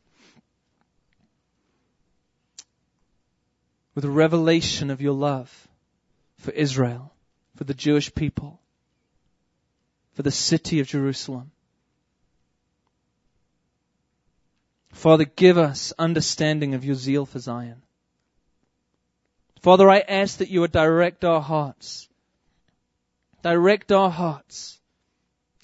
with 3.96 4.04
a 4.04 4.10
revelation 4.10 4.90
of 4.90 5.00
your 5.00 5.14
love 5.14 5.66
for 6.36 6.52
Israel, 6.52 7.12
for 7.56 7.64
the 7.64 7.74
Jewish 7.74 8.14
people, 8.14 8.60
for 10.12 10.22
the 10.22 10.30
city 10.30 10.78
of 10.80 10.86
Jerusalem. 10.86 11.50
Father, 14.92 15.24
give 15.24 15.56
us 15.56 15.94
understanding 15.98 16.74
of 16.74 16.84
your 16.84 16.94
zeal 16.94 17.24
for 17.24 17.38
Zion. 17.38 17.82
Father, 19.60 19.88
I 19.88 20.00
ask 20.00 20.38
that 20.38 20.50
you 20.50 20.60
would 20.60 20.72
direct 20.72 21.24
our 21.24 21.40
hearts, 21.40 22.08
direct 23.42 23.92
our 23.92 24.10
hearts 24.10 24.80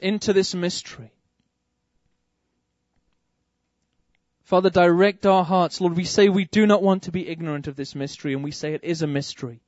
into 0.00 0.32
this 0.32 0.54
mystery. 0.54 1.12
Father, 4.44 4.70
direct 4.70 5.24
our 5.24 5.44
hearts. 5.44 5.80
Lord, 5.80 5.96
we 5.96 6.04
say 6.04 6.28
we 6.28 6.44
do 6.44 6.66
not 6.66 6.82
want 6.82 7.04
to 7.04 7.12
be 7.12 7.26
ignorant 7.26 7.68
of 7.68 7.76
this 7.76 7.94
mystery, 7.94 8.34
and 8.34 8.44
we 8.44 8.50
say 8.50 8.74
it 8.74 8.84
is 8.84 9.00
a 9.00 9.06
mystery. 9.06 9.62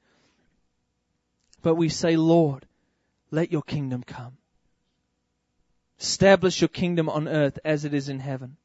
But 1.62 1.76
we 1.76 1.88
say, 1.88 2.16
Lord, 2.16 2.66
let 3.30 3.50
your 3.50 3.62
kingdom 3.62 4.02
come. 4.02 4.36
Establish 5.98 6.60
your 6.60 6.68
kingdom 6.68 7.08
on 7.08 7.28
earth 7.28 7.58
as 7.64 7.86
it 7.86 7.94
is 7.94 8.10
in 8.10 8.18
heaven. 8.18 8.58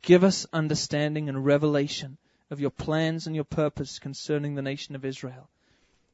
Give 0.00 0.22
us 0.22 0.46
understanding 0.52 1.28
and 1.28 1.44
revelation 1.44 2.18
of 2.50 2.60
your 2.60 2.70
plans 2.70 3.26
and 3.26 3.34
your 3.34 3.44
purpose 3.44 3.98
concerning 3.98 4.54
the 4.54 4.62
nation 4.62 4.94
of 4.94 5.04
Israel. 5.04 5.50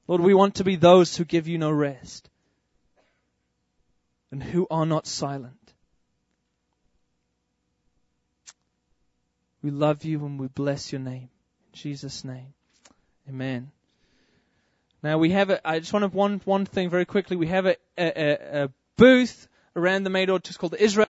Lord, 0.09 0.23
we 0.23 0.33
want 0.33 0.57
to 0.57 0.65
be 0.65 0.77
those 0.77 1.15
who 1.17 1.25
give 1.25 1.49
you 1.49 1.59
no 1.59 1.71
rest 1.71 2.29
and 4.33 4.43
who 4.43 4.67
are 4.71 4.87
not 4.87 5.07
silent. 5.07 5.55
We 9.63 9.71
love 9.71 10.05
you 10.05 10.25
and 10.25 10.41
we 10.41 10.49
bless 10.49 10.93
your 10.93 11.01
name. 11.01 11.29
In 11.73 11.75
Jesus' 11.75 12.25
name. 12.25 12.55
Amen. 13.29 13.71
Now 15.03 15.19
we 15.19 15.31
have 15.31 15.51
a, 15.51 15.69
I 15.69 15.79
just 15.79 15.93
want 15.93 16.05
to 16.05 16.17
one, 16.17 16.41
one 16.45 16.65
thing 16.65 16.89
very 16.89 17.05
quickly. 17.05 17.37
We 17.37 17.49
have 17.49 17.67
a, 17.67 17.77
a, 17.99 18.65
a 18.65 18.71
booth 18.97 19.47
around 19.77 20.05
the 20.05 20.27
door. 20.27 20.37
It's 20.37 20.57
called 20.57 20.73
the 20.73 20.83
Israel 20.83 21.07